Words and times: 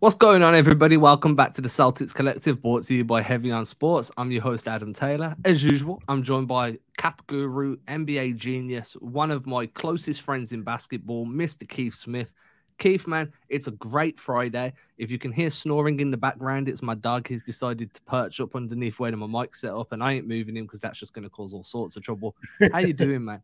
What's 0.00 0.16
going 0.16 0.42
on, 0.42 0.54
everybody? 0.54 0.96
Welcome 0.96 1.36
back 1.36 1.52
to 1.52 1.60
the 1.60 1.68
Celtics 1.68 2.14
Collective, 2.14 2.62
brought 2.62 2.86
to 2.86 2.94
you 2.94 3.04
by 3.04 3.20
Heavy 3.20 3.50
on 3.50 3.66
Sports. 3.66 4.10
I'm 4.16 4.32
your 4.32 4.40
host, 4.40 4.66
Adam 4.66 4.94
Taylor. 4.94 5.36
As 5.44 5.62
usual, 5.62 6.02
I'm 6.08 6.22
joined 6.22 6.48
by 6.48 6.78
Cap 6.96 7.20
Guru, 7.26 7.76
NBA 7.86 8.36
genius, 8.36 8.94
one 8.94 9.30
of 9.30 9.46
my 9.46 9.66
closest 9.66 10.22
friends 10.22 10.52
in 10.52 10.62
basketball, 10.62 11.26
Mr. 11.26 11.68
Keith 11.68 11.94
Smith. 11.94 12.32
Keith, 12.78 13.06
man, 13.06 13.30
it's 13.50 13.66
a 13.66 13.72
great 13.72 14.18
Friday. 14.18 14.72
If 14.96 15.10
you 15.10 15.18
can 15.18 15.32
hear 15.32 15.50
snoring 15.50 16.00
in 16.00 16.10
the 16.10 16.16
background, 16.16 16.70
it's 16.70 16.80
my 16.80 16.94
dog. 16.94 17.28
He's 17.28 17.42
decided 17.42 17.92
to 17.92 18.00
perch 18.00 18.40
up 18.40 18.56
underneath 18.56 18.98
where 18.98 19.14
my 19.14 19.26
mic's 19.26 19.60
set 19.60 19.74
up, 19.74 19.92
and 19.92 20.02
I 20.02 20.14
ain't 20.14 20.26
moving 20.26 20.56
him 20.56 20.64
because 20.64 20.80
that's 20.80 20.98
just 20.98 21.12
going 21.12 21.24
to 21.24 21.28
cause 21.28 21.52
all 21.52 21.62
sorts 21.62 21.96
of 21.96 22.02
trouble. 22.02 22.34
How 22.72 22.78
you 22.78 22.92
doing, 22.94 23.22
man? 23.22 23.42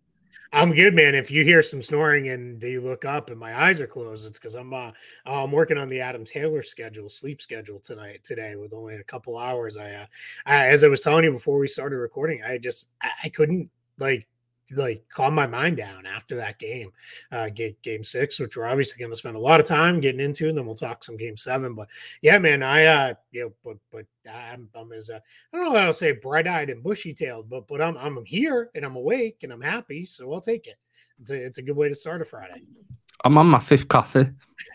I'm 0.52 0.72
good, 0.72 0.94
man. 0.94 1.14
If 1.14 1.30
you 1.30 1.44
hear 1.44 1.62
some 1.62 1.82
snoring 1.82 2.28
and 2.28 2.62
you 2.62 2.80
look 2.80 3.04
up 3.04 3.30
and 3.30 3.38
my 3.38 3.54
eyes 3.60 3.80
are 3.80 3.86
closed, 3.86 4.26
it's 4.26 4.38
because 4.38 4.54
I'm 4.54 4.72
uh, 4.72 4.92
I'm 5.24 5.52
working 5.52 5.76
on 5.76 5.88
the 5.88 6.00
Adam 6.00 6.24
Taylor 6.24 6.62
schedule, 6.62 7.08
sleep 7.08 7.42
schedule 7.42 7.80
tonight 7.80 8.24
today 8.24 8.56
with 8.56 8.72
only 8.72 8.96
a 8.96 9.04
couple 9.04 9.36
hours. 9.36 9.76
I, 9.76 9.92
uh, 9.92 10.06
I 10.46 10.68
as 10.68 10.84
I 10.84 10.88
was 10.88 11.02
telling 11.02 11.24
you 11.24 11.32
before 11.32 11.58
we 11.58 11.66
started 11.66 11.96
recording, 11.96 12.42
I 12.42 12.58
just 12.58 12.88
I, 13.02 13.10
I 13.24 13.28
couldn't 13.28 13.70
like 13.98 14.26
like 14.72 15.04
calm 15.08 15.34
my 15.34 15.46
mind 15.46 15.76
down 15.76 16.06
after 16.06 16.36
that 16.36 16.58
game, 16.58 16.90
uh, 17.32 17.48
game, 17.48 17.76
game 17.82 18.02
six, 18.02 18.38
which 18.40 18.56
we're 18.56 18.66
obviously 18.66 18.98
going 18.98 19.12
to 19.12 19.16
spend 19.16 19.36
a 19.36 19.40
lot 19.40 19.60
of 19.60 19.66
time 19.66 20.00
getting 20.00 20.20
into, 20.20 20.48
and 20.48 20.58
then 20.58 20.66
we'll 20.66 20.74
talk 20.74 21.04
some 21.04 21.16
game 21.16 21.36
seven. 21.36 21.74
But 21.74 21.88
yeah, 22.22 22.38
man, 22.38 22.62
I 22.62 22.84
uh, 22.84 23.14
you 23.30 23.42
know, 23.42 23.52
but 23.64 23.76
but 23.92 24.06
I'm, 24.32 24.68
I'm 24.74 24.92
as 24.92 25.10
uh, 25.10 25.20
I 25.52 25.56
don't 25.56 25.72
know 25.72 25.78
how 25.78 25.86
to 25.86 25.94
say 25.94 26.12
bright 26.12 26.46
eyed 26.46 26.70
and 26.70 26.82
bushy 26.82 27.14
tailed, 27.14 27.48
but 27.48 27.68
but 27.68 27.80
I'm 27.80 27.96
I'm 27.96 28.24
here 28.24 28.70
and 28.74 28.84
I'm 28.84 28.96
awake 28.96 29.38
and 29.42 29.52
I'm 29.52 29.60
happy, 29.60 30.04
so 30.04 30.32
I'll 30.32 30.40
take 30.40 30.66
it. 30.66 30.76
It's 31.20 31.30
a 31.30 31.44
it's 31.44 31.58
a 31.58 31.62
good 31.62 31.76
way 31.76 31.88
to 31.88 31.94
start 31.94 32.22
a 32.22 32.24
Friday. 32.24 32.62
I'm 33.24 33.38
on 33.38 33.46
my 33.46 33.60
fifth 33.60 33.88
coffee. 33.88 34.28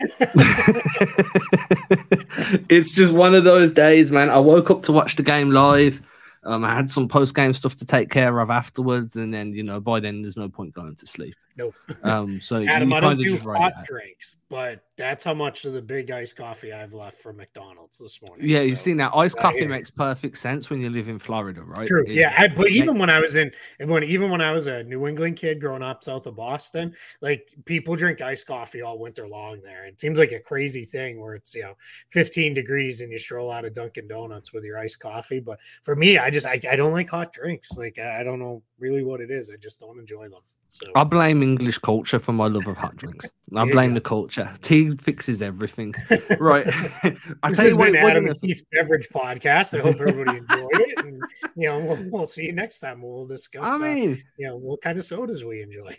it's 2.68 2.90
just 2.90 3.12
one 3.12 3.34
of 3.34 3.44
those 3.44 3.70
days, 3.70 4.10
man. 4.10 4.30
I 4.30 4.38
woke 4.38 4.70
up 4.70 4.82
to 4.84 4.92
watch 4.92 5.16
the 5.16 5.22
game 5.22 5.50
live. 5.50 6.02
Um, 6.44 6.64
I 6.64 6.74
had 6.74 6.90
some 6.90 7.08
post 7.08 7.34
game 7.34 7.52
stuff 7.52 7.76
to 7.76 7.86
take 7.86 8.10
care 8.10 8.38
of 8.40 8.50
afterwards, 8.50 9.16
and 9.16 9.32
then 9.32 9.52
you 9.54 9.62
know 9.62 9.80
by 9.80 10.00
then 10.00 10.22
there's 10.22 10.36
no 10.36 10.48
point 10.48 10.74
going 10.74 10.96
to 10.96 11.06
sleep. 11.06 11.34
Nope. 11.56 11.74
Um, 12.02 12.40
so 12.40 12.62
Adam, 12.66 12.92
I 12.92 13.00
don't 13.00 13.18
do 13.18 13.36
hot 13.36 13.84
drinks, 13.84 14.36
but 14.48 14.82
that's 14.96 15.24
how 15.24 15.34
much 15.34 15.64
of 15.64 15.72
the 15.72 15.82
big 15.82 16.10
iced 16.10 16.36
coffee 16.36 16.72
I've 16.72 16.94
left 16.94 17.20
for 17.20 17.32
McDonald's 17.32 17.98
this 17.98 18.20
morning. 18.22 18.48
Yeah, 18.48 18.58
so, 18.58 18.64
you 18.64 18.74
see 18.74 18.94
now, 18.94 19.12
iced 19.14 19.36
right 19.36 19.42
coffee 19.42 19.58
here. 19.60 19.68
makes 19.68 19.90
perfect 19.90 20.38
sense 20.38 20.70
when 20.70 20.80
you 20.80 20.88
live 20.88 21.08
in 21.08 21.18
Florida, 21.18 21.62
right? 21.62 21.86
True. 21.86 22.04
It, 22.06 22.12
yeah, 22.12 22.34
I, 22.36 22.48
but 22.48 22.70
even 22.70 22.98
when 22.98 23.10
I 23.10 23.20
was 23.20 23.36
in, 23.36 23.50
when 23.80 24.04
even 24.04 24.30
when 24.30 24.40
I 24.40 24.52
was 24.52 24.66
a 24.66 24.84
New 24.84 25.06
England 25.06 25.36
kid 25.36 25.60
growing 25.60 25.82
up 25.82 26.02
south 26.04 26.26
of 26.26 26.36
Boston, 26.36 26.94
like 27.20 27.48
people 27.64 27.96
drink 27.96 28.20
iced 28.20 28.46
coffee 28.46 28.80
all 28.80 28.98
winter 28.98 29.28
long 29.28 29.60
there. 29.62 29.84
It 29.86 30.00
seems 30.00 30.18
like 30.18 30.32
a 30.32 30.40
crazy 30.40 30.84
thing 30.84 31.20
where 31.20 31.34
it's 31.34 31.54
you 31.54 31.62
know 31.62 31.74
15 32.10 32.54
degrees 32.54 33.02
and 33.02 33.12
you 33.12 33.18
stroll 33.18 33.50
out 33.50 33.64
of 33.64 33.74
Dunkin' 33.74 34.08
Donuts 34.08 34.52
with 34.52 34.64
your 34.64 34.78
iced 34.78 35.00
coffee. 35.00 35.40
But 35.40 35.58
for 35.82 35.96
me, 35.96 36.16
I 36.18 36.30
just 36.30 36.46
I, 36.46 36.60
I 36.70 36.76
don't 36.76 36.92
like 36.92 37.10
hot 37.10 37.32
drinks. 37.32 37.76
Like 37.76 37.98
I 37.98 38.22
don't 38.22 38.38
know 38.38 38.62
really 38.78 39.02
what 39.02 39.20
it 39.20 39.30
is. 39.30 39.50
I 39.50 39.56
just 39.56 39.80
don't 39.80 39.98
enjoy 39.98 40.28
them. 40.28 40.42
So 40.72 40.86
I 40.94 41.04
blame 41.04 41.42
English 41.42 41.76
culture 41.80 42.18
for 42.18 42.32
my 42.32 42.46
love 42.46 42.66
of 42.66 42.78
hot 42.78 42.96
drinks. 42.96 43.30
I 43.54 43.70
blame 43.70 43.92
the 43.92 44.00
culture. 44.00 44.50
Tea 44.62 44.96
fixes 44.96 45.42
everything. 45.42 45.94
Right. 46.40 46.66
I 47.42 47.48
this 47.48 47.58
tell 47.58 47.68
you 47.68 47.76
what, 47.76 47.94
Adam 47.94 48.26
and 48.26 48.40
Keith's 48.40 48.62
beverage 48.72 49.08
podcast. 49.10 49.78
I 49.78 49.82
hope 49.82 50.00
everybody 50.00 50.38
enjoyed 50.38 50.70
it. 50.72 51.04
And 51.04 51.22
you 51.56 51.68
know, 51.68 51.78
we'll, 51.80 52.04
we'll 52.10 52.26
see 52.26 52.44
you 52.44 52.52
next 52.52 52.78
time. 52.80 53.02
We'll 53.02 53.26
discuss. 53.26 53.62
I 53.62 53.74
uh, 53.74 53.78
mean, 53.80 54.12
uh, 54.14 54.16
you 54.38 54.46
know, 54.46 54.56
what 54.56 54.80
kind 54.80 54.96
of 54.96 55.04
sodas 55.04 55.44
we 55.44 55.60
enjoy. 55.60 55.94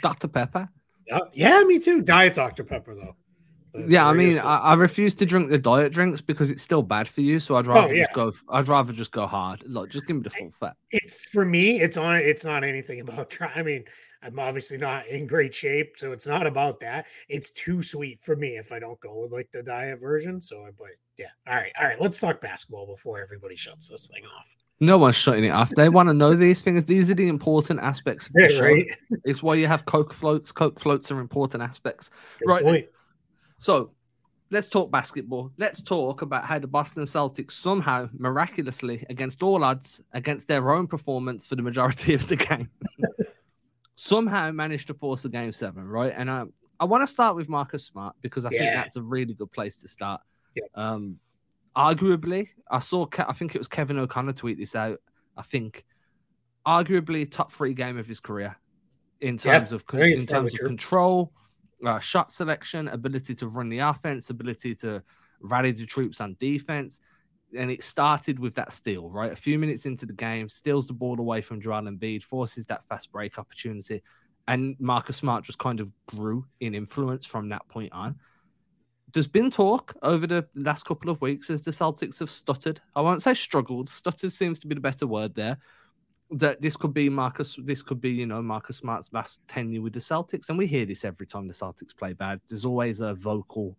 Dr 0.00 0.28
Pepper. 0.28 0.68
Uh, 1.10 1.20
yeah, 1.32 1.60
me 1.64 1.80
too. 1.80 2.00
Diet 2.00 2.34
Dr 2.34 2.62
Pepper 2.62 2.94
though 2.94 3.16
yeah, 3.74 4.06
I 4.06 4.12
mean, 4.12 4.38
I, 4.38 4.58
I, 4.58 4.74
refuse 4.74 5.14
to 5.14 5.26
drink 5.26 5.50
the 5.50 5.58
diet 5.58 5.92
drinks 5.92 6.20
because 6.20 6.50
it's 6.50 6.62
still 6.62 6.82
bad 6.82 7.08
for 7.08 7.22
you. 7.22 7.40
So 7.40 7.56
I'd 7.56 7.66
oh, 7.66 7.72
rather 7.72 7.88
oh, 7.88 7.96
yeah. 7.96 8.04
just 8.04 8.14
go. 8.14 8.32
I'd 8.48 8.68
rather 8.68 8.92
just 8.92 9.10
go 9.10 9.26
hard. 9.26 9.64
Like, 9.66 9.90
just 9.90 10.06
give 10.06 10.16
me 10.16 10.22
the 10.22 10.30
full 10.30 10.52
fat. 10.60 10.76
It's 10.90 11.26
for 11.26 11.44
me. 11.44 11.80
It's 11.80 11.96
on. 11.96 12.16
It's 12.16 12.44
not 12.44 12.62
anything 12.62 13.00
about 13.00 13.30
try. 13.30 13.50
I 13.54 13.62
mean, 13.62 13.84
I'm 14.22 14.38
obviously 14.38 14.78
not 14.78 15.06
in 15.08 15.26
great 15.26 15.54
shape, 15.54 15.94
so 15.96 16.12
it's 16.12 16.26
not 16.26 16.46
about 16.46 16.80
that. 16.80 17.06
It's 17.28 17.50
too 17.50 17.82
sweet 17.82 18.22
for 18.22 18.36
me 18.36 18.56
if 18.56 18.70
I 18.70 18.78
don't 18.78 19.00
go 19.00 19.22
with 19.22 19.32
like 19.32 19.50
the 19.52 19.62
diet 19.62 20.00
version. 20.00 20.40
So 20.40 20.64
I, 20.64 20.70
but 20.78 20.88
yeah. 21.18 21.26
All 21.46 21.56
right, 21.56 21.72
all 21.80 21.86
right. 21.86 22.00
Let's 22.00 22.20
talk 22.20 22.40
basketball 22.40 22.86
before 22.86 23.20
everybody 23.20 23.56
shuts 23.56 23.88
this 23.88 24.06
thing 24.06 24.22
off. 24.38 24.54
No 24.80 24.98
one's 24.98 25.14
shutting 25.14 25.44
it 25.44 25.50
off. 25.50 25.70
They 25.70 25.88
want 25.88 26.08
to 26.08 26.14
know 26.14 26.34
these 26.34 26.62
things. 26.62 26.84
These 26.84 27.08
are 27.08 27.14
the 27.14 27.28
important 27.28 27.80
aspects. 27.80 28.26
Of 28.26 28.32
the 28.34 28.52
yeah, 28.54 28.60
right. 28.60 28.86
It's 29.24 29.42
why 29.42 29.54
you 29.54 29.66
have 29.66 29.84
Coke 29.84 30.12
floats. 30.12 30.50
Coke 30.50 30.80
floats 30.80 31.10
are 31.12 31.20
important 31.20 31.62
aspects. 31.62 32.10
Good 32.40 32.48
right. 32.48 32.62
Point. 32.62 32.86
So 33.64 33.92
let's 34.50 34.68
talk 34.68 34.90
basketball. 34.90 35.50
Let's 35.56 35.80
talk 35.80 36.20
about 36.20 36.44
how 36.44 36.58
the 36.58 36.66
Boston 36.66 37.04
Celtics 37.04 37.52
somehow, 37.52 38.10
miraculously, 38.12 39.06
against 39.08 39.42
all 39.42 39.64
odds, 39.64 40.02
against 40.12 40.48
their 40.48 40.70
own 40.70 40.86
performance 40.86 41.46
for 41.46 41.56
the 41.56 41.62
majority 41.62 42.12
of 42.12 42.28
the 42.28 42.36
game, 42.36 42.68
somehow 43.96 44.50
managed 44.50 44.88
to 44.88 44.94
force 44.94 45.24
a 45.24 45.30
game 45.30 45.50
seven, 45.50 45.88
right? 45.88 46.12
And 46.14 46.30
I, 46.30 46.44
I 46.78 46.84
want 46.84 47.04
to 47.04 47.06
start 47.06 47.36
with 47.36 47.48
Marcus 47.48 47.86
Smart 47.86 48.14
because 48.20 48.44
I 48.44 48.50
yeah. 48.52 48.58
think 48.58 48.74
that's 48.74 48.96
a 48.96 49.02
really 49.02 49.32
good 49.32 49.50
place 49.50 49.76
to 49.76 49.88
start. 49.88 50.20
Yeah. 50.54 50.64
Um, 50.74 51.18
arguably, 51.74 52.50
I 52.70 52.80
saw, 52.80 53.06
I 53.16 53.32
think 53.32 53.54
it 53.54 53.58
was 53.58 53.68
Kevin 53.68 53.98
O'Connor 53.98 54.34
tweet 54.34 54.58
this 54.58 54.74
out. 54.74 55.00
I 55.38 55.42
think 55.42 55.86
arguably 56.66 57.30
top 57.30 57.50
three 57.50 57.72
game 57.72 57.96
of 57.96 58.06
his 58.06 58.20
career 58.20 58.58
in 59.22 59.38
terms 59.38 59.70
yeah, 59.70 59.76
of 59.76 59.84
in 59.94 60.26
terms 60.26 60.52
of 60.52 60.66
control 60.66 61.32
uh, 61.84 61.98
shot 61.98 62.32
selection, 62.32 62.88
ability 62.88 63.34
to 63.36 63.48
run 63.48 63.68
the 63.68 63.78
offense, 63.78 64.30
ability 64.30 64.74
to 64.76 65.02
rally 65.40 65.72
the 65.72 65.86
troops 65.86 66.20
on 66.20 66.36
defense. 66.38 67.00
And 67.56 67.70
it 67.70 67.84
started 67.84 68.38
with 68.38 68.54
that 68.56 68.72
steal, 68.72 69.08
right? 69.10 69.32
A 69.32 69.36
few 69.36 69.58
minutes 69.58 69.86
into 69.86 70.06
the 70.06 70.12
game, 70.12 70.48
steals 70.48 70.86
the 70.86 70.92
ball 70.92 71.20
away 71.20 71.40
from 71.40 71.60
Joel 71.60 71.82
Embiid, 71.82 72.22
forces 72.22 72.66
that 72.66 72.86
fast 72.88 73.12
break 73.12 73.38
opportunity. 73.38 74.02
And 74.48 74.76
Marcus 74.78 75.16
Smart 75.16 75.44
just 75.44 75.58
kind 75.58 75.80
of 75.80 75.92
grew 76.06 76.44
in 76.60 76.74
influence 76.74 77.26
from 77.26 77.48
that 77.50 77.66
point 77.68 77.92
on. 77.92 78.16
There's 79.12 79.28
been 79.28 79.50
talk 79.50 79.94
over 80.02 80.26
the 80.26 80.48
last 80.56 80.84
couple 80.84 81.10
of 81.10 81.20
weeks 81.20 81.48
as 81.48 81.62
the 81.62 81.70
Celtics 81.70 82.18
have 82.18 82.30
stuttered. 82.30 82.80
I 82.96 83.00
won't 83.00 83.22
say 83.22 83.34
struggled, 83.34 83.88
stuttered 83.88 84.32
seems 84.32 84.58
to 84.60 84.66
be 84.66 84.74
the 84.74 84.80
better 84.80 85.06
word 85.06 85.34
there 85.36 85.58
that 86.34 86.60
this 86.60 86.76
could 86.76 86.92
be 86.92 87.08
Marcus, 87.08 87.56
this 87.62 87.82
could 87.82 88.00
be, 88.00 88.10
you 88.10 88.26
know, 88.26 88.42
Marcus 88.42 88.78
Smart's 88.78 89.12
last 89.12 89.40
tenure 89.46 89.82
with 89.82 89.92
the 89.92 90.00
Celtics. 90.00 90.48
And 90.48 90.58
we 90.58 90.66
hear 90.66 90.84
this 90.84 91.04
every 91.04 91.26
time 91.26 91.46
the 91.46 91.54
Celtics 91.54 91.96
play 91.96 92.12
bad. 92.12 92.40
There's 92.48 92.64
always 92.64 93.00
a 93.00 93.14
vocal 93.14 93.76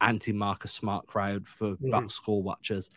anti 0.00 0.32
Marcus 0.32 0.72
Smart 0.72 1.06
crowd 1.06 1.46
for 1.46 1.76
mm. 1.76 2.10
score 2.10 2.42
watchers. 2.42 2.90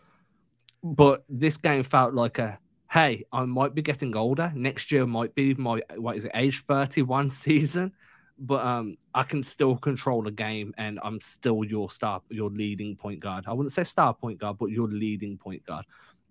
But 0.83 1.23
this 1.27 1.57
game 1.57 1.83
felt 1.83 2.13
like 2.13 2.39
a 2.39 2.59
hey, 2.91 3.25
I 3.33 3.43
might 3.43 3.75
be 3.75 3.81
getting 3.81 4.15
older. 4.15 4.51
Next 4.55 4.91
year 4.91 5.05
might 5.05 5.35
be 5.35 5.53
my 5.55 5.81
what 5.95 6.17
is 6.17 6.25
it, 6.25 6.31
age 6.35 6.63
31 6.65 7.29
season. 7.31 7.93
But 8.39 8.63
um, 8.63 8.97
I 9.15 9.23
can 9.23 9.41
still 9.41 9.75
control 9.75 10.21
the 10.21 10.29
game, 10.29 10.71
and 10.77 10.99
I'm 11.03 11.19
still 11.19 11.63
your 11.63 11.89
star, 11.89 12.21
your 12.29 12.51
leading 12.51 12.95
point 12.95 13.19
guard. 13.19 13.45
I 13.47 13.53
wouldn't 13.53 13.73
say 13.73 13.83
star 13.83 14.13
point 14.13 14.39
guard, 14.39 14.59
but 14.59 14.67
your 14.67 14.87
leading 14.87 15.39
point 15.39 15.65
guard. 15.65 15.85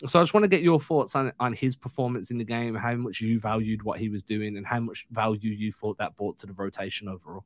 So 0.04 0.20
I 0.20 0.22
just 0.22 0.34
want 0.34 0.44
to 0.44 0.48
get 0.48 0.62
your 0.62 0.78
thoughts 0.78 1.16
on 1.16 1.32
on 1.40 1.54
his 1.54 1.74
performance 1.74 2.30
in 2.30 2.38
the 2.38 2.44
game, 2.44 2.74
how 2.74 2.94
much 2.94 3.20
you 3.20 3.40
valued 3.40 3.82
what 3.82 3.98
he 3.98 4.08
was 4.08 4.22
doing, 4.22 4.56
and 4.56 4.66
how 4.66 4.80
much 4.80 5.06
value 5.10 5.50
you 5.50 5.72
thought 5.72 5.96
that 5.98 6.16
brought 6.16 6.38
to 6.40 6.46
the 6.46 6.52
rotation 6.52 7.08
overall. 7.08 7.44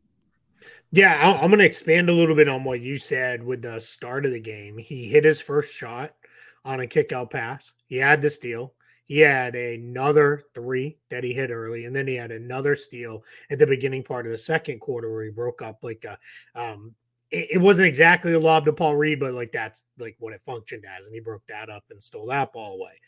Yeah, 0.90 1.38
I'm 1.40 1.50
going 1.50 1.60
to 1.60 1.64
expand 1.64 2.10
a 2.10 2.14
little 2.14 2.34
bit 2.34 2.48
on 2.48 2.64
what 2.64 2.80
you 2.80 2.98
said 2.98 3.42
with 3.42 3.62
the 3.62 3.80
start 3.80 4.26
of 4.26 4.32
the 4.32 4.40
game. 4.40 4.76
He 4.76 5.08
hit 5.08 5.24
his 5.24 5.40
first 5.40 5.74
shot 5.74 6.12
on 6.64 6.80
a 6.80 6.86
kick 6.86 7.12
out 7.12 7.30
pass. 7.30 7.72
He 7.86 7.96
had 7.96 8.20
the 8.20 8.30
steal. 8.30 8.74
He 9.06 9.18
had 9.18 9.56
another 9.56 10.44
three 10.54 10.98
that 11.08 11.24
he 11.24 11.32
hit 11.32 11.50
early, 11.50 11.84
and 11.84 11.96
then 11.96 12.06
he 12.06 12.14
had 12.14 12.30
another 12.30 12.76
steal 12.76 13.24
at 13.50 13.58
the 13.58 13.66
beginning 13.66 14.04
part 14.04 14.26
of 14.26 14.32
the 14.32 14.38
second 14.38 14.80
quarter 14.80 15.12
where 15.12 15.24
he 15.24 15.30
broke 15.30 15.62
up 15.62 15.78
like 15.82 16.04
a 16.04 16.18
um, 16.60 16.94
it, 17.30 17.48
it, 17.52 17.58
wasn't 17.58 17.88
exactly 17.88 18.32
a 18.32 18.40
lob 18.40 18.64
to 18.64 18.72
Paul 18.72 18.96
Reed, 18.96 19.20
but 19.20 19.34
like 19.34 19.52
that's 19.52 19.84
like 19.98 20.16
what 20.18 20.32
it 20.32 20.42
functioned 20.42 20.84
as. 20.98 21.06
And 21.06 21.14
he 21.14 21.20
broke 21.20 21.46
that 21.48 21.70
up 21.70 21.84
and 21.90 22.02
stole 22.02 22.26
that 22.26 22.52
ball 22.52 22.74
away. 22.74 23.00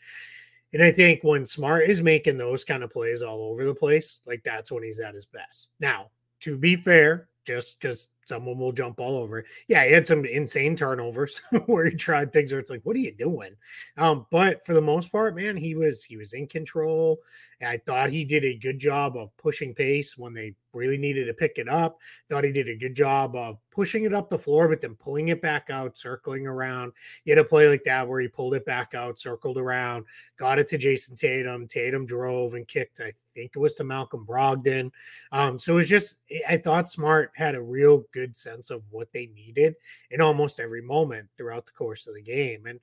And 0.73 0.81
I 0.81 0.91
think 0.91 1.23
when 1.23 1.45
Smart 1.45 1.87
is 1.87 2.01
making 2.01 2.37
those 2.37 2.63
kind 2.63 2.83
of 2.83 2.89
plays 2.89 3.21
all 3.21 3.43
over 3.43 3.63
the 3.63 3.75
place, 3.75 4.21
like 4.25 4.43
that's 4.43 4.71
when 4.71 4.83
he's 4.83 4.99
at 4.99 5.13
his 5.13 5.25
best. 5.25 5.69
Now, 5.79 6.09
to 6.41 6.57
be 6.57 6.75
fair, 6.75 7.29
just 7.45 7.79
because 7.79 8.07
someone 8.25 8.57
will 8.57 8.71
jump 8.71 8.99
all 8.99 9.17
over. 9.17 9.45
Yeah, 9.67 9.85
he 9.85 9.91
had 9.91 10.07
some 10.07 10.25
insane 10.25 10.75
turnovers 10.75 11.41
where 11.65 11.85
he 11.85 11.95
tried 11.95 12.31
things 12.31 12.51
where 12.51 12.59
it's 12.59 12.71
like, 12.71 12.81
what 12.83 12.95
are 12.95 12.99
you 12.99 13.13
doing? 13.13 13.55
Um, 13.97 14.25
but 14.31 14.65
for 14.65 14.73
the 14.73 14.81
most 14.81 15.11
part, 15.11 15.35
man, 15.35 15.57
he 15.57 15.75
was 15.75 16.03
he 16.03 16.17
was 16.17 16.33
in 16.33 16.47
control. 16.47 17.19
I 17.65 17.77
thought 17.77 18.09
he 18.09 18.25
did 18.25 18.43
a 18.43 18.57
good 18.57 18.79
job 18.79 19.15
of 19.15 19.35
pushing 19.37 19.73
pace 19.73 20.17
when 20.17 20.33
they 20.33 20.55
really 20.73 20.97
needed 20.97 21.25
to 21.25 21.33
pick 21.33 21.53
it 21.57 21.69
up. 21.69 21.97
Thought 22.29 22.43
he 22.43 22.51
did 22.51 22.69
a 22.69 22.75
good 22.75 22.95
job 22.95 23.35
of 23.35 23.57
pushing 23.71 24.03
it 24.03 24.13
up 24.13 24.29
the 24.29 24.39
floor, 24.39 24.67
but 24.67 24.81
then 24.81 24.95
pulling 24.95 25.29
it 25.29 25.41
back 25.41 25.69
out, 25.69 25.97
circling 25.97 26.47
around. 26.47 26.91
He 27.23 27.31
had 27.31 27.39
a 27.39 27.43
play 27.43 27.67
like 27.67 27.83
that 27.85 28.07
where 28.07 28.19
he 28.19 28.27
pulled 28.27 28.55
it 28.55 28.65
back 28.65 28.93
out, 28.93 29.19
circled 29.19 29.57
around, 29.57 30.05
got 30.37 30.59
it 30.59 30.67
to 30.69 30.77
Jayson 30.77 31.15
Tatum. 31.15 31.67
Tatum 31.67 32.05
drove 32.05 32.53
and 32.53 32.67
kicked, 32.67 32.99
I 32.99 33.13
think 33.33 33.51
it 33.55 33.59
was 33.59 33.75
to 33.75 33.83
Malcolm 33.83 34.25
Brogdon. 34.27 34.91
Um, 35.31 35.57
so 35.57 35.73
it 35.73 35.77
was 35.77 35.89
just, 35.89 36.17
I 36.47 36.57
thought 36.57 36.89
Smart 36.89 37.31
had 37.35 37.55
a 37.55 37.61
real 37.61 38.05
good 38.13 38.35
sense 38.35 38.69
of 38.69 38.83
what 38.89 39.11
they 39.11 39.27
needed 39.27 39.75
in 40.11 40.21
almost 40.21 40.59
every 40.59 40.81
moment 40.81 41.27
throughout 41.37 41.65
the 41.65 41.71
course 41.73 42.07
of 42.07 42.15
the 42.15 42.21
game. 42.21 42.65
And 42.65 42.79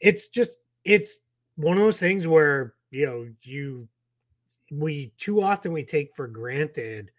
it's 0.00 0.28
just 0.28 0.58
it's 0.84 1.18
one 1.56 1.76
of 1.76 1.82
those 1.82 2.00
things 2.00 2.26
where 2.26 2.74
you 2.90 3.06
know 3.06 3.28
you 3.42 3.88
we 4.70 5.12
too 5.18 5.42
often 5.42 5.72
we 5.72 5.84
take 5.84 6.14
for 6.14 6.26
granted 6.26 7.10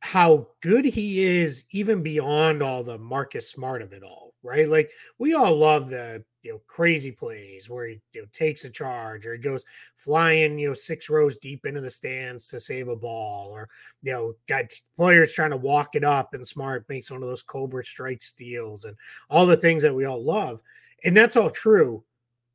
how 0.00 0.48
good 0.60 0.84
he 0.84 1.24
is 1.24 1.64
even 1.70 2.02
beyond 2.02 2.62
all 2.62 2.82
the 2.82 2.98
Marcus 2.98 3.50
Smart 3.50 3.80
of 3.80 3.94
it 3.94 4.02
all, 4.02 4.34
right? 4.42 4.68
Like 4.68 4.90
we 5.18 5.34
all 5.34 5.56
love 5.56 5.88
the 5.88 6.22
you 6.44 6.52
know 6.52 6.60
crazy 6.66 7.10
plays 7.10 7.68
where 7.68 7.88
he 7.88 8.00
you 8.12 8.20
know, 8.22 8.28
takes 8.32 8.64
a 8.64 8.70
charge 8.70 9.26
or 9.26 9.32
he 9.32 9.40
goes 9.40 9.64
flying 9.96 10.58
you 10.58 10.68
know 10.68 10.74
six 10.74 11.08
rows 11.10 11.38
deep 11.38 11.66
into 11.66 11.80
the 11.80 11.90
stands 11.90 12.46
to 12.46 12.60
save 12.60 12.88
a 12.88 12.94
ball 12.94 13.50
or 13.50 13.68
you 14.02 14.12
know 14.12 14.34
got 14.46 14.66
players 14.96 15.32
trying 15.32 15.50
to 15.50 15.56
walk 15.56 15.96
it 15.96 16.04
up 16.04 16.34
and 16.34 16.46
Smart 16.46 16.84
makes 16.88 17.10
one 17.10 17.22
of 17.22 17.28
those 17.28 17.42
Cobra 17.42 17.82
strike 17.82 18.22
steals 18.22 18.84
and 18.84 18.96
all 19.30 19.46
the 19.46 19.56
things 19.56 19.82
that 19.82 19.94
we 19.94 20.04
all 20.04 20.22
love, 20.22 20.60
and 21.04 21.16
that's 21.16 21.36
all 21.36 21.50
true. 21.50 22.04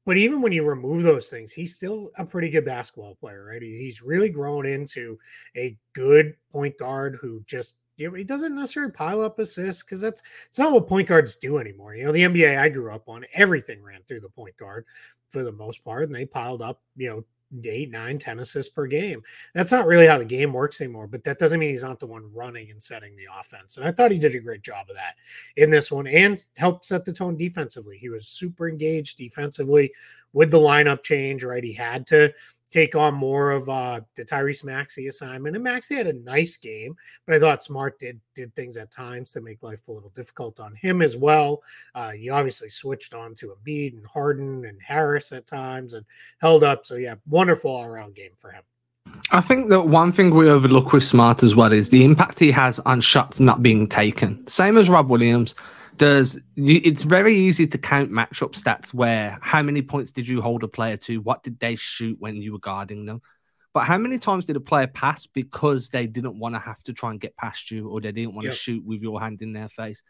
But 0.06 0.18
even 0.18 0.42
when 0.42 0.52
you 0.52 0.64
remove 0.64 1.04
those 1.04 1.30
things, 1.30 1.52
he's 1.52 1.76
still 1.76 2.10
a 2.18 2.26
pretty 2.26 2.50
good 2.50 2.66
basketball 2.66 3.16
player, 3.16 3.46
right? 3.46 3.62
He's 3.62 4.02
really 4.02 4.30
grown 4.30 4.66
into 4.66 5.20
a 5.56 5.78
good 5.94 6.36
point 6.52 6.78
guard 6.80 7.20
who 7.22 7.44
just 7.46 7.76
he 8.00 8.24
doesn't 8.24 8.56
necessarily 8.56 8.92
pile 8.92 9.22
up 9.22 9.40
assists 9.40 9.84
because 9.84 10.02
that's 10.02 10.24
it's 10.48 10.60
not 10.60 10.72
what 10.72 10.88
point 10.88 11.08
guards 11.08 11.36
do 11.36 11.58
anymore. 11.58 11.96
You 11.96 12.06
know, 12.06 12.12
the 12.12 12.24
NBA 12.24 12.58
I 12.58 12.70
grew 12.70 12.92
up 12.92 13.10
on, 13.10 13.26
everything 13.34 13.84
ran 13.84 14.02
through 14.08 14.22
the 14.22 14.30
point 14.30 14.56
guard 14.58 14.86
for 15.30 15.44
the 15.44 15.52
most 15.52 15.84
part, 15.84 16.04
and 16.04 16.16
they 16.16 16.26
piled 16.26 16.62
up, 16.62 16.82
you 16.96 17.10
know, 17.10 17.24
eight, 17.66 17.90
nine, 17.90 18.18
ten 18.18 18.40
assists 18.40 18.72
per 18.72 18.86
game. 18.86 19.22
That's 19.54 19.72
not 19.72 19.88
really 19.88 20.08
how 20.08 20.18
the 20.18 20.26
game 20.26 20.54
works 20.54 20.82
anymore, 20.82 21.08
but 21.08 21.24
that 21.24 21.40
doesn't 21.40 21.60
mean 21.60 21.70
he's 21.70 21.84
not 21.84 22.00
the 22.00 22.06
one 22.06 22.32
running 22.34 22.72
and 22.72 22.82
setting 22.82 23.16
the 23.16 23.28
offense. 23.40 23.78
And 23.78 23.88
I 23.88 23.92
thought 23.92 24.12
he 24.12 24.20
did 24.20 24.36
a 24.36 24.40
great 24.40 24.62
job 24.62 24.88
of 24.90 24.96
that 24.96 25.16
in 25.58 25.70
this 25.70 25.92
one 25.92 26.08
and 26.08 26.44
helped 26.58 26.86
set 26.86 27.06
the 27.06 27.14
tone 27.14 27.36
defensively. 27.38 27.98
He 27.98 28.10
was 28.10 28.28
super 28.28 28.70
engaged 28.70 29.18
defensively 29.18 29.92
with 30.34 30.52
the 30.52 30.60
lineup 30.60 31.04
change, 31.04 31.44
right? 31.44 31.64
He 31.64 31.74
had 31.74 32.06
to 32.08 32.32
take 32.70 32.96
on 32.96 33.14
more 33.14 33.52
of 33.52 33.68
uh, 33.70 34.02
the 34.16 34.24
Tyrese 34.24 34.64
Maxey 34.64 35.08
assignment. 35.08 35.56
And 35.56 35.64
Maxey 35.64 35.96
had 35.96 36.08
a 36.08 36.14
nice 36.14 36.58
game, 36.58 36.96
but 37.26 37.36
I 37.36 37.40
thought 37.40 37.64
Smart 37.64 38.00
did 38.00 38.20
did 38.36 38.54
things 38.56 38.78
at 38.78 38.92
times 38.92 39.32
to 39.32 39.42
make 39.42 39.64
life 39.64 39.88
a 39.88 39.92
little 39.92 40.12
difficult 40.16 40.60
on 40.60 40.76
him 40.76 41.02
as 41.02 41.18
well. 41.18 41.62
Uh, 41.96 42.12
he 42.12 42.30
obviously 42.30 42.70
switched 42.70 43.14
on 43.14 43.36
to 43.36 43.56
Embiid 43.56 43.94
and 43.98 44.06
Harden 44.06 44.66
and 44.66 44.80
Harris 44.82 45.32
at 45.32 45.48
times 45.48 45.94
and 45.94 46.06
held 46.40 46.64
up. 46.64 46.86
So 46.86 46.96
yeah, 46.96 47.16
wonderful 47.28 47.72
all 47.72 47.86
around 47.86 48.16
game 48.16 48.32
for 48.38 48.52
him. 48.52 48.64
I 49.32 49.42
think 49.42 49.70
that 49.70 49.82
one 49.82 50.12
thing 50.12 50.36
we 50.36 50.50
overlook 50.50 50.94
with 50.94 51.04
Smart 51.04 51.42
as 51.42 51.56
well 51.56 51.74
is 51.74 51.90
the 51.90 52.04
impact 52.04 52.38
he 52.40 52.52
has 52.52 52.80
on 52.82 53.02
shots 53.02 53.40
not 53.40 53.64
being 53.64 53.88
taken. 53.88 54.46
Same 54.48 54.78
as 54.78 54.90
Rob 54.90 55.10
Williams 55.10 55.56
does 56.00 56.40
it's 56.56 57.04
very 57.04 57.36
easy 57.36 57.68
to 57.68 57.78
count 57.78 58.10
matchup 58.10 58.54
stats 58.54 58.94
where 58.94 59.38
how 59.42 59.62
many 59.62 59.82
points 59.82 60.12
did 60.12 60.28
you 60.28 60.42
hold 60.42 60.64
a 60.64 60.68
player 60.68 60.98
to 60.98 61.22
what 61.22 61.44
did 61.44 61.60
they 61.60 61.76
shoot 61.76 62.18
when 62.20 62.38
you 62.38 62.54
were 62.54 62.60
guarding 62.60 63.06
them 63.06 63.22
but 63.74 63.86
how 63.86 63.98
many 63.98 64.18
times 64.18 64.46
did 64.46 64.56
a 64.56 64.62
player 64.62 64.88
pass 64.88 65.28
because 65.28 65.90
they 65.90 66.08
didn't 66.08 66.40
want 66.40 66.56
to 66.56 66.60
have 66.60 66.82
to 66.82 66.94
try 66.94 67.12
and 67.12 67.20
get 67.20 67.36
past 67.38 67.70
you 67.70 67.90
or 67.90 68.02
they 68.02 68.12
didn't 68.12 68.34
want 68.34 68.46
yep. 68.46 68.54
to 68.54 68.60
shoot 68.60 68.84
with 68.84 69.02
your 69.02 69.20
hand 69.20 69.42
in 69.42 69.54
their 69.54 69.70
face 69.70 70.02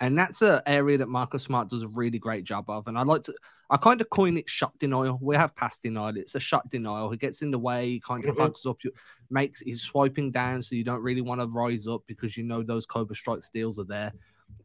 and 0.00 0.18
that's 0.18 0.42
an 0.42 0.60
area 0.66 0.98
that 0.98 1.08
Marcus 1.08 1.44
Smart 1.44 1.70
does 1.70 1.82
a 1.82 1.88
really 1.88 2.18
great 2.18 2.44
job 2.44 2.68
of. 2.68 2.86
And 2.86 2.98
I 2.98 3.02
like 3.02 3.22
to, 3.24 3.34
I 3.70 3.78
kind 3.78 4.00
of 4.00 4.10
coin 4.10 4.36
it 4.36 4.48
shot 4.48 4.78
denial. 4.78 5.18
We 5.22 5.36
have 5.36 5.56
pass 5.56 5.78
denial. 5.78 6.18
It's 6.18 6.34
a 6.34 6.40
shot 6.40 6.68
denial. 6.68 7.10
He 7.10 7.16
gets 7.16 7.40
in 7.40 7.50
the 7.50 7.58
way, 7.58 7.92
he 7.92 8.00
kind 8.00 8.24
of 8.24 8.34
mm-hmm. 8.34 8.42
hugs 8.42 8.66
up, 8.66 8.76
you 8.84 8.92
makes 9.30 9.60
he's 9.60 9.82
swiping 9.82 10.30
down, 10.30 10.60
so 10.60 10.74
you 10.74 10.84
don't 10.84 11.02
really 11.02 11.22
want 11.22 11.40
to 11.40 11.46
rise 11.46 11.86
up 11.86 12.02
because 12.06 12.36
you 12.36 12.44
know 12.44 12.62
those 12.62 12.84
Cobra 12.84 13.16
strike 13.16 13.42
steals 13.42 13.78
are 13.78 13.84
there 13.84 14.12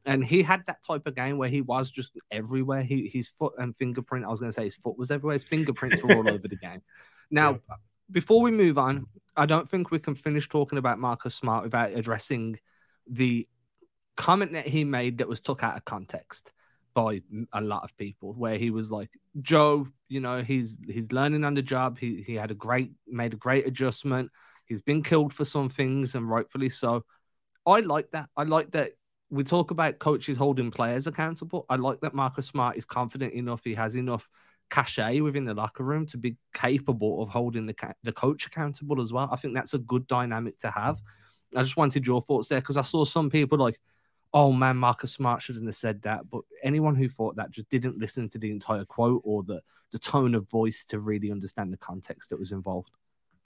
and 0.05 0.23
he 0.25 0.41
had 0.41 0.63
that 0.67 0.83
type 0.85 1.05
of 1.05 1.15
game 1.15 1.37
where 1.37 1.49
he 1.49 1.61
was 1.61 1.91
just 1.91 2.11
everywhere. 2.31 2.83
He 2.83 3.09
his 3.13 3.29
foot 3.29 3.53
and 3.57 3.75
fingerprint. 3.75 4.25
I 4.25 4.29
was 4.29 4.39
going 4.39 4.51
to 4.51 4.55
say 4.55 4.63
his 4.63 4.75
foot 4.75 4.97
was 4.97 5.11
everywhere. 5.11 5.33
His 5.33 5.43
fingerprints 5.43 6.03
were 6.03 6.15
all 6.15 6.29
over 6.29 6.47
the 6.47 6.55
game. 6.55 6.81
Now, 7.29 7.51
yeah. 7.69 7.75
before 8.09 8.41
we 8.41 8.51
move 8.51 8.77
on, 8.77 9.05
I 9.35 9.45
don't 9.45 9.69
think 9.69 9.91
we 9.91 9.99
can 9.99 10.15
finish 10.15 10.49
talking 10.49 10.77
about 10.77 10.99
Marcus 10.99 11.35
Smart 11.35 11.63
without 11.63 11.91
addressing 11.91 12.59
the 13.07 13.47
comment 14.17 14.53
that 14.53 14.67
he 14.67 14.83
made 14.83 15.19
that 15.19 15.27
was 15.27 15.39
took 15.39 15.63
out 15.63 15.77
of 15.77 15.85
context 15.85 16.51
by 16.93 17.21
a 17.53 17.61
lot 17.61 17.83
of 17.83 17.95
people 17.97 18.33
where 18.33 18.57
he 18.57 18.69
was 18.69 18.91
like 18.91 19.09
joe 19.41 19.87
you 20.09 20.19
know 20.19 20.41
he's 20.41 20.77
he's 20.87 21.11
learning 21.11 21.45
on 21.45 21.53
the 21.53 21.61
job 21.61 21.97
he 21.97 22.21
he 22.21 22.35
had 22.35 22.51
a 22.51 22.55
great 22.55 22.91
made 23.07 23.33
a 23.33 23.37
great 23.37 23.65
adjustment 23.65 24.29
he's 24.65 24.81
been 24.81 25.01
killed 25.01 25.33
for 25.33 25.45
some 25.45 25.69
things 25.69 26.15
and 26.15 26.29
rightfully 26.29 26.67
so 26.67 27.03
i 27.65 27.79
like 27.79 28.11
that 28.11 28.27
i 28.35 28.43
like 28.43 28.69
that 28.71 28.91
we 29.31 29.45
talk 29.45 29.71
about 29.71 29.97
coaches 29.99 30.37
holding 30.37 30.69
players 30.69 31.07
accountable. 31.07 31.65
I 31.69 31.77
like 31.77 32.01
that 32.01 32.13
Marcus 32.13 32.47
Smart 32.47 32.77
is 32.77 32.85
confident 32.85 33.33
enough. 33.33 33.61
He 33.63 33.73
has 33.73 33.95
enough 33.95 34.29
cachet 34.69 35.21
within 35.21 35.45
the 35.45 35.53
locker 35.53 35.83
room 35.83 36.05
to 36.07 36.17
be 36.17 36.35
capable 36.53 37.23
of 37.23 37.29
holding 37.29 37.65
the 37.65 37.75
the 38.03 38.11
coach 38.11 38.45
accountable 38.45 39.01
as 39.01 39.13
well. 39.13 39.29
I 39.31 39.37
think 39.37 39.53
that's 39.53 39.73
a 39.73 39.79
good 39.79 40.05
dynamic 40.07 40.59
to 40.59 40.71
have. 40.71 41.01
I 41.55 41.63
just 41.63 41.77
wanted 41.77 42.05
your 42.05 42.21
thoughts 42.21 42.49
there 42.49 42.59
because 42.59 42.77
I 42.77 42.81
saw 42.81 43.05
some 43.05 43.29
people 43.29 43.57
like, 43.57 43.79
"Oh 44.33 44.51
man, 44.51 44.75
Marcus 44.75 45.13
Smart 45.13 45.41
shouldn't 45.41 45.65
have 45.65 45.75
said 45.77 46.01
that." 46.01 46.29
But 46.29 46.41
anyone 46.61 46.95
who 46.95 47.07
thought 47.07 47.37
that 47.37 47.51
just 47.51 47.69
didn't 47.69 47.97
listen 47.97 48.27
to 48.29 48.37
the 48.37 48.51
entire 48.51 48.85
quote 48.85 49.21
or 49.23 49.43
the 49.43 49.61
the 49.91 49.99
tone 49.99 50.35
of 50.35 50.49
voice 50.49 50.83
to 50.85 50.99
really 50.99 51.31
understand 51.31 51.71
the 51.71 51.77
context 51.77 52.29
that 52.29 52.39
was 52.39 52.51
involved. 52.51 52.91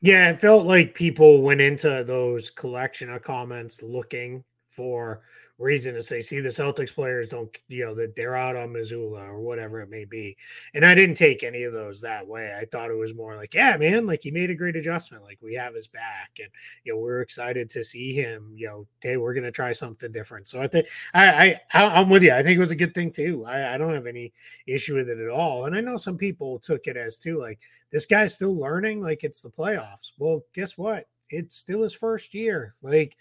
Yeah, 0.02 0.30
it 0.30 0.42
felt 0.42 0.66
like 0.66 0.94
people 0.94 1.42
went 1.42 1.62
into 1.62 2.04
those 2.04 2.50
collection 2.50 3.10
of 3.10 3.24
comments 3.24 3.82
looking 3.82 4.44
for 4.68 5.22
reason 5.58 5.94
to 5.94 6.02
say, 6.02 6.20
see, 6.20 6.42
the 6.42 6.50
Celtics 6.50 6.94
players 6.94 7.30
don't, 7.30 7.56
you 7.70 7.86
know, 7.86 7.96
that 7.96 8.16
they're 8.16 8.36
out 8.36 8.58
on 8.58 8.70
Mazzulla 8.70 9.28
or 9.28 9.40
whatever 9.40 9.82
it 9.82 9.90
may 9.90 10.04
be. 10.04 10.36
And 10.74 10.86
I 10.86 10.94
didn't 10.94 11.16
take 11.16 11.44
any 11.44 11.64
of 11.64 11.72
those 11.72 12.02
that 12.02 12.28
way. 12.28 12.54
I 12.60 12.66
thought 12.66 12.90
it 12.90 12.98
was 12.98 13.16
more 13.16 13.36
like, 13.36 13.54
yeah, 13.54 13.78
man, 13.78 14.06
like 14.06 14.24
he 14.24 14.32
made 14.32 14.50
a 14.50 14.56
great 14.56 14.76
adjustment. 14.76 15.24
Like 15.24 15.40
we 15.42 15.54
have 15.56 15.74
his 15.74 15.88
back 15.88 16.32
and, 16.40 16.50
you 16.84 16.94
know, 16.94 17.00
we're 17.00 17.22
excited 17.22 17.70
to 17.70 17.84
see 17.84 18.14
him, 18.14 18.52
you 18.56 18.68
know, 18.68 18.88
hey, 19.02 19.18
we're 19.18 19.34
going 19.34 19.46
to 19.46 19.52
try 19.52 19.72
something 19.72 20.12
different. 20.12 20.48
So 20.48 20.62
I 20.62 20.68
think 20.68 20.88
I, 21.14 21.60
I, 21.74 21.86
I'm 21.86 22.10
with 22.10 22.24
you. 22.24 22.34
I 22.34 22.44
think 22.44 22.58
it 22.58 22.60
was 22.60 22.72
a 22.72 22.76
good 22.76 22.94
thing 22.94 23.12
too. 23.12 23.46
I, 23.46 23.76
I 23.76 23.78
don't 23.78 23.94
have 23.94 24.08
any 24.08 24.34
issue 24.68 24.96
with 24.96 25.10
it 25.10 25.20
at 25.20 25.30
all. 25.30 25.66
And 25.66 25.76
I 25.76 25.82
know 25.82 25.98
some 25.98 26.18
people 26.18 26.60
took 26.60 26.88
it 26.88 26.98
as 26.98 27.18
too, 27.18 27.40
like 27.40 27.60
this 27.92 28.06
guy's 28.06 28.34
still 28.34 28.60
learning, 28.60 29.02
like 29.02 29.24
it's 29.24 29.42
the 29.42 29.50
playoffs. 29.50 30.12
Well, 30.18 30.44
guess 30.54 30.78
what? 30.78 31.08
It's 31.30 31.56
still 31.56 31.82
his 31.82 31.94
first 31.94 32.34
year. 32.34 32.76
Like, 32.82 33.16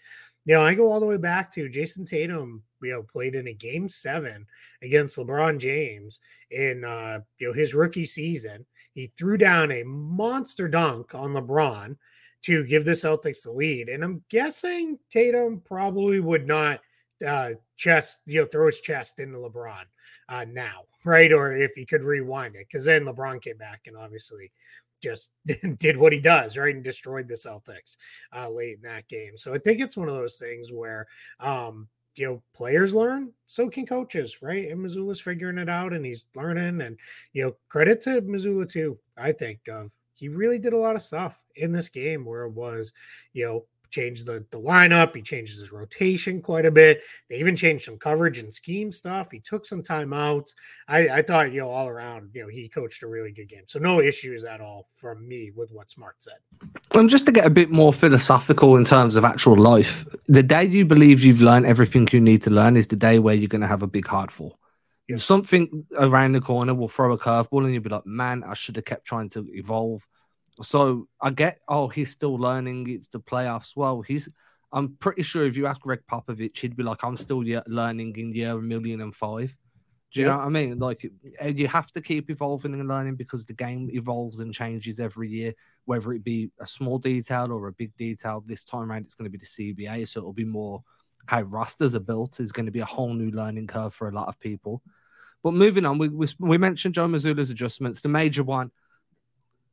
you 0.45 0.53
know, 0.53 0.61
I 0.61 0.73
go 0.75 0.91
all 0.91 0.99
the 0.99 1.05
way 1.05 1.17
back 1.17 1.51
to 1.51 1.69
Jayson 1.69 2.05
Tatum, 2.05 2.63
you 2.81 2.91
know, 2.91 3.03
played 3.03 3.35
in 3.35 3.47
a 3.47 3.53
game 3.53 3.89
seven 3.89 4.45
against 4.81 5.17
LeBron 5.17 5.59
James 5.59 6.19
in 6.51 6.85
uh, 6.85 7.19
you 7.39 7.47
know, 7.47 7.53
his 7.53 7.73
rookie 7.73 8.05
season. 8.05 8.65
He 8.93 9.11
threw 9.17 9.37
down 9.37 9.71
a 9.71 9.83
monster 9.83 10.67
dunk 10.67 11.15
on 11.15 11.31
LeBron 11.31 11.97
to 12.43 12.63
give 12.63 12.85
the 12.85 12.91
Celtics 12.91 13.43
the 13.43 13.51
lead. 13.51 13.89
And 13.89 14.03
I'm 14.03 14.23
guessing 14.29 14.99
Tatum 15.09 15.61
probably 15.65 16.19
would 16.19 16.47
not 16.47 16.79
uh 17.25 17.51
chest, 17.75 18.19
you 18.25 18.41
know, 18.41 18.45
throw 18.45 18.67
his 18.67 18.81
chest 18.81 19.19
into 19.19 19.37
LeBron 19.39 19.83
uh 20.29 20.45
now, 20.47 20.83
right? 21.05 21.33
Or 21.33 21.55
if 21.55 21.71
he 21.73 21.85
could 21.85 22.03
rewind 22.03 22.55
it, 22.55 22.67
because 22.69 22.85
then 22.85 23.05
LeBron 23.05 23.41
came 23.41 23.57
back 23.57 23.81
and 23.87 23.97
obviously 23.97 24.51
just 25.01 25.31
did 25.79 25.97
what 25.97 26.13
he 26.13 26.19
does, 26.19 26.57
right, 26.57 26.73
and 26.73 26.83
destroyed 26.83 27.27
the 27.27 27.35
Celtics 27.35 27.97
uh, 28.35 28.49
late 28.49 28.75
in 28.75 28.81
that 28.83 29.07
game. 29.07 29.37
So 29.37 29.53
I 29.53 29.57
think 29.57 29.79
it's 29.79 29.97
one 29.97 30.09
of 30.09 30.15
those 30.15 30.37
things 30.37 30.71
where, 30.71 31.07
um, 31.39 31.87
you 32.15 32.25
know, 32.27 32.43
players 32.53 32.95
learn, 32.95 33.31
so 33.45 33.69
can 33.69 33.85
coaches, 33.85 34.41
right? 34.41 34.69
And 34.69 34.79
Mazzulla's 34.79 35.19
figuring 35.19 35.57
it 35.57 35.69
out, 35.69 35.93
and 35.93 36.05
he's 36.05 36.27
learning. 36.35 36.81
And 36.81 36.97
you 37.33 37.43
know, 37.43 37.55
credit 37.69 38.01
to 38.01 38.21
Mazzulla 38.21 38.69
too. 38.69 38.97
I 39.17 39.31
think 39.31 39.59
of 39.67 39.91
he 40.15 40.29
really 40.29 40.57
did 40.57 40.73
a 40.73 40.77
lot 40.77 40.95
of 40.95 41.01
stuff 41.01 41.41
in 41.57 41.71
this 41.71 41.89
game 41.89 42.23
where 42.25 42.43
it 42.43 42.53
was, 42.53 42.93
you 43.33 43.45
know, 43.45 43.65
changed 43.95 44.25
the, 44.25 44.45
the 44.51 44.59
lineup. 44.59 45.15
He 45.15 45.21
changed 45.21 45.57
his 45.57 45.71
rotation 45.71 46.41
quite 46.41 46.65
a 46.65 46.71
bit. 46.71 47.01
They 47.29 47.37
even 47.37 47.55
changed 47.55 47.85
some 47.85 47.97
coverage 47.97 48.39
and 48.39 48.51
scheme 48.51 48.91
stuff. 48.91 49.31
He 49.31 49.39
took 49.39 49.65
some 49.65 49.81
timeouts. 49.81 50.49
I, 50.87 50.99
I 51.17 51.21
thought, 51.21 51.53
you 51.53 51.61
know, 51.61 51.69
all 51.69 51.87
around, 51.87 52.31
you 52.33 52.43
know, 52.43 52.49
he 52.49 52.67
coached 52.67 53.03
a 53.03 53.07
really 53.07 53.31
good 53.31 53.49
game. 53.49 53.65
So 53.65 53.79
no 53.79 54.01
issues 54.01 54.43
at 54.43 54.59
all 54.59 54.87
from 54.95 55.27
me 55.27 55.51
with 55.55 55.71
what 55.71 55.89
Smart 55.89 56.15
said. 56.19 56.39
And 56.93 57.09
just 57.09 57.25
to 57.27 57.31
get 57.31 57.45
a 57.45 57.49
bit 57.49 57.69
more 57.71 57.93
philosophical 57.93 58.75
in 58.75 58.85
terms 58.85 59.15
of 59.15 59.23
actual 59.23 59.57
life, 59.57 60.05
the 60.27 60.43
day 60.43 60.65
you 60.65 60.85
believe 60.85 61.23
you've 61.23 61.41
learned 61.41 61.65
everything 61.65 62.07
you 62.11 62.21
need 62.21 62.41
to 62.43 62.49
learn 62.49 62.75
is 62.75 62.87
the 62.87 62.95
day 62.95 63.19
where 63.19 63.35
you're 63.35 63.55
going 63.55 63.61
to 63.61 63.67
have 63.75 63.83
a 63.83 63.87
big 63.87 64.07
hard 64.07 64.31
fall. 64.31 64.59
Yeah. 65.07 65.17
Something 65.17 65.85
around 65.97 66.33
the 66.33 66.41
corner 66.41 66.73
will 66.73 66.89
throw 66.89 67.13
a 67.13 67.17
curveball 67.17 67.63
and 67.63 67.73
you'll 67.73 67.83
be 67.83 67.89
like, 67.89 68.05
man, 68.05 68.43
I 68.43 68.55
should 68.55 68.75
have 68.75 68.85
kept 68.85 69.05
trying 69.05 69.29
to 69.29 69.47
evolve 69.53 70.01
so 70.61 71.07
I 71.21 71.31
get, 71.31 71.59
oh, 71.67 71.87
he's 71.87 72.11
still 72.11 72.35
learning. 72.35 72.89
It's 72.89 73.07
the 73.07 73.19
playoffs. 73.19 73.75
Well, 73.75 74.01
he's. 74.01 74.29
I'm 74.71 74.97
pretty 74.97 75.23
sure 75.23 75.45
if 75.45 75.55
you 75.55 75.67
ask 75.67 75.79
Gregg 75.79 76.01
Popovich, 76.11 76.57
he'd 76.57 76.75
be 76.75 76.83
like, 76.83 77.03
I'm 77.03 77.15
still 77.15 77.43
learning 77.67 78.15
in 78.17 78.33
year 78.33 78.51
a 78.51 78.61
million 78.61 78.99
and 78.99 79.15
five. 79.15 79.55
Do 80.11 80.19
you 80.19 80.25
yeah. 80.25 80.33
know 80.33 80.39
what 80.39 80.45
I 80.45 80.49
mean? 80.49 80.79
Like, 80.79 81.09
you 81.45 81.67
have 81.67 81.91
to 81.91 82.01
keep 82.01 82.29
evolving 82.29 82.73
and 82.73 82.87
learning 82.87 83.15
because 83.15 83.45
the 83.45 83.53
game 83.53 83.89
evolves 83.93 84.39
and 84.39 84.53
changes 84.53 84.99
every 84.99 85.29
year, 85.29 85.53
whether 85.85 86.11
it 86.13 86.23
be 86.23 86.51
a 86.59 86.65
small 86.65 86.97
detail 86.97 87.51
or 87.51 87.67
a 87.67 87.73
big 87.73 87.95
detail. 87.97 88.43
This 88.45 88.63
time 88.65 88.91
around, 88.91 89.03
it's 89.03 89.15
going 89.15 89.31
to 89.31 89.37
be 89.37 89.37
the 89.37 89.45
CBA, 89.45 90.07
so 90.07 90.19
it'll 90.19 90.33
be 90.33 90.45
more 90.45 90.83
how 91.25 91.41
rosters 91.43 91.95
are 91.95 91.99
built 91.99 92.39
is 92.39 92.51
going 92.51 92.65
to 92.65 92.71
be 92.71 92.79
a 92.79 92.85
whole 92.85 93.13
new 93.13 93.31
learning 93.31 93.67
curve 93.67 93.93
for 93.93 94.07
a 94.07 94.11
lot 94.11 94.27
of 94.27 94.39
people. 94.39 94.81
But 95.43 95.53
moving 95.53 95.85
on, 95.85 95.97
we 95.97 96.09
we, 96.09 96.27
we 96.39 96.57
mentioned 96.57 96.95
Joe 96.95 97.07
Mazzulla's 97.07 97.49
adjustments. 97.49 98.01
The 98.01 98.09
major 98.09 98.43
one, 98.43 98.71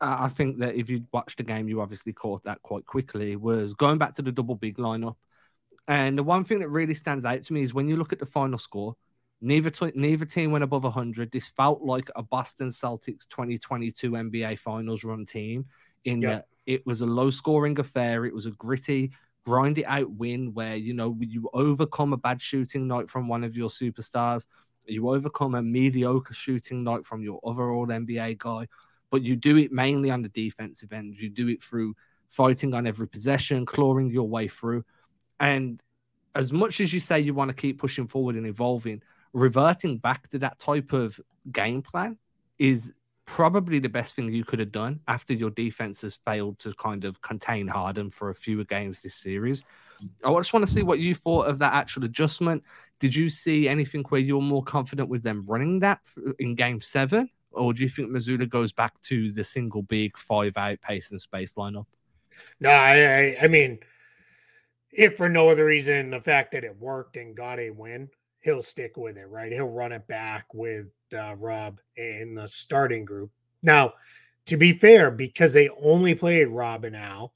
I 0.04 0.28
think 0.28 0.58
that 0.58 0.74
if 0.74 0.90
you 0.90 1.04
watched 1.12 1.38
the 1.38 1.44
game, 1.44 1.68
you 1.68 1.80
obviously 1.80 2.12
caught 2.12 2.42
that 2.44 2.60
quite 2.62 2.84
quickly. 2.86 3.36
Was 3.36 3.72
going 3.74 3.98
back 3.98 4.14
to 4.14 4.22
the 4.22 4.32
double 4.32 4.56
big 4.56 4.76
lineup, 4.76 5.16
and 5.88 6.18
the 6.18 6.22
one 6.22 6.44
thing 6.44 6.60
that 6.60 6.68
really 6.68 6.94
stands 6.94 7.24
out 7.24 7.42
to 7.44 7.52
me 7.52 7.62
is 7.62 7.72
when 7.72 7.88
you 7.88 7.96
look 7.96 8.12
at 8.12 8.18
the 8.18 8.26
final 8.26 8.58
score. 8.58 8.96
Neither, 9.44 9.70
t- 9.70 9.90
neither 9.96 10.24
team 10.24 10.52
went 10.52 10.62
above 10.62 10.84
100. 10.84 11.32
This 11.32 11.48
felt 11.48 11.82
like 11.82 12.08
a 12.14 12.22
Boston 12.22 12.68
Celtics 12.68 13.26
2022 13.28 14.12
NBA 14.12 14.56
Finals 14.56 15.02
run 15.02 15.26
team 15.26 15.66
in 16.04 16.22
yeah. 16.22 16.28
that 16.28 16.46
it 16.66 16.86
was 16.86 17.00
a 17.00 17.06
low 17.06 17.28
scoring 17.28 17.78
affair. 17.80 18.24
It 18.24 18.32
was 18.32 18.46
a 18.46 18.52
gritty, 18.52 19.10
grind 19.44 19.78
it 19.78 19.84
out 19.84 20.10
win 20.12 20.54
where 20.54 20.76
you 20.76 20.94
know 20.94 21.16
you 21.20 21.50
overcome 21.52 22.12
a 22.12 22.16
bad 22.16 22.40
shooting 22.40 22.86
night 22.86 23.10
from 23.10 23.28
one 23.28 23.44
of 23.44 23.56
your 23.56 23.68
superstars, 23.68 24.46
you 24.86 25.08
overcome 25.08 25.54
a 25.54 25.62
mediocre 25.62 26.34
shooting 26.34 26.84
night 26.84 27.04
from 27.04 27.22
your 27.22 27.40
other 27.44 27.70
old 27.70 27.88
NBA 27.88 28.38
guy, 28.38 28.68
but 29.12 29.22
you 29.22 29.36
do 29.36 29.56
it 29.58 29.70
mainly 29.70 30.10
on 30.10 30.22
the 30.22 30.28
defensive 30.30 30.92
end. 30.92 31.16
You 31.16 31.28
do 31.28 31.46
it 31.46 31.62
through 31.62 31.94
fighting 32.28 32.74
on 32.74 32.86
every 32.86 33.06
possession, 33.06 33.64
clawing 33.64 34.10
your 34.10 34.28
way 34.28 34.48
through, 34.48 34.84
and 35.38 35.80
as 36.34 36.52
much 36.52 36.80
as 36.80 36.92
you 36.92 36.98
say 36.98 37.20
you 37.20 37.34
want 37.34 37.50
to 37.50 37.54
keep 37.54 37.78
pushing 37.78 38.06
forward 38.08 38.36
and 38.36 38.46
evolving, 38.46 39.02
reverting 39.32 39.98
back 39.98 40.28
to 40.28 40.38
that 40.38 40.58
type 40.58 40.92
of 40.92 41.20
game 41.52 41.82
plan 41.82 42.16
is 42.58 42.92
probably 43.24 43.78
the 43.78 43.88
best 43.88 44.16
thing 44.16 44.32
you 44.32 44.44
could 44.44 44.58
have 44.58 44.72
done 44.72 45.00
after 45.08 45.32
your 45.32 45.50
defense 45.50 46.02
has 46.02 46.18
failed 46.24 46.58
to 46.58 46.72
kind 46.74 47.04
of 47.04 47.20
contain 47.20 47.68
Harden 47.68 48.10
for 48.10 48.30
a 48.30 48.34
few 48.34 48.64
games 48.64 49.02
this 49.02 49.14
series. 49.14 49.64
I 50.24 50.32
just 50.34 50.52
want 50.52 50.66
to 50.66 50.72
see 50.72 50.82
what 50.82 50.98
you 50.98 51.14
thought 51.14 51.46
of 51.46 51.58
that 51.60 51.74
actual 51.74 52.04
adjustment. 52.04 52.64
Did 52.98 53.14
you 53.14 53.28
see 53.28 53.68
anything 53.68 54.02
where 54.08 54.20
you're 54.20 54.40
more 54.40 54.64
confident 54.64 55.08
with 55.08 55.22
them 55.22 55.44
running 55.46 55.80
that 55.80 56.00
in 56.38 56.54
game 56.54 56.80
seven? 56.80 57.30
Or 57.52 57.72
do 57.72 57.82
you 57.82 57.88
think 57.88 58.10
Mazzulla 58.10 58.48
goes 58.48 58.72
back 58.72 59.00
to 59.02 59.30
the 59.32 59.44
single 59.44 59.82
big 59.82 60.16
five 60.16 60.56
out 60.56 60.80
pace 60.80 61.10
and 61.10 61.20
space 61.20 61.54
lineup? 61.54 61.86
No, 62.60 62.70
I, 62.70 63.36
I 63.42 63.48
mean, 63.48 63.78
if 64.90 65.16
for 65.16 65.28
no 65.28 65.48
other 65.48 65.64
reason, 65.64 66.10
the 66.10 66.20
fact 66.20 66.52
that 66.52 66.64
it 66.64 66.78
worked 66.78 67.16
and 67.16 67.36
got 67.36 67.58
a 67.58 67.70
win, 67.70 68.08
he'll 68.40 68.62
stick 68.62 68.96
with 68.96 69.16
it, 69.16 69.28
right? 69.28 69.52
He'll 69.52 69.68
run 69.68 69.92
it 69.92 70.06
back 70.06 70.46
with 70.52 70.86
uh, 71.16 71.36
Rob 71.38 71.80
in 71.96 72.34
the 72.34 72.48
starting 72.48 73.04
group. 73.04 73.30
Now, 73.62 73.94
to 74.46 74.56
be 74.56 74.72
fair, 74.72 75.10
because 75.10 75.52
they 75.52 75.68
only 75.82 76.14
played 76.14 76.48
Rob 76.48 76.84
and 76.84 76.96
Al, 76.96 77.32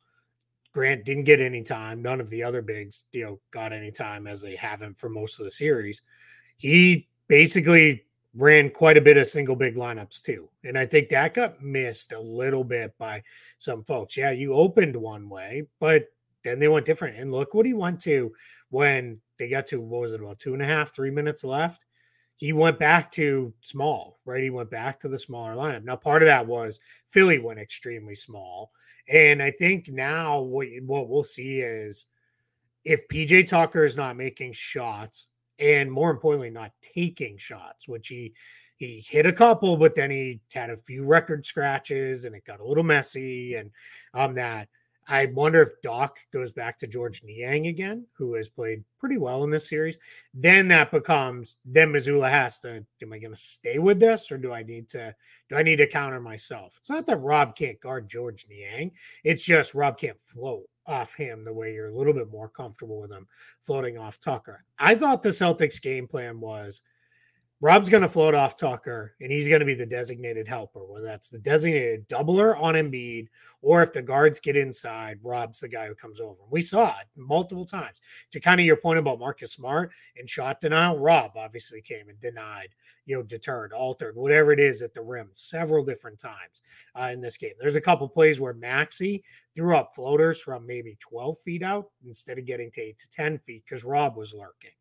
Grant 0.72 1.04
didn't 1.04 1.24
get 1.24 1.40
any 1.40 1.62
time. 1.62 2.02
None 2.02 2.20
of 2.20 2.28
the 2.28 2.42
other 2.42 2.60
bigs, 2.60 3.04
you 3.12 3.24
know, 3.24 3.40
got 3.50 3.72
any 3.72 3.90
time 3.90 4.26
as 4.26 4.42
they 4.42 4.56
haven't 4.56 4.98
for 4.98 5.08
most 5.08 5.38
of 5.38 5.44
the 5.44 5.50
series. 5.50 6.02
He 6.58 7.08
basically 7.28 8.05
ran 8.36 8.70
quite 8.70 8.96
a 8.96 9.00
bit 9.00 9.16
of 9.16 9.26
single 9.26 9.56
big 9.56 9.76
lineups 9.76 10.22
too. 10.22 10.48
And 10.64 10.78
I 10.78 10.86
think 10.86 11.08
that 11.08 11.34
got 11.34 11.62
missed 11.62 12.12
a 12.12 12.20
little 12.20 12.64
bit 12.64 12.96
by 12.98 13.22
some 13.58 13.82
folks. 13.82 14.16
Yeah, 14.16 14.30
you 14.30 14.52
opened 14.52 14.96
one 14.96 15.28
way, 15.28 15.64
but 15.80 16.08
then 16.42 16.58
they 16.58 16.68
went 16.68 16.86
different. 16.86 17.18
And 17.18 17.32
look 17.32 17.54
what 17.54 17.66
he 17.66 17.74
went 17.74 18.00
to 18.02 18.32
when 18.70 19.20
they 19.38 19.48
got 19.48 19.66
to 19.66 19.80
what 19.80 20.02
was 20.02 20.12
it 20.12 20.20
about 20.20 20.38
two 20.38 20.54
and 20.54 20.62
a 20.62 20.66
half, 20.66 20.94
three 20.94 21.10
minutes 21.10 21.44
left 21.44 21.86
he 22.36 22.52
went 22.52 22.78
back 22.78 23.10
to 23.12 23.52
small, 23.62 24.18
right? 24.24 24.42
He 24.42 24.50
went 24.50 24.70
back 24.70 25.00
to 25.00 25.08
the 25.08 25.18
smaller 25.18 25.54
lineup. 25.54 25.84
Now, 25.84 25.96
part 25.96 26.22
of 26.22 26.26
that 26.26 26.46
was 26.46 26.80
Philly 27.08 27.38
went 27.38 27.58
extremely 27.58 28.14
small. 28.14 28.72
And 29.08 29.42
I 29.42 29.50
think 29.50 29.88
now 29.88 30.40
what, 30.40 30.68
what 30.84 31.08
we'll 31.08 31.22
see 31.22 31.60
is 31.60 32.04
if 32.84 33.08
PJ 33.08 33.46
Tucker 33.46 33.84
is 33.84 33.96
not 33.96 34.16
making 34.16 34.52
shots 34.52 35.28
and 35.58 35.90
more 35.90 36.10
importantly, 36.10 36.50
not 36.50 36.72
taking 36.82 37.36
shots, 37.36 37.88
which 37.88 38.08
he 38.08 38.32
he 38.76 39.02
hit 39.08 39.24
a 39.24 39.32
couple, 39.32 39.76
but 39.78 39.94
then 39.94 40.10
he 40.10 40.38
had 40.52 40.68
a 40.68 40.76
few 40.76 41.04
record 41.04 41.46
scratches 41.46 42.26
and 42.26 42.34
it 42.34 42.44
got 42.44 42.60
a 42.60 42.66
little 42.66 42.84
messy 42.84 43.54
and 43.54 43.70
um 44.12 44.34
that 44.34 44.68
I 45.08 45.26
wonder 45.26 45.62
if 45.62 45.80
Doc 45.82 46.18
goes 46.32 46.50
back 46.50 46.78
to 46.78 46.86
Georges 46.86 47.22
Niang 47.22 47.68
again, 47.68 48.06
who 48.12 48.34
has 48.34 48.48
played 48.48 48.82
pretty 48.98 49.18
well 49.18 49.44
in 49.44 49.50
this 49.50 49.68
series. 49.68 49.98
Then 50.34 50.66
that 50.68 50.90
becomes 50.90 51.58
then 51.64 51.92
Mazzulla 51.92 52.28
has 52.28 52.58
to. 52.60 52.84
Am 53.02 53.12
I 53.12 53.18
going 53.18 53.32
to 53.32 53.36
stay 53.36 53.78
with 53.78 54.00
this, 54.00 54.32
or 54.32 54.38
do 54.38 54.52
I 54.52 54.62
need 54.62 54.88
to? 54.90 55.14
Do 55.48 55.56
I 55.56 55.62
need 55.62 55.76
to 55.76 55.86
counter 55.86 56.20
myself? 56.20 56.76
It's 56.78 56.90
not 56.90 57.06
that 57.06 57.18
Rob 57.18 57.54
can't 57.54 57.80
guard 57.80 58.08
Georges 58.08 58.46
Niang. 58.48 58.90
It's 59.22 59.44
just 59.44 59.74
Rob 59.74 59.98
can't 59.98 60.18
float 60.24 60.68
off 60.86 61.14
him 61.14 61.44
the 61.44 61.52
way 61.52 61.72
you're 61.72 61.88
a 61.88 61.96
little 61.96 62.12
bit 62.12 62.30
more 62.30 62.48
comfortable 62.48 63.00
with 63.00 63.12
him 63.12 63.26
floating 63.62 63.98
off 63.98 64.20
Tucker. 64.20 64.64
I 64.78 64.94
thought 64.94 65.22
the 65.22 65.30
Celtics 65.30 65.80
game 65.80 66.06
plan 66.06 66.40
was 66.40 66.82
Rob's 67.62 67.88
going 67.88 68.02
to 68.02 68.08
float 68.08 68.34
off 68.34 68.54
Tucker, 68.54 69.14
and 69.18 69.32
he's 69.32 69.48
going 69.48 69.60
to 69.60 69.66
be 69.66 69.74
the 69.74 69.86
designated 69.86 70.46
helper, 70.46 70.84
whether 70.84 71.06
that's 71.06 71.30
the 71.30 71.38
designated 71.38 72.06
doubler 72.06 72.60
on 72.60 72.74
Embiid, 72.74 73.28
or 73.62 73.80
if 73.82 73.94
the 73.94 74.02
guards 74.02 74.38
get 74.38 74.56
inside, 74.56 75.18
Rob's 75.22 75.60
the 75.60 75.68
guy 75.68 75.86
who 75.86 75.94
comes 75.94 76.20
over. 76.20 76.36
We 76.50 76.60
saw 76.60 76.90
it 76.90 77.06
multiple 77.16 77.64
times. 77.64 78.02
To 78.32 78.40
kind 78.40 78.60
of 78.60 78.66
your 78.66 78.76
point 78.76 78.98
about 78.98 79.18
Marcus 79.18 79.52
Smart 79.52 79.90
and 80.18 80.28
shot 80.28 80.60
denial, 80.60 80.98
Rob 80.98 81.30
obviously 81.34 81.80
came 81.80 82.10
and 82.10 82.20
denied, 82.20 82.68
you 83.06 83.16
know, 83.16 83.22
deterred, 83.22 83.72
altered, 83.72 84.16
whatever 84.16 84.52
it 84.52 84.60
is 84.60 84.82
at 84.82 84.92
the 84.92 85.00
rim 85.00 85.30
several 85.32 85.82
different 85.82 86.18
times 86.18 86.60
uh, 86.94 87.08
in 87.10 87.22
this 87.22 87.38
game. 87.38 87.54
There's 87.58 87.76
a 87.76 87.80
couple 87.80 88.06
plays 88.06 88.38
where 88.38 88.52
Maxey 88.52 89.24
threw 89.54 89.74
up 89.74 89.94
floaters 89.94 90.42
from 90.42 90.66
maybe 90.66 90.98
12 91.00 91.38
feet 91.38 91.62
out 91.62 91.88
instead 92.04 92.38
of 92.38 92.44
getting 92.44 92.70
to 92.72 92.82
eight 92.82 92.98
to 92.98 93.08
10 93.08 93.38
feet 93.38 93.64
because 93.64 93.82
Rob 93.82 94.14
was 94.14 94.34
lurking. 94.34 94.72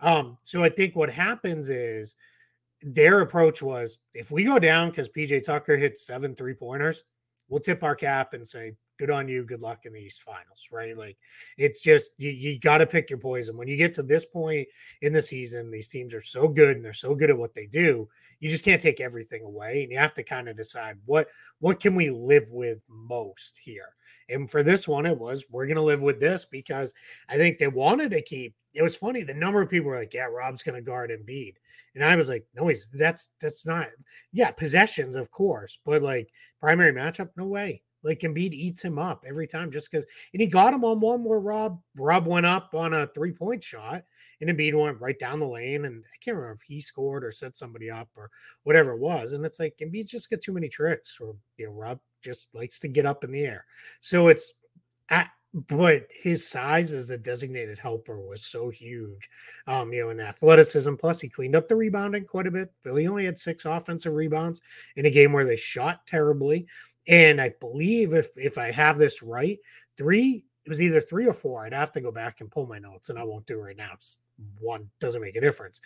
Um, 0.00 0.38
so 0.42 0.62
I 0.62 0.68
think 0.68 0.94
what 0.94 1.10
happens 1.10 1.70
is 1.70 2.14
their 2.82 3.20
approach 3.20 3.62
was 3.62 3.98
if 4.14 4.30
we 4.30 4.44
go 4.44 4.58
down 4.58 4.90
because 4.90 5.08
PJ 5.08 5.44
Tucker 5.44 5.76
hits 5.76 6.06
seven 6.06 6.34
three 6.34 6.54
pointers, 6.54 7.04
we'll 7.48 7.60
tip 7.60 7.82
our 7.82 7.94
cap 7.94 8.34
and 8.34 8.46
say, 8.46 8.74
good 8.98 9.10
on 9.10 9.28
you, 9.28 9.44
good 9.44 9.60
luck 9.60 9.84
in 9.84 9.92
the 9.92 10.00
East 10.00 10.22
Finals, 10.22 10.68
right? 10.72 10.96
Like 10.96 11.16
it's 11.58 11.80
just 11.80 12.12
you, 12.18 12.30
you 12.30 12.58
got 12.58 12.78
to 12.78 12.86
pick 12.86 13.10
your 13.10 13.18
poison. 13.18 13.56
When 13.56 13.68
you 13.68 13.76
get 13.76 13.94
to 13.94 14.02
this 14.02 14.24
point 14.24 14.66
in 15.02 15.12
the 15.12 15.22
season, 15.22 15.70
these 15.70 15.88
teams 15.88 16.14
are 16.14 16.20
so 16.20 16.48
good 16.48 16.76
and 16.76 16.84
they're 16.84 16.92
so 16.92 17.14
good 17.14 17.30
at 17.30 17.38
what 17.38 17.54
they 17.54 17.66
do, 17.66 18.08
you 18.40 18.50
just 18.50 18.64
can't 18.64 18.80
take 18.80 19.00
everything 19.00 19.44
away. 19.44 19.82
And 19.82 19.92
you 19.92 19.98
have 19.98 20.14
to 20.14 20.22
kind 20.22 20.48
of 20.48 20.56
decide 20.56 20.96
what 21.04 21.28
what 21.60 21.80
can 21.80 21.94
we 21.94 22.10
live 22.10 22.50
with 22.50 22.82
most 22.88 23.58
here. 23.58 23.94
And 24.28 24.50
for 24.50 24.62
this 24.62 24.88
one, 24.88 25.06
it 25.06 25.18
was 25.18 25.44
we're 25.50 25.66
gonna 25.66 25.82
live 25.82 26.02
with 26.02 26.20
this 26.20 26.44
because 26.44 26.94
I 27.28 27.36
think 27.36 27.58
they 27.58 27.68
wanted 27.68 28.10
to 28.12 28.22
keep 28.22 28.54
it 28.76 28.82
was 28.82 28.96
funny. 28.96 29.22
The 29.22 29.34
number 29.34 29.62
of 29.62 29.70
people 29.70 29.88
were 29.88 29.98
like, 29.98 30.14
"Yeah, 30.14 30.26
Rob's 30.26 30.62
going 30.62 30.74
to 30.76 30.82
guard 30.82 31.10
Embiid," 31.10 31.54
and 31.94 32.04
I 32.04 32.14
was 32.16 32.28
like, 32.28 32.46
"No, 32.54 32.68
he's 32.68 32.86
that's 32.92 33.30
that's 33.40 33.66
not. 33.66 33.88
Yeah, 34.32 34.50
possessions, 34.50 35.16
of 35.16 35.30
course, 35.30 35.78
but 35.84 36.02
like 36.02 36.30
primary 36.60 36.92
matchup, 36.92 37.30
no 37.36 37.46
way. 37.46 37.82
Like 38.02 38.20
Embiid 38.20 38.52
eats 38.52 38.82
him 38.82 38.98
up 38.98 39.24
every 39.26 39.46
time 39.46 39.70
just 39.70 39.90
because. 39.90 40.06
And 40.32 40.40
he 40.40 40.46
got 40.46 40.74
him 40.74 40.84
on 40.84 41.00
one 41.00 41.24
where 41.24 41.40
Rob 41.40 41.80
Rob 41.96 42.26
went 42.26 42.46
up 42.46 42.74
on 42.74 42.92
a 42.92 43.06
three 43.08 43.32
point 43.32 43.64
shot, 43.64 44.04
and 44.40 44.50
Embiid 44.50 44.80
went 44.80 45.00
right 45.00 45.18
down 45.18 45.40
the 45.40 45.48
lane, 45.48 45.86
and 45.86 46.04
I 46.04 46.16
can't 46.22 46.36
remember 46.36 46.54
if 46.54 46.62
he 46.62 46.80
scored 46.80 47.24
or 47.24 47.32
set 47.32 47.56
somebody 47.56 47.90
up 47.90 48.08
or 48.14 48.30
whatever 48.62 48.92
it 48.92 49.00
was. 49.00 49.32
And 49.32 49.44
it's 49.44 49.58
like 49.58 49.74
Embiid 49.82 50.08
just 50.08 50.30
got 50.30 50.40
too 50.40 50.52
many 50.52 50.68
tricks, 50.68 51.18
or 51.20 51.34
you 51.56 51.66
know, 51.66 51.72
Rob 51.72 51.98
just 52.22 52.54
likes 52.54 52.78
to 52.80 52.88
get 52.88 53.06
up 53.06 53.24
in 53.24 53.32
the 53.32 53.44
air. 53.44 53.64
So 54.00 54.28
it's 54.28 54.52
at 55.08 55.30
but 55.56 56.06
his 56.10 56.46
size 56.46 56.92
as 56.92 57.06
the 57.06 57.16
designated 57.16 57.78
helper 57.78 58.20
was 58.20 58.44
so 58.44 58.68
huge, 58.68 59.30
um, 59.66 59.90
you 59.90 60.02
know, 60.02 60.10
in 60.10 60.20
athleticism. 60.20 60.94
Plus, 60.96 61.18
he 61.18 61.30
cleaned 61.30 61.56
up 61.56 61.66
the 61.66 61.74
rebounding 61.74 62.26
quite 62.26 62.46
a 62.46 62.50
bit. 62.50 62.70
Philly 62.82 63.06
only 63.06 63.24
had 63.24 63.38
six 63.38 63.64
offensive 63.64 64.12
rebounds 64.12 64.60
in 64.96 65.06
a 65.06 65.10
game 65.10 65.32
where 65.32 65.46
they 65.46 65.56
shot 65.56 66.06
terribly, 66.06 66.66
and 67.08 67.40
I 67.40 67.54
believe 67.58 68.12
if 68.12 68.36
if 68.36 68.58
I 68.58 68.70
have 68.70 68.98
this 68.98 69.22
right, 69.22 69.58
three 69.96 70.44
it 70.66 70.68
was 70.68 70.82
either 70.82 71.00
three 71.00 71.26
or 71.26 71.32
four. 71.32 71.64
I'd 71.64 71.72
have 71.72 71.92
to 71.92 72.00
go 72.00 72.10
back 72.10 72.40
and 72.40 72.50
pull 72.50 72.66
my 72.66 72.78
notes, 72.78 73.08
and 73.08 73.18
I 73.18 73.24
won't 73.24 73.46
do 73.46 73.58
it 73.58 73.62
right 73.62 73.76
now. 73.76 73.92
It's 73.94 74.18
one 74.60 74.90
doesn't 75.00 75.22
make 75.22 75.36
a 75.36 75.40
difference, 75.40 75.80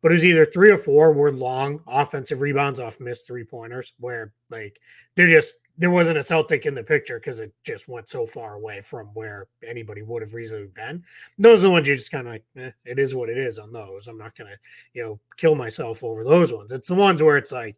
but 0.00 0.12
it 0.12 0.14
was 0.14 0.24
either 0.24 0.46
three 0.46 0.70
or 0.70 0.78
four 0.78 1.12
were 1.12 1.32
long 1.32 1.82
offensive 1.86 2.40
rebounds 2.40 2.80
off 2.80 3.00
missed 3.00 3.26
three 3.26 3.44
pointers, 3.44 3.92
where 3.98 4.32
like 4.48 4.80
they're 5.14 5.26
just 5.26 5.54
there 5.78 5.90
wasn't 5.90 6.18
a 6.18 6.22
Celtic 6.22 6.66
in 6.66 6.74
the 6.74 6.82
picture 6.82 7.18
because 7.18 7.40
it 7.40 7.52
just 7.64 7.88
went 7.88 8.08
so 8.08 8.26
far 8.26 8.54
away 8.54 8.80
from 8.80 9.06
where 9.14 9.48
anybody 9.66 10.02
would 10.02 10.22
have 10.22 10.34
reasonably 10.34 10.68
been. 10.68 11.02
Those 11.38 11.60
are 11.60 11.68
the 11.68 11.70
ones 11.70 11.88
you 11.88 11.94
just 11.94 12.10
kind 12.10 12.26
of 12.26 12.34
like, 12.34 12.44
eh, 12.56 12.70
it 12.84 12.98
is 12.98 13.14
what 13.14 13.30
it 13.30 13.38
is 13.38 13.58
on 13.58 13.72
those. 13.72 14.06
I'm 14.06 14.18
not 14.18 14.34
to, 14.36 14.46
you 14.92 15.02
know, 15.02 15.20
kill 15.36 15.54
myself 15.54 16.04
over 16.04 16.22
those 16.22 16.52
ones. 16.52 16.72
It's 16.72 16.88
the 16.88 16.94
ones 16.94 17.22
where 17.22 17.38
it's 17.38 17.52
like 17.52 17.76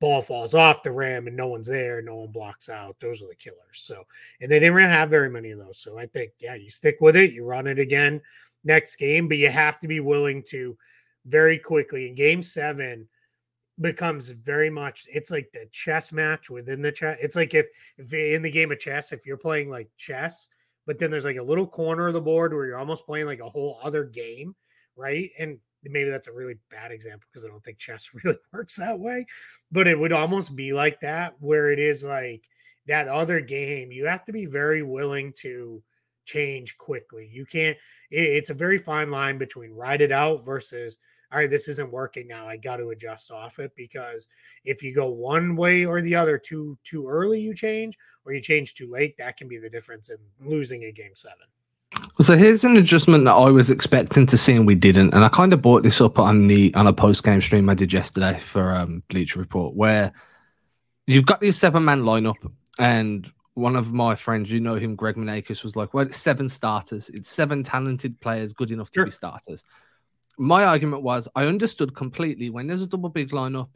ball 0.00 0.20
falls 0.20 0.54
off 0.54 0.82
the 0.82 0.90
rim 0.90 1.26
and 1.26 1.36
no 1.36 1.46
one's 1.46 1.68
there, 1.68 2.02
no 2.02 2.16
one 2.16 2.32
blocks 2.32 2.68
out. 2.68 2.96
Those 3.00 3.22
are 3.22 3.28
the 3.28 3.36
killers. 3.36 3.58
So, 3.72 4.02
and 4.40 4.50
they 4.50 4.58
didn't 4.58 4.74
really 4.74 4.90
have 4.90 5.10
very 5.10 5.30
many 5.30 5.50
of 5.50 5.58
those. 5.58 5.78
So 5.78 5.98
I 5.98 6.06
think, 6.06 6.32
yeah, 6.38 6.54
you 6.54 6.70
stick 6.70 6.96
with 7.00 7.16
it, 7.16 7.32
you 7.32 7.44
run 7.44 7.66
it 7.66 7.78
again 7.78 8.20
next 8.64 8.96
game, 8.96 9.28
but 9.28 9.38
you 9.38 9.48
have 9.48 9.78
to 9.78 9.88
be 9.88 10.00
willing 10.00 10.42
to 10.48 10.76
very 11.26 11.58
quickly 11.58 12.08
in 12.08 12.14
game 12.14 12.42
seven 12.42 13.08
becomes 13.80 14.28
very 14.28 14.70
much 14.70 15.06
it's 15.12 15.32
like 15.32 15.48
the 15.52 15.66
chess 15.72 16.12
match 16.12 16.50
within 16.50 16.80
the 16.82 16.92
chess. 16.92 17.18
It's 17.20 17.36
like 17.36 17.54
if 17.54 17.66
if 17.98 18.12
in 18.12 18.42
the 18.42 18.50
game 18.50 18.70
of 18.72 18.78
chess, 18.78 19.12
if 19.12 19.26
you're 19.26 19.36
playing 19.36 19.70
like 19.70 19.88
chess 19.96 20.48
but 20.86 20.98
then 20.98 21.10
there's 21.10 21.24
like 21.24 21.36
a 21.36 21.42
little 21.42 21.66
corner 21.66 22.08
of 22.08 22.14
the 22.14 22.20
board 22.20 22.52
where 22.52 22.66
you're 22.66 22.78
almost 22.78 23.06
playing 23.06 23.26
like 23.26 23.40
a 23.40 23.48
whole 23.48 23.78
other 23.82 24.04
game, 24.04 24.54
right? 24.96 25.30
And 25.38 25.58
maybe 25.82 26.10
that's 26.10 26.28
a 26.28 26.32
really 26.32 26.56
bad 26.70 26.92
example 26.92 27.26
because 27.30 27.44
I 27.44 27.48
don't 27.48 27.62
think 27.62 27.78
chess 27.78 28.10
really 28.24 28.38
works 28.52 28.76
that 28.76 28.98
way, 28.98 29.26
but 29.72 29.86
it 29.86 29.98
would 29.98 30.12
almost 30.12 30.54
be 30.54 30.72
like 30.72 31.00
that 31.00 31.34
where 31.40 31.70
it 31.70 31.78
is 31.78 32.04
like 32.04 32.44
that 32.86 33.08
other 33.08 33.40
game. 33.40 33.92
You 33.92 34.06
have 34.06 34.24
to 34.24 34.32
be 34.32 34.46
very 34.46 34.82
willing 34.82 35.32
to 35.40 35.82
change 36.26 36.76
quickly. 36.78 37.28
You 37.32 37.46
can't, 37.46 37.76
it's 38.10 38.50
a 38.50 38.54
very 38.54 38.78
fine 38.78 39.10
line 39.10 39.38
between 39.38 39.72
ride 39.72 40.00
it 40.00 40.12
out 40.12 40.44
versus 40.44 40.96
all 41.34 41.40
right, 41.40 41.50
this 41.50 41.66
isn't 41.66 41.90
working 41.90 42.28
now. 42.28 42.46
I 42.46 42.56
got 42.56 42.76
to 42.76 42.90
adjust 42.90 43.32
off 43.32 43.58
it 43.58 43.72
because 43.74 44.28
if 44.64 44.84
you 44.84 44.94
go 44.94 45.08
one 45.08 45.56
way 45.56 45.84
or 45.84 46.00
the 46.00 46.14
other 46.14 46.38
too 46.38 46.78
too 46.84 47.08
early, 47.08 47.40
you 47.40 47.52
change, 47.54 47.98
or 48.24 48.32
you 48.32 48.40
change 48.40 48.74
too 48.74 48.88
late, 48.88 49.16
that 49.18 49.36
can 49.36 49.48
be 49.48 49.58
the 49.58 49.68
difference 49.68 50.10
in 50.10 50.18
losing 50.40 50.84
a 50.84 50.92
game 50.92 51.10
seven. 51.14 51.48
So 52.20 52.36
here's 52.36 52.62
an 52.62 52.76
adjustment 52.76 53.24
that 53.24 53.32
I 53.32 53.50
was 53.50 53.68
expecting 53.68 54.26
to 54.26 54.36
see 54.36 54.52
and 54.52 54.64
we 54.64 54.76
didn't, 54.76 55.12
and 55.12 55.24
I 55.24 55.28
kind 55.28 55.52
of 55.52 55.60
brought 55.60 55.82
this 55.82 56.00
up 56.00 56.20
on 56.20 56.46
the 56.46 56.72
on 56.74 56.86
a 56.86 56.92
post 56.92 57.24
game 57.24 57.40
stream 57.40 57.68
I 57.68 57.74
did 57.74 57.92
yesterday 57.92 58.38
for 58.38 58.72
um, 58.72 59.02
Bleacher 59.08 59.40
Report, 59.40 59.74
where 59.74 60.12
you've 61.08 61.26
got 61.26 61.42
your 61.42 61.52
seven 61.52 61.84
man 61.84 62.02
lineup, 62.02 62.36
and 62.78 63.28
one 63.54 63.74
of 63.74 63.92
my 63.92 64.14
friends, 64.14 64.52
you 64.52 64.60
know 64.60 64.76
him, 64.76 64.94
Greg 64.94 65.16
Manakis, 65.16 65.64
was 65.64 65.74
like, 65.74 65.94
"Well, 65.94 66.06
it's 66.06 66.16
seven 66.16 66.48
starters. 66.48 67.10
It's 67.12 67.28
seven 67.28 67.64
talented 67.64 68.20
players, 68.20 68.52
good 68.52 68.70
enough 68.70 68.92
to 68.92 68.98
sure. 69.00 69.06
be 69.06 69.10
starters." 69.10 69.64
My 70.38 70.64
argument 70.64 71.02
was 71.02 71.28
I 71.34 71.44
understood 71.44 71.94
completely 71.94 72.50
when 72.50 72.66
there's 72.66 72.82
a 72.82 72.86
double 72.86 73.08
big 73.08 73.30
lineup, 73.30 73.68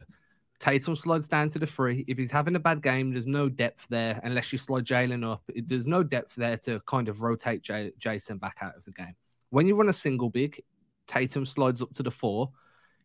Tatum 0.59 0.95
slides 0.95 1.27
down 1.27 1.49
to 1.49 1.59
the 1.59 1.65
three. 1.65 2.03
If 2.07 2.17
he's 2.17 2.31
having 2.31 2.55
a 2.55 2.59
bad 2.59 2.81
game, 2.81 3.11
there's 3.11 3.25
no 3.25 3.47
depth 3.47 3.87
there 3.89 4.19
unless 4.23 4.51
you 4.51 4.57
slide 4.57 4.83
Jaylen 4.83 5.29
up. 5.29 5.41
It, 5.55 5.69
there's 5.69 5.87
no 5.87 6.03
depth 6.03 6.35
there 6.35 6.57
to 6.57 6.81
kind 6.85 7.07
of 7.07 7.21
rotate 7.21 7.61
J- 7.61 7.93
Jayson 7.97 8.39
back 8.39 8.57
out 8.61 8.75
of 8.75 8.83
the 8.83 8.91
game. 8.91 9.15
When 9.51 9.67
you 9.67 9.75
run 9.75 9.87
a 9.87 9.93
single 9.93 10.29
big, 10.29 10.61
Tatum 11.07 11.45
slides 11.45 11.81
up 11.81 11.93
to 11.93 12.03
the 12.03 12.11
four. 12.11 12.51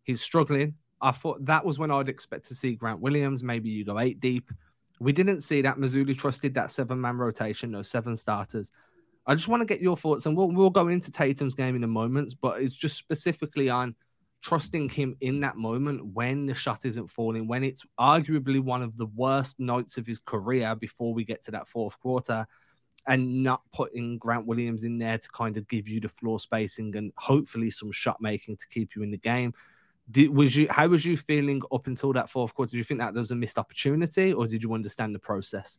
He's 0.03 0.21
struggling. 0.21 0.75
I 1.01 1.13
thought 1.13 1.45
that 1.47 1.65
was 1.65 1.79
when 1.79 1.93
I'd 1.93 2.09
expect 2.09 2.47
to 2.49 2.55
see 2.55 2.75
Grant 2.75 3.01
Williams. 3.01 3.45
Maybe 3.45 3.71
you 3.71 3.85
go 3.85 4.01
eight 4.01 4.19
deep. 4.19 4.51
We 4.99 5.13
didn't 5.13 5.43
see 5.43 5.63
that. 5.63 5.77
Mazzulla 5.77 6.17
trusted 6.17 6.55
that 6.55 6.73
seven 6.73 7.01
man 7.01 7.19
rotation, 7.19 7.71
those 7.71 7.89
seven 7.89 8.17
starters. 8.17 8.73
I 9.27 9.35
just 9.35 9.49
want 9.49 9.63
to 9.63 9.67
get 9.67 9.81
your 9.81 9.97
thoughts, 9.97 10.27
and 10.27 10.37
we'll 10.37 10.51
we'll 10.51 10.71
go 10.71 10.89
into 10.89 11.11
Tatum's 11.11 11.55
game 11.55 11.77
in 11.77 11.85
a 11.85 11.89
moment, 11.89 12.35
but 12.41 12.61
it's 12.61 12.75
just 12.75 12.97
specifically 12.97 13.71
on 13.71 13.95
trusting 14.43 14.91
him 14.91 15.17
in 15.23 15.41
that 15.41 15.57
moment 15.57 16.05
when 16.13 16.45
the 16.45 16.55
shot 16.55 16.85
isn't 16.85 17.09
falling, 17.09 17.49
when 17.49 17.65
it's 17.65 17.83
arguably 17.99 18.61
one 18.61 18.83
of 18.83 18.97
the 18.99 19.07
worst 19.07 19.59
nights 19.59 19.97
of 19.97 20.07
his 20.07 20.19
career 20.19 20.75
before 20.77 21.15
we 21.15 21.25
get 21.25 21.43
to 21.43 21.51
that 21.51 21.67
fourth 21.67 21.99
quarter, 22.01 22.47
and 23.07 23.43
not 23.43 23.63
putting 23.73 24.19
Grant 24.19 24.47
Williams 24.47 24.85
in 24.85 24.99
there 24.99 25.17
to 25.17 25.29
kind 25.31 25.57
of 25.57 25.67
give 25.69 25.89
you 25.89 26.01
the 26.01 26.09
floor 26.09 26.39
spacing 26.39 26.95
and 26.97 27.13
hopefully 27.17 27.71
some 27.71 27.93
shot 27.93 28.21
making 28.21 28.59
to 28.59 28.67
keep 28.69 28.95
you 28.95 29.03
in 29.03 29.11
the 29.11 29.19
game. 29.19 29.55
Did, 30.11 30.29
was 30.29 30.55
you 30.55 30.67
how 30.69 30.87
was 30.89 31.07
you 31.07 31.17
feeling 31.17 31.63
up 31.73 31.87
until 31.87 32.13
that 32.13 32.29
fourth 32.29 32.55
quarter? 32.55 32.73
Do 32.73 32.77
you 32.77 32.85
think 32.85 33.01
that 33.01 33.15
was 33.15 33.31
a 33.31 33.35
missed 33.35 33.59
opportunity, 33.59 34.35
or 34.35 34.47
did 34.47 34.63
you 34.63 34.75
understand 34.75 35.15
the 35.15 35.19
process? 35.19 35.79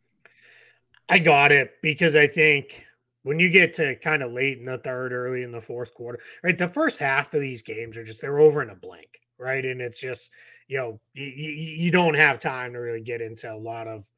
I 1.08 1.20
got 1.20 1.52
it 1.52 1.74
because 1.82 2.16
I 2.16 2.26
think 2.26 2.85
when 3.26 3.40
you 3.40 3.50
get 3.50 3.74
to 3.74 3.96
kind 3.96 4.22
of 4.22 4.30
late 4.30 4.58
in 4.58 4.64
the 4.64 4.78
third, 4.78 5.12
early 5.12 5.42
in 5.42 5.50
the 5.50 5.60
fourth 5.60 5.92
quarter, 5.94 6.20
right? 6.44 6.56
The 6.56 6.68
first 6.68 7.00
half 7.00 7.34
of 7.34 7.40
these 7.40 7.60
games 7.60 7.96
are 7.96 8.04
just 8.04 8.20
they're 8.20 8.38
over 8.38 8.62
in 8.62 8.70
a 8.70 8.76
blink, 8.76 9.20
right? 9.36 9.64
And 9.64 9.80
it's 9.80 10.00
just 10.00 10.30
you 10.68 10.78
know 10.78 11.00
you, 11.12 11.24
you 11.24 11.90
don't 11.90 12.14
have 12.14 12.38
time 12.38 12.72
to 12.72 12.78
really 12.78 13.00
get 13.00 13.20
into 13.20 13.52
a 13.52 13.58
lot 13.58 13.88
of 13.88 14.08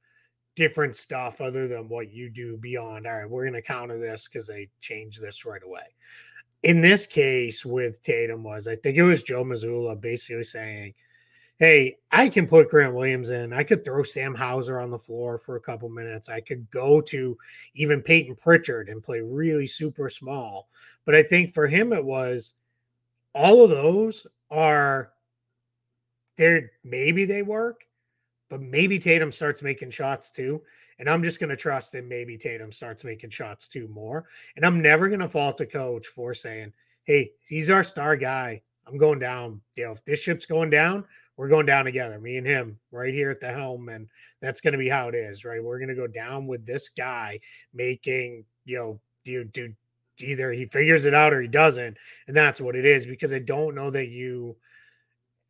different 0.56 0.94
stuff 0.94 1.40
other 1.40 1.66
than 1.66 1.88
what 1.88 2.12
you 2.12 2.28
do 2.28 2.58
beyond. 2.58 3.06
All 3.06 3.14
right, 3.14 3.30
we're 3.30 3.44
going 3.44 3.54
to 3.54 3.62
counter 3.62 3.98
this 3.98 4.28
because 4.28 4.46
they 4.46 4.68
changed 4.78 5.22
this 5.22 5.46
right 5.46 5.62
away. 5.64 5.94
In 6.62 6.82
this 6.82 7.06
case 7.06 7.64
with 7.64 8.02
Tatum 8.02 8.44
was 8.44 8.68
I 8.68 8.76
think 8.76 8.98
it 8.98 9.04
was 9.04 9.22
Joe 9.22 9.42
Mazzulla 9.42 9.98
basically 9.98 10.42
saying 10.42 10.92
hey, 11.58 11.96
I 12.12 12.28
can 12.28 12.46
put 12.46 12.70
Grant 12.70 12.94
Williams 12.94 13.30
in. 13.30 13.52
I 13.52 13.64
could 13.64 13.84
throw 13.84 14.04
Sam 14.04 14.34
Hauser 14.34 14.80
on 14.80 14.90
the 14.90 14.98
floor 14.98 15.38
for 15.38 15.56
a 15.56 15.60
couple 15.60 15.88
minutes. 15.88 16.28
I 16.28 16.40
could 16.40 16.70
go 16.70 17.00
to 17.02 17.36
even 17.74 18.00
Payton 18.00 18.36
Pritchard 18.36 18.88
and 18.88 19.02
play 19.02 19.20
really 19.20 19.66
super 19.66 20.08
small. 20.08 20.68
But 21.04 21.16
I 21.16 21.22
think 21.22 21.52
for 21.52 21.66
him, 21.66 21.92
it 21.92 22.04
was 22.04 22.54
all 23.34 23.64
of 23.64 23.70
those 23.70 24.26
are 24.50 25.10
there. 26.36 26.70
Maybe 26.84 27.24
they 27.24 27.42
work, 27.42 27.84
but 28.48 28.62
maybe 28.62 29.00
Tatum 29.00 29.32
starts 29.32 29.60
making 29.60 29.90
shots 29.90 30.30
too. 30.30 30.62
And 31.00 31.08
I'm 31.08 31.22
just 31.22 31.40
going 31.40 31.50
to 31.50 31.56
trust 31.56 31.92
that 31.92 32.04
maybe 32.04 32.38
Tatum 32.38 32.72
starts 32.72 33.04
making 33.04 33.30
shots 33.30 33.68
too 33.68 33.88
more. 33.88 34.26
And 34.56 34.64
I'm 34.64 34.80
never 34.80 35.08
going 35.08 35.20
to 35.20 35.28
fault 35.28 35.56
the 35.56 35.66
coach 35.66 36.06
for 36.06 36.34
saying, 36.34 36.72
hey, 37.04 37.32
he's 37.46 37.70
our 37.70 37.82
star 37.82 38.16
guy. 38.16 38.62
I'm 38.86 38.96
going 38.96 39.18
down. 39.18 39.60
You 39.76 39.86
know, 39.86 39.92
if 39.92 40.04
this 40.04 40.22
ship's 40.22 40.46
going 40.46 40.70
down, 40.70 41.04
we're 41.38 41.48
going 41.48 41.66
down 41.66 41.84
together, 41.84 42.18
me 42.18 42.36
and 42.36 42.46
him, 42.46 42.80
right 42.90 43.14
here 43.14 43.30
at 43.30 43.40
the 43.40 43.50
helm, 43.50 43.88
and 43.88 44.08
that's 44.40 44.60
going 44.60 44.72
to 44.72 44.78
be 44.78 44.88
how 44.88 45.06
it 45.08 45.14
is, 45.14 45.44
right? 45.44 45.62
We're 45.62 45.78
going 45.78 45.88
to 45.88 45.94
go 45.94 46.08
down 46.08 46.48
with 46.48 46.66
this 46.66 46.88
guy 46.88 47.38
making, 47.72 48.44
you 48.64 48.76
know, 48.76 49.00
you 49.24 49.44
do 49.44 49.72
either 50.18 50.50
he 50.52 50.66
figures 50.66 51.04
it 51.04 51.14
out 51.14 51.32
or 51.32 51.40
he 51.40 51.46
doesn't, 51.46 51.96
and 52.26 52.36
that's 52.36 52.60
what 52.60 52.74
it 52.74 52.84
is. 52.84 53.06
Because 53.06 53.32
I 53.32 53.38
don't 53.38 53.76
know 53.76 53.88
that 53.88 54.08
you, 54.08 54.56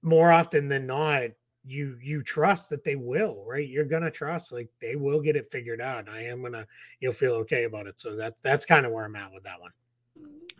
more 0.02 0.30
often 0.30 0.68
than 0.68 0.86
not, 0.86 1.30
you 1.64 1.96
you 2.02 2.22
trust 2.22 2.68
that 2.68 2.84
they 2.84 2.96
will, 2.96 3.42
right? 3.46 3.66
You're 3.66 3.84
gonna 3.84 4.10
trust 4.10 4.52
like 4.52 4.68
they 4.80 4.94
will 4.94 5.20
get 5.20 5.36
it 5.36 5.50
figured 5.50 5.80
out. 5.80 6.00
And 6.00 6.10
I 6.10 6.24
am 6.24 6.42
gonna 6.42 6.66
you'll 7.00 7.12
feel 7.12 7.32
okay 7.34 7.64
about 7.64 7.86
it. 7.86 7.98
So 7.98 8.14
that 8.16 8.36
that's 8.42 8.66
kind 8.66 8.84
of 8.84 8.92
where 8.92 9.04
I'm 9.04 9.16
at 9.16 9.32
with 9.32 9.44
that 9.44 9.60
one. 9.60 9.72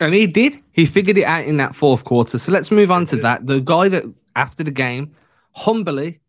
And 0.01 0.14
he 0.14 0.27
did. 0.27 0.62
He 0.73 0.87
figured 0.87 1.19
it 1.19 1.25
out 1.25 1.45
in 1.45 1.57
that 1.59 1.75
fourth 1.75 2.05
quarter. 2.05 2.38
So 2.38 2.53
let's 2.53 2.71
move 2.71 2.91
on 2.91 3.05
to 3.07 3.17
that. 3.17 3.47
The 3.47 3.61
guy 3.61 3.88
that 3.88 4.05
after 4.38 4.62
the 4.62 4.70
game, 4.70 5.16
humbly, 5.53 6.20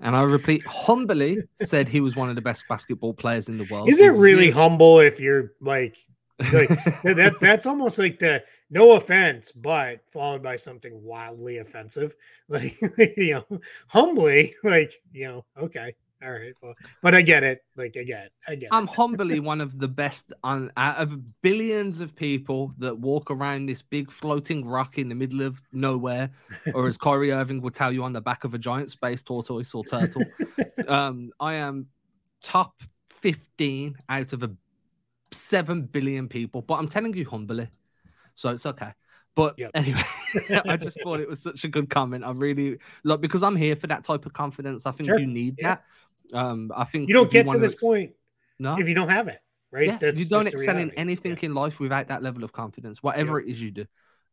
and 0.00 0.16
I 0.16 0.22
repeat, 0.22 0.64
humbly 0.64 1.42
said 1.62 1.86
he 1.86 2.00
was 2.00 2.16
one 2.16 2.30
of 2.30 2.34
the 2.34 2.40
best 2.40 2.64
basketball 2.66 3.12
players 3.12 3.48
in 3.48 3.58
the 3.58 3.68
world. 3.70 3.90
Is 3.90 4.00
it 4.00 4.12
really 4.12 4.50
humble 4.50 5.00
if 5.00 5.20
you're 5.20 5.52
like, 5.60 5.96
like 6.52 6.68
that? 7.02 7.36
That's 7.40 7.66
almost 7.66 7.98
like 7.98 8.18
the 8.18 8.42
no 8.70 8.92
offense, 8.92 9.52
but 9.52 10.00
followed 10.10 10.42
by 10.42 10.56
something 10.56 11.02
wildly 11.02 11.58
offensive. 11.58 12.14
Like, 12.50 12.80
you 13.18 13.44
know, 13.50 13.60
humbly, 13.88 14.54
like, 14.64 14.94
you 15.12 15.28
know, 15.28 15.44
okay, 15.60 15.94
all 16.22 16.32
right. 16.32 16.54
Well, 16.60 16.74
but 17.00 17.14
I 17.14 17.22
get 17.22 17.44
it. 17.44 17.60
Like 17.76 17.96
I 17.98 18.02
get, 18.02 18.30
I 18.48 18.56
get. 18.56 18.70
I'm 18.72 18.86
humbly 18.88 19.38
one 19.38 19.60
of 19.60 19.78
the 19.78 19.86
best 19.86 20.32
on 20.42 20.72
out 20.76 20.96
of 20.96 21.40
billions 21.42 22.00
of 22.00 22.16
people 22.16 22.72
that 22.78 22.98
walk 22.98 23.30
around 23.30 23.66
this 23.66 23.82
big 23.82 24.10
floating 24.10 24.64
rock 24.64 24.98
in 24.98 25.08
the 25.08 25.14
middle 25.14 25.42
of 25.42 25.62
nowhere, 25.72 26.30
or 26.74 26.88
as 26.88 26.98
Kyrie 26.98 27.30
Irving 27.32 27.60
would 27.62 27.74
tell 27.74 27.92
you, 27.92 28.02
on 28.02 28.12
the 28.12 28.20
back 28.20 28.42
of 28.42 28.54
a 28.54 28.58
giant 28.58 28.90
space 28.90 29.22
tortoise 29.22 29.72
or 29.74 29.84
turtle. 29.84 30.24
um, 30.88 31.30
I 31.38 31.54
am 31.54 31.86
top 32.42 32.74
15 33.20 33.96
out 34.08 34.32
of 34.32 34.42
a 34.42 34.50
seven 35.30 35.82
billion 35.82 36.28
people, 36.28 36.62
but 36.62 36.74
I'm 36.74 36.88
telling 36.88 37.14
you 37.14 37.26
humbly, 37.26 37.68
so 38.34 38.48
it's 38.48 38.66
okay. 38.66 38.92
But 39.38 39.56
yep. 39.56 39.70
anyway, 39.74 40.02
I 40.64 40.76
just 40.76 41.00
thought 41.00 41.20
it 41.20 41.28
was 41.28 41.40
such 41.40 41.62
a 41.62 41.68
good 41.68 41.88
comment. 41.88 42.24
I 42.24 42.32
really 42.32 42.78
look 43.04 43.20
because 43.20 43.44
I'm 43.44 43.54
here 43.54 43.76
for 43.76 43.86
that 43.86 44.02
type 44.02 44.26
of 44.26 44.32
confidence. 44.32 44.84
I 44.84 44.90
think 44.90 45.08
sure. 45.08 45.16
you 45.20 45.28
need 45.28 45.54
yeah. 45.58 45.76
that. 45.76 45.84
Um, 46.32 46.70
I 46.74 46.84
think 46.84 47.08
you 47.08 47.14
don't 47.14 47.30
get 47.30 47.48
to 47.48 47.58
this 47.58 47.72
ex- 47.72 47.82
point 47.82 48.12
no 48.58 48.78
if 48.78 48.88
you 48.88 48.94
don't 48.94 49.08
have 49.08 49.28
it, 49.28 49.40
right? 49.70 50.00
Yeah, 50.00 50.12
you 50.12 50.24
don't 50.24 50.46
excel 50.46 50.78
in 50.78 50.90
anything 50.92 51.32
yeah. 51.32 51.46
in 51.46 51.54
life 51.54 51.80
without 51.80 52.08
that 52.08 52.22
level 52.22 52.44
of 52.44 52.52
confidence, 52.52 53.02
whatever 53.02 53.40
it 53.40 53.48
is 53.48 53.62
you 53.62 53.70
do. 53.70 53.86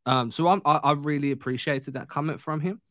Um, 0.05 0.29
so 0.31 0.47
I'm, 0.47 0.61
I, 0.65 0.79
I 0.83 0.91
really 0.93 1.31
appreciated 1.31 1.95
that 1.95 2.07
comment 2.09 2.41
from 2.41 2.59
him. 2.59 2.81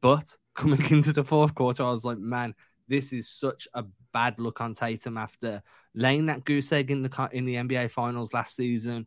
But 0.00 0.36
coming 0.54 0.84
into 0.90 1.12
the 1.12 1.24
fourth 1.24 1.54
quarter, 1.54 1.82
I 1.82 1.90
was 1.90 2.04
like, 2.04 2.18
man, 2.18 2.54
this 2.88 3.12
is 3.12 3.28
such 3.28 3.66
a 3.74 3.84
bad 4.12 4.38
look 4.38 4.60
on 4.60 4.74
Tatum 4.74 5.16
after 5.16 5.62
laying 5.94 6.26
that 6.26 6.44
goose 6.44 6.72
egg 6.72 6.90
in 6.90 7.02
the 7.02 7.28
in 7.32 7.44
the 7.44 7.54
NBA 7.54 7.90
Finals 7.90 8.32
last 8.32 8.56
season, 8.56 9.06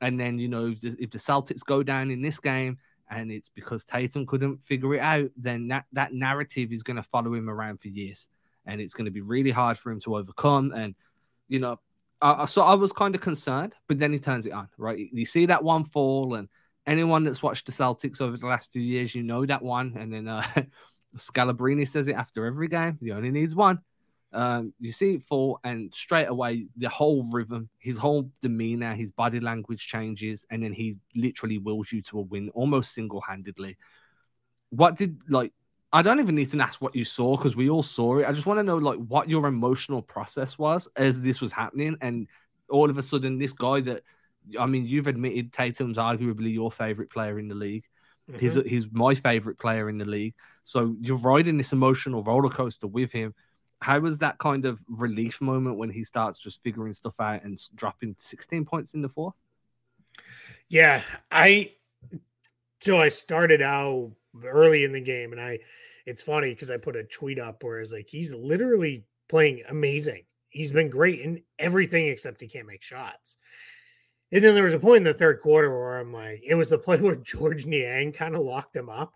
and 0.00 0.18
then 0.18 0.38
you 0.38 0.48
know 0.48 0.66
if 0.66 0.80
the, 0.80 0.96
if 0.98 1.10
the 1.10 1.18
Celtics 1.18 1.64
go 1.64 1.82
down 1.82 2.10
in 2.10 2.20
this 2.20 2.38
game 2.38 2.78
and 3.10 3.30
it's 3.30 3.50
because 3.50 3.84
Tatum 3.84 4.26
couldn't 4.26 4.64
figure 4.64 4.94
it 4.94 5.00
out, 5.00 5.30
then 5.36 5.68
that 5.68 5.84
that 5.92 6.12
narrative 6.12 6.72
is 6.72 6.82
going 6.82 6.96
to 6.96 7.02
follow 7.02 7.34
him 7.34 7.48
around 7.48 7.80
for 7.80 7.88
years 7.88 8.28
and 8.66 8.80
it's 8.80 8.94
going 8.94 9.04
to 9.06 9.10
be 9.10 9.20
really 9.20 9.50
hard 9.50 9.78
for 9.78 9.90
him 9.90 10.00
to 10.00 10.16
overcome. 10.16 10.72
And 10.72 10.94
you 11.48 11.58
know, 11.58 11.80
uh, 12.20 12.46
so 12.46 12.62
I 12.62 12.74
was 12.74 12.92
kind 12.92 13.14
of 13.14 13.20
concerned, 13.20 13.74
but 13.88 13.98
then 13.98 14.12
he 14.12 14.18
turns 14.18 14.46
it 14.46 14.52
on, 14.52 14.68
right? 14.78 15.08
You 15.12 15.26
see 15.26 15.46
that 15.46 15.64
one 15.64 15.84
fall, 15.84 16.34
and 16.34 16.48
anyone 16.86 17.24
that's 17.24 17.42
watched 17.42 17.66
the 17.66 17.72
Celtics 17.72 18.20
over 18.20 18.36
the 18.36 18.46
last 18.46 18.72
few 18.72 18.82
years, 18.82 19.14
you 19.14 19.22
know 19.22 19.44
that 19.44 19.62
one. 19.62 19.96
And 19.98 20.12
then 20.12 20.28
uh, 20.28 20.44
Scalabrine 21.16 21.86
says 21.86 22.08
it 22.08 22.14
after 22.14 22.46
every 22.46 22.68
game. 22.68 22.98
He 23.00 23.10
only 23.10 23.30
needs 23.30 23.54
one. 23.54 23.80
Um, 24.32 24.72
you 24.80 24.92
see 24.92 25.14
it 25.14 25.24
fall, 25.24 25.60
and 25.62 25.92
straight 25.92 26.28
away 26.28 26.68
the 26.76 26.88
whole 26.88 27.26
rhythm, 27.30 27.68
his 27.78 27.98
whole 27.98 28.30
demeanor, 28.40 28.94
his 28.94 29.10
body 29.10 29.40
language 29.40 29.86
changes, 29.86 30.46
and 30.50 30.62
then 30.62 30.72
he 30.72 30.96
literally 31.14 31.58
wills 31.58 31.92
you 31.92 32.00
to 32.02 32.20
a 32.20 32.22
win 32.22 32.48
almost 32.50 32.94
single 32.94 33.20
handedly. 33.20 33.76
What 34.70 34.96
did 34.96 35.20
like 35.28 35.52
I 35.92 36.02
don't 36.02 36.20
even 36.20 36.34
need 36.34 36.50
to 36.52 36.60
ask 36.60 36.80
what 36.80 36.96
you 36.96 37.04
saw 37.04 37.36
because 37.36 37.54
we 37.54 37.68
all 37.68 37.82
saw 37.82 38.18
it. 38.18 38.26
I 38.26 38.32
just 38.32 38.46
want 38.46 38.58
to 38.58 38.62
know 38.62 38.78
like 38.78 38.98
what 38.98 39.28
your 39.28 39.46
emotional 39.46 40.00
process 40.00 40.58
was 40.58 40.88
as 40.96 41.20
this 41.20 41.40
was 41.40 41.52
happening, 41.52 41.96
and 42.00 42.28
all 42.70 42.88
of 42.88 42.96
a 42.96 43.02
sudden 43.02 43.38
this 43.38 43.52
guy 43.52 43.80
that 43.82 44.02
I 44.58 44.66
mean, 44.66 44.86
you've 44.86 45.06
admitted 45.06 45.52
Tatum's 45.52 45.98
arguably 45.98 46.52
your 46.52 46.70
favorite 46.70 47.10
player 47.10 47.38
in 47.38 47.48
the 47.48 47.54
league. 47.54 47.84
Mm-hmm. 48.30 48.38
He's 48.38 48.54
he's 48.54 48.92
my 48.92 49.14
favorite 49.14 49.58
player 49.58 49.88
in 49.88 49.98
the 49.98 50.04
league. 50.04 50.34
So 50.62 50.96
you're 51.00 51.18
riding 51.18 51.58
this 51.58 51.72
emotional 51.72 52.22
roller 52.22 52.50
coaster 52.50 52.86
with 52.86 53.12
him. 53.12 53.34
How 53.80 53.98
was 53.98 54.18
that 54.20 54.38
kind 54.38 54.64
of 54.64 54.80
relief 54.88 55.40
moment 55.40 55.76
when 55.76 55.90
he 55.90 56.04
starts 56.04 56.38
just 56.38 56.62
figuring 56.62 56.92
stuff 56.92 57.18
out 57.18 57.42
and 57.42 57.60
dropping 57.74 58.14
16 58.16 58.64
points 58.64 58.94
in 58.94 59.02
the 59.02 59.08
fourth? 59.08 59.34
Yeah, 60.68 61.02
I 61.30 61.72
so 62.80 63.00
I 63.00 63.08
started 63.08 63.60
out 63.60 64.12
early 64.44 64.84
in 64.84 64.92
the 64.92 65.00
game, 65.00 65.32
and 65.32 65.40
I 65.40 65.58
it's 66.06 66.22
funny 66.22 66.50
because 66.50 66.70
I 66.70 66.76
put 66.76 66.96
a 66.96 67.04
tweet 67.04 67.38
up 67.38 67.62
where 67.62 67.80
it's 67.80 67.92
like 67.92 68.08
he's 68.08 68.32
literally 68.32 69.04
playing 69.28 69.62
amazing. 69.68 70.24
He's 70.48 70.72
been 70.72 70.90
great 70.90 71.20
in 71.20 71.42
everything 71.58 72.08
except 72.08 72.40
he 72.40 72.48
can't 72.48 72.66
make 72.66 72.82
shots. 72.82 73.36
And 74.32 74.42
then 74.42 74.54
there 74.54 74.64
was 74.64 74.74
a 74.74 74.78
point 74.78 74.98
in 74.98 75.04
the 75.04 75.14
third 75.14 75.40
quarter 75.40 75.70
where 75.70 75.98
I'm 75.98 76.12
like, 76.12 76.42
it 76.44 76.54
was 76.54 76.70
the 76.70 76.78
play 76.78 76.98
where 77.00 77.16
Georges 77.16 77.66
Niang 77.66 78.12
kind 78.12 78.34
of 78.34 78.42
locked 78.42 78.76
him 78.76 78.88
up. 78.88 79.14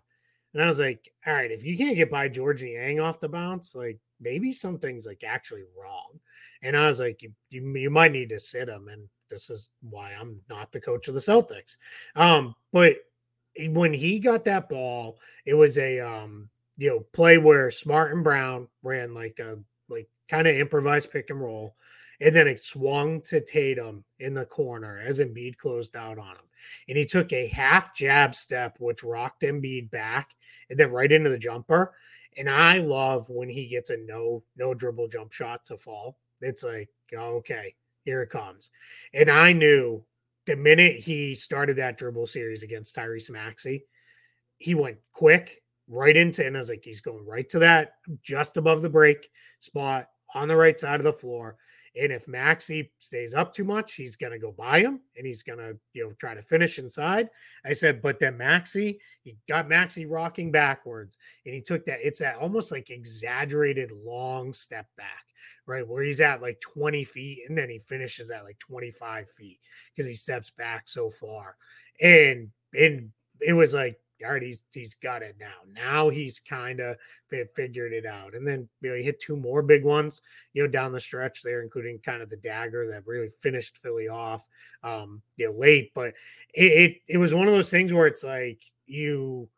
And 0.53 0.63
I 0.63 0.67
was 0.67 0.79
like, 0.79 1.11
all 1.25 1.33
right, 1.33 1.51
if 1.51 1.63
you 1.63 1.77
can't 1.77 1.97
get 1.97 2.09
by 2.09 2.29
Georges 2.29 2.63
Niang 2.63 2.99
off 2.99 3.19
the 3.19 3.29
bounce, 3.29 3.75
like 3.75 3.99
maybe 4.19 4.51
something's 4.51 5.05
like 5.05 5.23
actually 5.23 5.63
wrong. 5.79 6.19
And 6.63 6.75
I 6.75 6.87
was 6.87 6.99
like, 6.99 7.21
you, 7.21 7.31
you, 7.49 7.61
you 7.75 7.89
might 7.89 8.11
need 8.11 8.29
to 8.29 8.39
sit 8.39 8.69
him. 8.69 8.87
And 8.87 9.07
this 9.29 9.49
is 9.49 9.69
why 9.81 10.13
I'm 10.19 10.39
not 10.49 10.71
the 10.71 10.81
coach 10.81 11.07
of 11.07 11.13
the 11.13 11.19
Celtics. 11.19 11.77
Um, 12.15 12.55
but 12.71 12.95
when 13.69 13.93
he 13.93 14.19
got 14.19 14.45
that 14.45 14.69
ball, 14.69 15.19
it 15.45 15.53
was 15.53 15.77
a 15.77 15.99
um, 15.99 16.49
you 16.77 16.89
know, 16.89 16.99
play 17.11 17.37
where 17.37 17.71
Smart 17.71 18.13
and 18.13 18.23
Brown 18.23 18.67
ran 18.83 19.13
like 19.13 19.39
a 19.39 19.57
like 19.89 20.07
kind 20.29 20.47
of 20.47 20.55
improvised 20.55 21.11
pick 21.11 21.29
and 21.29 21.41
roll. 21.41 21.75
And 22.19 22.35
then 22.35 22.47
it 22.47 22.63
swung 22.63 23.21
to 23.23 23.41
Tatum 23.41 24.03
in 24.19 24.33
the 24.33 24.45
corner 24.45 24.97
as 24.97 25.19
Embiid 25.19 25.57
closed 25.57 25.95
out 25.95 26.17
on 26.17 26.31
him. 26.31 26.45
And 26.89 26.97
he 26.97 27.05
took 27.05 27.31
a 27.31 27.47
half 27.47 27.93
jab 27.93 28.33
step, 28.33 28.77
which 28.79 29.03
rocked 29.03 29.43
Embiid 29.43 29.91
back 29.91 30.31
and 30.69 30.79
then 30.79 30.91
right 30.91 31.11
into 31.11 31.29
the 31.29 31.37
jumper. 31.37 31.93
And 32.35 32.49
I 32.49 32.79
love 32.79 33.29
when 33.29 33.49
he 33.49 33.67
gets 33.67 33.89
a 33.89 33.97
no, 33.97 34.43
no 34.55 34.73
dribble 34.73 35.09
jump 35.09 35.31
shot 35.31 35.65
to 35.65 35.77
fall. 35.77 36.17
It's 36.41 36.63
like, 36.63 36.89
okay, 37.13 37.75
here 38.03 38.23
it 38.23 38.29
comes. 38.29 38.69
And 39.13 39.29
I 39.29 39.53
knew 39.53 40.03
the 40.47 40.55
minute 40.55 40.95
he 40.95 41.35
started 41.35 41.75
that 41.77 41.97
dribble 41.97 42.25
series 42.25 42.63
against 42.63 42.95
Tyrese 42.95 43.29
Maxey, 43.29 43.85
he 44.57 44.73
went 44.73 44.97
quick 45.13 45.61
right 45.87 46.17
into, 46.17 46.45
and 46.45 46.55
I 46.55 46.59
was 46.59 46.69
like, 46.69 46.83
he's 46.83 47.01
going 47.01 47.25
right 47.25 47.47
to 47.49 47.59
that 47.59 47.93
just 48.23 48.57
above 48.57 48.81
the 48.81 48.89
break 48.89 49.29
spot 49.59 50.07
on 50.33 50.47
the 50.47 50.55
right 50.55 50.77
side 50.79 50.99
of 50.99 51.03
the 51.03 51.13
floor. 51.13 51.57
And 52.01 52.11
if 52.11 52.27
Maxey 52.27 52.91
stays 52.99 53.33
up 53.33 53.53
too 53.53 53.63
much, 53.63 53.93
he's 53.93 54.15
going 54.15 54.31
to 54.31 54.39
go 54.39 54.51
by 54.51 54.79
him 54.81 55.01
and 55.15 55.25
he's 55.25 55.43
going 55.43 55.59
to, 55.59 55.77
you 55.93 56.05
know, 56.05 56.13
try 56.13 56.33
to 56.33 56.41
finish 56.41 56.79
inside. 56.79 57.29
I 57.65 57.73
said, 57.73 58.01
but 58.01 58.19
then 58.19 58.37
Maxey, 58.37 58.99
he 59.23 59.37
got 59.47 59.67
Maxey 59.67 60.05
rocking 60.05 60.51
backwards 60.51 61.17
and 61.45 61.53
he 61.53 61.61
took 61.61 61.85
that. 61.85 61.99
It's 62.01 62.19
that 62.19 62.37
almost 62.37 62.71
like 62.71 62.89
exaggerated 62.89 63.91
long 63.91 64.53
step 64.53 64.87
back, 64.97 65.23
right? 65.65 65.87
Where 65.87 66.03
he's 66.03 66.21
at 66.21 66.41
like 66.41 66.59
20 66.61 67.03
feet 67.03 67.43
and 67.47 67.57
then 67.57 67.69
he 67.69 67.79
finishes 67.79 68.31
at 68.31 68.43
like 68.43 68.59
25 68.59 69.29
feet 69.31 69.59
because 69.95 70.07
he 70.07 70.15
steps 70.15 70.51
back 70.51 70.87
so 70.87 71.09
far. 71.09 71.55
And, 72.01 72.49
and 72.73 73.11
it 73.41 73.53
was 73.53 73.73
like, 73.73 73.99
all 74.25 74.33
right, 74.33 74.41
he's 74.41 74.63
he's 74.73 74.95
got 74.95 75.21
it 75.21 75.35
now. 75.39 75.55
Now 75.73 76.09
he's 76.09 76.39
kind 76.39 76.79
of 76.79 76.97
figured 77.53 77.93
it 77.93 78.05
out. 78.05 78.33
And 78.33 78.47
then 78.47 78.67
you 78.81 78.89
know, 78.89 78.95
he 78.95 79.03
hit 79.03 79.19
two 79.19 79.35
more 79.35 79.61
big 79.61 79.83
ones, 79.83 80.21
you 80.53 80.63
know, 80.63 80.69
down 80.69 80.91
the 80.91 80.99
stretch 80.99 81.43
there, 81.43 81.61
including 81.61 81.99
kind 81.99 82.21
of 82.21 82.29
the 82.29 82.37
dagger 82.37 82.87
that 82.87 83.05
really 83.05 83.29
finished 83.41 83.77
Philly 83.77 84.07
off, 84.07 84.47
um, 84.83 85.21
you 85.35 85.47
know, 85.47 85.57
late. 85.57 85.91
But 85.93 86.13
it, 86.53 86.63
it 86.63 87.01
it 87.07 87.17
was 87.17 87.33
one 87.33 87.47
of 87.47 87.53
those 87.53 87.69
things 87.69 87.93
where 87.93 88.07
it's 88.07 88.23
like 88.23 88.59
you 88.85 89.49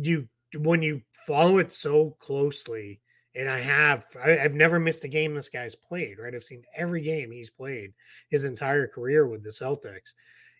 you 0.00 0.28
when 0.58 0.82
you 0.82 1.02
follow 1.26 1.58
it 1.58 1.72
so 1.72 2.16
closely. 2.20 3.00
And 3.34 3.48
I 3.48 3.60
have, 3.60 4.04
I, 4.22 4.40
I've 4.40 4.52
never 4.52 4.78
missed 4.78 5.04
a 5.04 5.08
game 5.08 5.34
this 5.34 5.48
guy's 5.48 5.74
played, 5.74 6.18
right? 6.18 6.34
I've 6.34 6.44
seen 6.44 6.64
every 6.76 7.00
game 7.00 7.30
he's 7.30 7.48
played 7.48 7.94
his 8.28 8.44
entire 8.44 8.86
career 8.86 9.26
with 9.26 9.42
the 9.42 9.48
Celtics 9.48 10.12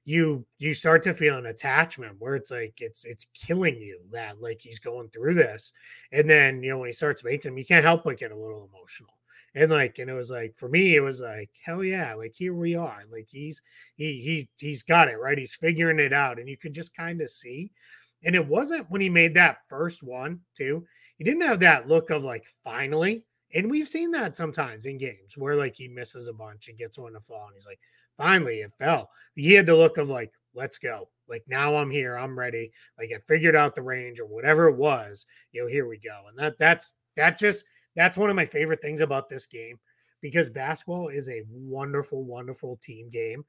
you 0.05 0.45
you 0.59 0.75
start 0.75 1.03
to 1.03 1.15
feel 1.15 1.37
an 1.37 1.47
attachment 1.47 2.17
where 2.19 2.35
it's 2.35 2.51
like 2.51 2.75
it's 2.79 3.05
it's 3.05 3.27
killing 3.35 3.77
you 3.77 4.01
that 4.11 4.41
like 4.41 4.61
he's 4.61 4.81
going 4.81 5.09
through 5.11 5.35
this 5.35 5.73
and 6.11 6.29
then 6.29 6.62
you 6.62 6.71
know 6.71 6.79
when 6.79 6.88
he 6.88 6.93
starts 6.93 7.23
making 7.23 7.57
you 7.57 7.65
can't 7.65 7.85
help 7.85 8.03
but 8.05 8.19
get 8.19 8.33
a 8.33 8.37
little 8.37 8.69
emotional 8.73 9.15
and 9.55 9.71
like 9.71 9.99
and 9.99 10.11
it 10.11 10.15
was 10.15 10.31
like 10.31 10.55
for 10.57 10.69
me 10.69 10.97
it 10.97 11.01
was 11.01 11.21
like 11.21 11.51
hell 11.65 11.85
yeah 11.85 12.15
like 12.15 12.35
here 12.35 12.55
we 12.55 12.75
are 12.75 13.03
like 13.12 13.27
he's 13.29 13.62
he 13.95 14.21
he 14.21 14.49
he's 14.59 14.83
got 14.83 15.09
it 15.09 15.19
right? 15.19 15.38
He's 15.38 15.55
figuring 15.55 15.99
it 15.99 16.12
out 16.12 16.38
and 16.38 16.49
you 16.49 16.57
could 16.57 16.75
just 16.75 16.97
kind 16.97 17.21
of 17.21 17.31
see 17.31 17.71
and 18.25 18.35
it 18.35 18.47
wasn't 18.47 18.91
when 18.91 19.01
he 19.01 19.09
made 19.09 19.35
that 19.35 19.59
first 19.69 20.03
one 20.03 20.41
too 20.57 20.85
he 21.19 21.25
didn't 21.25 21.43
have 21.43 21.61
that 21.61 21.88
look 21.88 22.11
of 22.11 22.25
like 22.25 22.47
finally 22.65 23.25
and 23.55 23.71
we've 23.71 23.88
seen 23.88 24.11
that 24.12 24.37
sometimes 24.37 24.87
in 24.87 24.97
games 24.97 25.37
where 25.37 25.57
like 25.57 25.77
he 25.77 25.87
misses 25.87 26.29
a 26.29 26.33
bunch 26.33 26.69
and 26.69 26.79
gets 26.79 26.99
one 26.99 27.12
to 27.12 27.21
fall 27.21 27.47
and 27.47 27.55
he's 27.55 27.67
like 27.67 27.81
finally 28.16 28.61
it 28.61 28.72
fell. 28.79 29.11
He 29.35 29.53
had 29.53 29.66
the 29.66 29.77
look 29.77 29.98
of 29.98 30.09
like, 30.09 30.33
let's 30.55 30.79
go. 30.79 31.09
Like 31.29 31.44
now 31.48 31.77
I'm 31.77 31.90
here, 31.90 32.16
I'm 32.16 32.38
ready. 32.38 32.70
Like 32.98 33.11
I 33.14 33.18
figured 33.27 33.57
out 33.57 33.75
the 33.75 33.83
range 33.83 34.20
or 34.20 34.27
whatever 34.27 34.68
it 34.68 34.77
was. 34.77 35.27
You 35.53 35.62
know, 35.62 35.68
here 35.68 35.88
we 35.88 35.98
go. 35.98 36.25
And 36.29 36.38
that 36.38 36.59
that's 36.59 36.92
that 37.16 37.38
just 37.38 37.64
that's 37.96 38.16
one 38.16 38.31
of 38.31 38.37
my 38.37 38.46
favorite 38.46 38.83
things 38.83 39.01
about 39.01 39.29
this 39.29 39.46
game 39.46 39.79
because 40.20 40.51
basketball 40.51 41.09
is 41.09 41.29
a 41.29 41.42
wonderful, 41.51 42.25
wonderful 42.25 42.79
team 42.83 43.09
game 43.11 43.44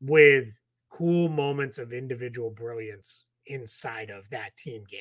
with 0.00 0.58
cool 0.90 1.28
moments 1.28 1.78
of 1.78 1.92
individual 1.92 2.50
brilliance 2.50 3.24
inside 3.46 4.10
of 4.10 4.28
that 4.30 4.56
team 4.56 4.84
game. 4.90 5.00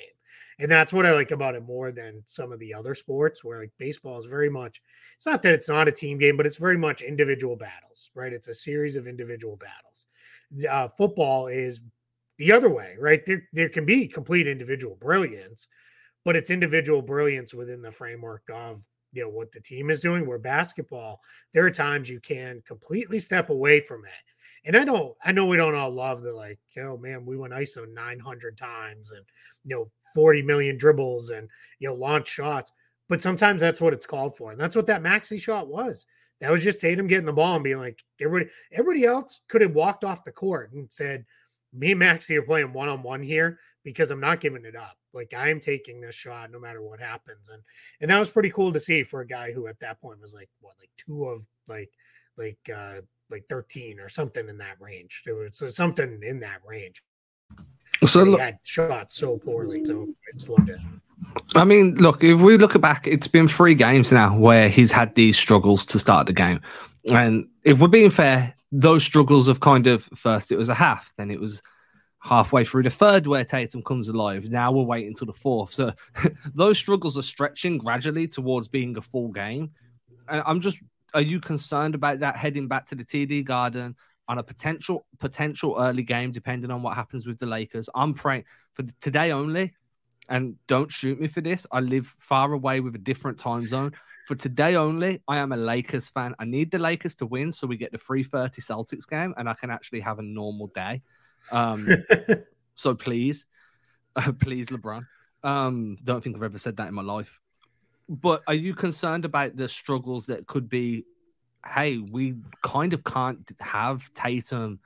And 0.59 0.71
that's 0.71 0.93
what 0.93 1.05
I 1.05 1.11
like 1.11 1.31
about 1.31 1.55
it 1.55 1.63
more 1.63 1.91
than 1.91 2.23
some 2.25 2.51
of 2.51 2.59
the 2.59 2.73
other 2.73 2.95
sports 2.95 3.43
where 3.43 3.61
like 3.61 3.71
baseball 3.77 4.19
is 4.19 4.25
very 4.25 4.49
much 4.49 4.81
it's 5.15 5.25
not 5.25 5.41
that 5.43 5.53
it's 5.53 5.69
not 5.69 5.87
a 5.87 5.91
team 5.91 6.17
game, 6.17 6.37
but 6.37 6.45
it's 6.45 6.57
very 6.57 6.77
much 6.77 7.01
individual 7.01 7.55
battles, 7.55 8.11
right? 8.15 8.33
It's 8.33 8.47
a 8.47 8.53
series 8.53 8.95
of 8.95 9.07
individual 9.07 9.57
battles. 9.57 10.07
Uh, 10.69 10.87
football 10.97 11.47
is 11.47 11.81
the 12.37 12.51
other 12.51 12.69
way, 12.69 12.95
right? 12.99 13.25
There 13.25 13.43
there 13.53 13.69
can 13.69 13.85
be 13.85 14.07
complete 14.07 14.47
individual 14.47 14.95
brilliance, 14.95 15.67
but 16.23 16.35
it's 16.35 16.49
individual 16.49 17.01
brilliance 17.01 17.53
within 17.53 17.81
the 17.81 17.91
framework 17.91 18.43
of 18.53 18.85
you 19.13 19.23
know 19.23 19.29
what 19.29 19.51
the 19.51 19.61
team 19.61 19.89
is 19.89 20.01
doing. 20.01 20.25
Where 20.25 20.39
basketball, 20.39 21.21
there 21.53 21.65
are 21.65 21.71
times 21.71 22.09
you 22.09 22.19
can 22.19 22.61
completely 22.65 23.19
step 23.19 23.49
away 23.49 23.79
from 23.81 24.05
it 24.05 24.35
and 24.65 24.75
I 24.75 24.83
don't, 24.83 25.15
I 25.23 25.31
know 25.31 25.45
we 25.45 25.57
don't 25.57 25.75
all 25.75 25.91
love 25.91 26.23
the 26.23 26.33
like, 26.33 26.59
oh 26.79 26.97
man, 26.97 27.25
we 27.25 27.37
went 27.37 27.53
ISO 27.53 27.87
900 27.87 28.57
times 28.57 29.11
and, 29.11 29.23
you 29.63 29.75
know, 29.75 29.91
40 30.15 30.41
million 30.41 30.77
dribbles 30.77 31.29
and, 31.29 31.47
you 31.77 31.87
know, 31.87 31.93
launch 31.93 32.27
shots. 32.27 32.71
But 33.07 33.21
sometimes 33.21 33.61
that's 33.61 33.79
what 33.79 33.93
it's 33.93 34.07
called 34.07 34.35
for. 34.35 34.51
And 34.51 34.59
that's 34.59 34.75
what 34.75 34.87
that 34.87 35.03
Maxey 35.03 35.37
shot 35.37 35.67
was. 35.67 36.07
That 36.41 36.51
was 36.51 36.63
just 36.63 36.81
Tatum 36.81 37.05
getting 37.05 37.27
the 37.27 37.33
ball 37.33 37.55
and 37.55 37.63
being 37.63 37.77
like, 37.77 38.03
everybody, 38.19 38.49
everybody 38.71 39.05
else 39.05 39.41
could 39.47 39.61
have 39.61 39.75
walked 39.75 40.03
off 40.03 40.23
the 40.23 40.31
court 40.31 40.73
and 40.73 40.91
said, 40.91 41.23
me 41.71 41.91
and 41.91 41.99
Maxey 41.99 42.35
are 42.37 42.41
playing 42.41 42.73
one 42.73 42.89
on 42.89 43.03
one 43.03 43.21
here 43.21 43.59
because 43.83 44.09
I'm 44.09 44.19
not 44.19 44.41
giving 44.41 44.65
it 44.65 44.75
up. 44.75 44.97
Like 45.13 45.33
I 45.33 45.49
am 45.49 45.59
taking 45.59 46.01
this 46.01 46.15
shot 46.15 46.51
no 46.51 46.59
matter 46.59 46.81
what 46.81 46.99
happens. 46.99 47.49
And 47.49 47.61
and 48.01 48.09
that 48.09 48.19
was 48.19 48.29
pretty 48.29 48.49
cool 48.49 48.73
to 48.73 48.79
see 48.79 49.03
for 49.03 49.21
a 49.21 49.27
guy 49.27 49.51
who 49.51 49.67
at 49.67 49.79
that 49.79 50.01
point 50.01 50.19
was 50.19 50.33
like 50.33 50.49
what, 50.59 50.75
like 50.79 50.89
two 50.97 51.25
of 51.25 51.47
like 51.67 51.91
like 52.37 52.57
uh 52.75 53.01
like 53.29 53.45
13 53.49 53.99
or 53.99 54.09
something 54.09 54.49
in 54.49 54.57
that 54.57 54.79
range. 54.79 55.23
It 55.25 55.33
was 55.33 55.75
something 55.75 56.21
in 56.23 56.39
that 56.41 56.59
range. 56.67 57.01
So 58.05 58.25
he 58.25 58.37
had 58.37 58.59
shot 58.63 59.11
so 59.11 59.37
poorly, 59.37 59.83
just 60.33 60.49
loved 60.49 60.69
it. 60.69 60.79
I 61.55 61.63
mean, 61.63 61.95
look, 61.95 62.23
if 62.23 62.39
we 62.39 62.57
look 62.57 62.79
back, 62.81 63.07
it's 63.07 63.27
been 63.27 63.47
three 63.47 63.75
games 63.75 64.11
now 64.11 64.37
where 64.37 64.69
he's 64.69 64.91
had 64.91 65.15
these 65.15 65.37
struggles 65.37 65.85
to 65.87 65.99
start 65.99 66.27
the 66.27 66.33
game. 66.33 66.61
And 67.07 67.47
if 67.63 67.79
we're 67.79 67.87
being 67.87 68.09
fair, 68.09 68.55
those 68.71 69.03
struggles 69.03 69.47
have 69.47 69.59
kind 69.59 69.87
of 69.87 70.03
first 70.15 70.51
it 70.51 70.57
was 70.57 70.69
a 70.69 70.73
half, 70.73 71.13
then 71.17 71.31
it 71.31 71.39
was 71.39 71.61
halfway 72.19 72.65
through 72.65 72.83
the 72.83 72.89
third 72.89 73.27
where 73.27 73.45
Tatum 73.45 73.83
comes 73.83 74.09
alive. 74.09 74.49
Now 74.49 74.71
we're 74.71 74.83
waiting 74.83 75.13
till 75.13 75.27
the 75.27 75.33
fourth. 75.33 75.71
So 75.71 75.93
those 76.55 76.77
struggles 76.77 77.17
are 77.17 77.23
stretching 77.23 77.77
gradually 77.77 78.27
towards 78.27 78.67
being 78.67 78.97
a 78.97 79.01
full 79.01 79.29
game. 79.29 79.71
And 80.27 80.41
I'm 80.45 80.59
just 80.59 80.79
are 81.13 81.21
you 81.21 81.39
concerned 81.39 81.95
about 81.95 82.19
that 82.19 82.35
heading 82.35 82.67
back 82.67 82.87
to 82.87 82.95
the 82.95 83.05
TD 83.05 83.45
Garden 83.45 83.95
on 84.27 84.37
a 84.37 84.43
potential 84.43 85.05
potential 85.19 85.75
early 85.79 86.03
game, 86.03 86.31
depending 86.31 86.71
on 86.71 86.81
what 86.81 86.95
happens 86.95 87.25
with 87.25 87.39
the 87.39 87.45
Lakers? 87.45 87.89
I'm 87.95 88.13
praying 88.13 88.45
for 88.73 88.83
today 89.01 89.31
only, 89.31 89.73
and 90.29 90.55
don't 90.67 90.91
shoot 90.91 91.19
me 91.19 91.27
for 91.27 91.41
this. 91.41 91.65
I 91.71 91.79
live 91.79 92.13
far 92.19 92.53
away 92.53 92.79
with 92.79 92.95
a 92.95 92.99
different 92.99 93.39
time 93.39 93.67
zone. 93.67 93.93
For 94.27 94.35
today 94.35 94.75
only, 94.75 95.21
I 95.27 95.37
am 95.37 95.51
a 95.51 95.57
Lakers 95.57 96.09
fan. 96.09 96.35
I 96.39 96.45
need 96.45 96.71
the 96.71 96.79
Lakers 96.79 97.15
to 97.15 97.25
win 97.25 97.51
so 97.51 97.67
we 97.67 97.77
get 97.77 97.91
the 97.91 97.97
3:30 97.97 98.61
Celtics 98.61 99.07
game, 99.07 99.33
and 99.37 99.49
I 99.49 99.53
can 99.53 99.69
actually 99.69 100.01
have 100.01 100.19
a 100.19 100.23
normal 100.23 100.67
day. 100.67 101.01
Um, 101.51 101.87
so 102.75 102.95
please, 102.95 103.45
uh, 104.15 104.31
please, 104.39 104.67
LeBron. 104.67 105.05
Um, 105.43 105.97
don't 106.03 106.23
think 106.23 106.35
I've 106.35 106.43
ever 106.43 106.57
said 106.57 106.77
that 106.77 106.87
in 106.87 106.93
my 106.95 107.03
life 107.03 107.39
but 108.07 108.43
are 108.47 108.53
you 108.53 108.73
concerned 108.73 109.25
about 109.25 109.55
the 109.55 109.67
struggles 109.67 110.25
that 110.27 110.45
could 110.47 110.69
be 110.69 111.05
hey, 111.67 111.97
we 111.97 112.35
kind 112.63 112.93
of 112.93 113.03
can't 113.03 113.49
have 113.59 114.11
Tatum 114.13 114.79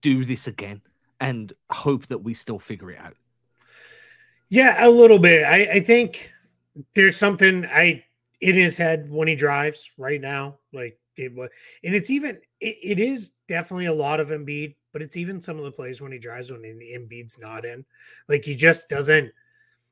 do 0.00 0.24
this 0.24 0.46
again 0.46 0.80
and 1.20 1.52
hope 1.70 2.06
that 2.08 2.18
we 2.18 2.34
still 2.34 2.58
figure 2.58 2.90
it 2.90 2.98
out. 2.98 3.14
Yeah, 4.48 4.86
a 4.86 4.90
little 4.90 5.18
bit. 5.18 5.44
I, 5.44 5.76
I 5.76 5.80
think 5.80 6.30
there's 6.94 7.16
something 7.16 7.64
I 7.66 8.04
in 8.40 8.54
his 8.54 8.76
head 8.76 9.10
when 9.10 9.28
he 9.28 9.34
drives 9.34 9.90
right 9.96 10.20
now. 10.20 10.58
Like 10.72 10.98
it 11.16 11.34
was, 11.34 11.48
and 11.84 11.94
it's 11.94 12.10
even 12.10 12.38
it, 12.60 12.76
it 12.82 13.00
is 13.00 13.32
definitely 13.48 13.86
a 13.86 13.94
lot 13.94 14.20
of 14.20 14.28
Embiid, 14.28 14.74
but 14.92 15.00
it's 15.00 15.16
even 15.16 15.40
some 15.40 15.58
of 15.58 15.64
the 15.64 15.72
plays 15.72 16.02
when 16.02 16.12
he 16.12 16.18
drives 16.18 16.50
when 16.50 16.62
Embiid's 16.62 17.38
not 17.38 17.64
in. 17.64 17.84
Like 18.28 18.44
he 18.44 18.54
just 18.54 18.88
doesn't. 18.88 19.32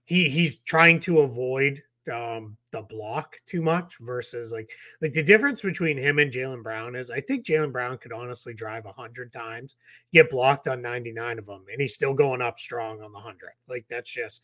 He 0.05 0.29
he's 0.29 0.59
trying 0.59 1.01
to 1.01 1.21
avoid 1.21 1.83
um 2.09 2.57
the 2.73 2.83
block 2.83 3.37
too 3.47 3.61
much 3.61 3.97
versus 4.01 4.53
like 4.53 4.71
like 5.03 5.13
the 5.13 5.23
difference 5.23 5.61
between 5.61 5.99
him 5.99 6.19
and 6.19 6.33
Jaylen 6.33 6.63
Brown 6.63 6.97
is 6.97 7.11
I 7.11 7.21
think 7.21 7.45
Jaylen 7.45 7.73
Brown 7.73 7.99
could 7.99 8.13
honestly 8.13 8.55
drive 8.55 8.87
a 8.87 8.93
hundred 8.93 9.33
times, 9.33 9.77
get 10.13 10.31
blocked 10.31 10.67
on 10.67 10.81
99 10.81 11.39
of 11.39 11.47
them, 11.47 11.65
and 11.71 11.81
he's 11.81 11.95
still 11.95 12.15
going 12.15 12.41
up 12.41 12.59
strong 12.59 13.03
on 13.03 13.13
the 13.13 13.19
hundredth. 13.19 13.59
Like 13.69 13.85
that's 13.89 14.11
just 14.11 14.43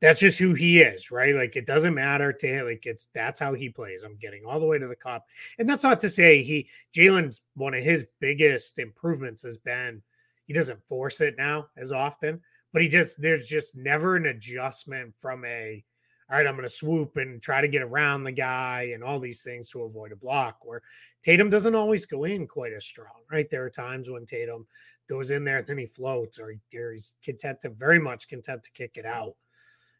that's 0.00 0.20
just 0.20 0.38
who 0.38 0.54
he 0.54 0.80
is, 0.80 1.10
right? 1.10 1.34
Like 1.34 1.56
it 1.56 1.66
doesn't 1.66 1.94
matter 1.94 2.32
to 2.32 2.46
him. 2.46 2.66
Like 2.66 2.86
it's 2.86 3.08
that's 3.14 3.38
how 3.38 3.54
he 3.54 3.68
plays. 3.68 4.02
I'm 4.02 4.16
getting 4.16 4.44
all 4.44 4.60
the 4.60 4.66
way 4.66 4.78
to 4.78 4.86
the 4.86 4.96
cup. 4.96 5.26
And 5.58 5.68
that's 5.68 5.84
not 5.84 6.00
to 6.00 6.08
say 6.08 6.42
he 6.42 6.68
Jaylen's 6.94 7.42
one 7.54 7.74
of 7.74 7.84
his 7.84 8.06
biggest 8.20 8.78
improvements 8.78 9.42
has 9.42 9.58
been 9.58 10.02
he 10.46 10.54
doesn't 10.54 10.86
force 10.88 11.20
it 11.20 11.36
now 11.38 11.68
as 11.76 11.92
often, 11.92 12.40
but 12.72 12.82
he 12.82 12.88
just 12.88 13.20
there's 13.20 13.46
just 13.46 13.76
never 13.76 14.16
an 14.16 14.26
adjustment 14.26 15.14
from 15.18 15.44
a 15.44 15.84
all 16.30 16.36
right, 16.38 16.46
I'm 16.46 16.54
going 16.54 16.62
to 16.62 16.70
swoop 16.70 17.16
and 17.16 17.42
try 17.42 17.60
to 17.60 17.66
get 17.66 17.82
around 17.82 18.22
the 18.22 18.30
guy 18.30 18.92
and 18.94 19.02
all 19.02 19.18
these 19.18 19.42
things 19.42 19.68
to 19.70 19.82
avoid 19.82 20.12
a 20.12 20.16
block. 20.16 20.58
Where 20.62 20.82
Tatum 21.24 21.50
doesn't 21.50 21.74
always 21.74 22.06
go 22.06 22.24
in 22.24 22.46
quite 22.46 22.72
as 22.72 22.84
strong, 22.86 23.24
right? 23.32 23.50
There 23.50 23.64
are 23.64 23.70
times 23.70 24.08
when 24.08 24.26
Tatum 24.26 24.66
goes 25.08 25.32
in 25.32 25.42
there 25.42 25.58
and 25.58 25.66
then 25.66 25.78
he 25.78 25.86
floats, 25.86 26.38
or, 26.38 26.54
he's 26.70 27.14
content 27.24 27.60
to 27.62 27.70
very 27.70 27.98
much 27.98 28.28
content 28.28 28.62
to 28.62 28.70
kick 28.72 28.92
it 28.94 29.04
out. 29.04 29.34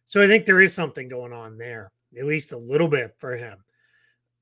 So 0.05 0.23
I 0.23 0.29
think 0.29 0.47
there 0.47 0.61
is 0.61 0.73
something 0.73 1.09
going 1.09 1.33
on 1.33 1.59
there, 1.59 1.91
at 2.17 2.27
least 2.27 2.53
a 2.53 2.59
little 2.59 2.89
bit 2.89 3.15
for 3.19 3.37
him. 3.37 3.59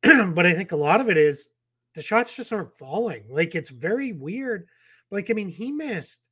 but 0.35 0.44
I 0.44 0.53
think 0.53 0.72
a 0.72 0.77
lot 0.77 1.01
of 1.01 1.09
it 1.09 1.16
is 1.16 1.48
the 1.94 2.03
shots 2.03 2.37
just 2.37 2.53
aren't 2.53 2.77
falling. 2.77 3.24
Like 3.31 3.55
it's 3.55 3.70
very 3.70 4.12
weird. 4.12 4.66
Like, 5.11 5.31
I 5.31 5.33
mean, 5.33 5.48
he 5.48 5.72
missed 5.72 6.29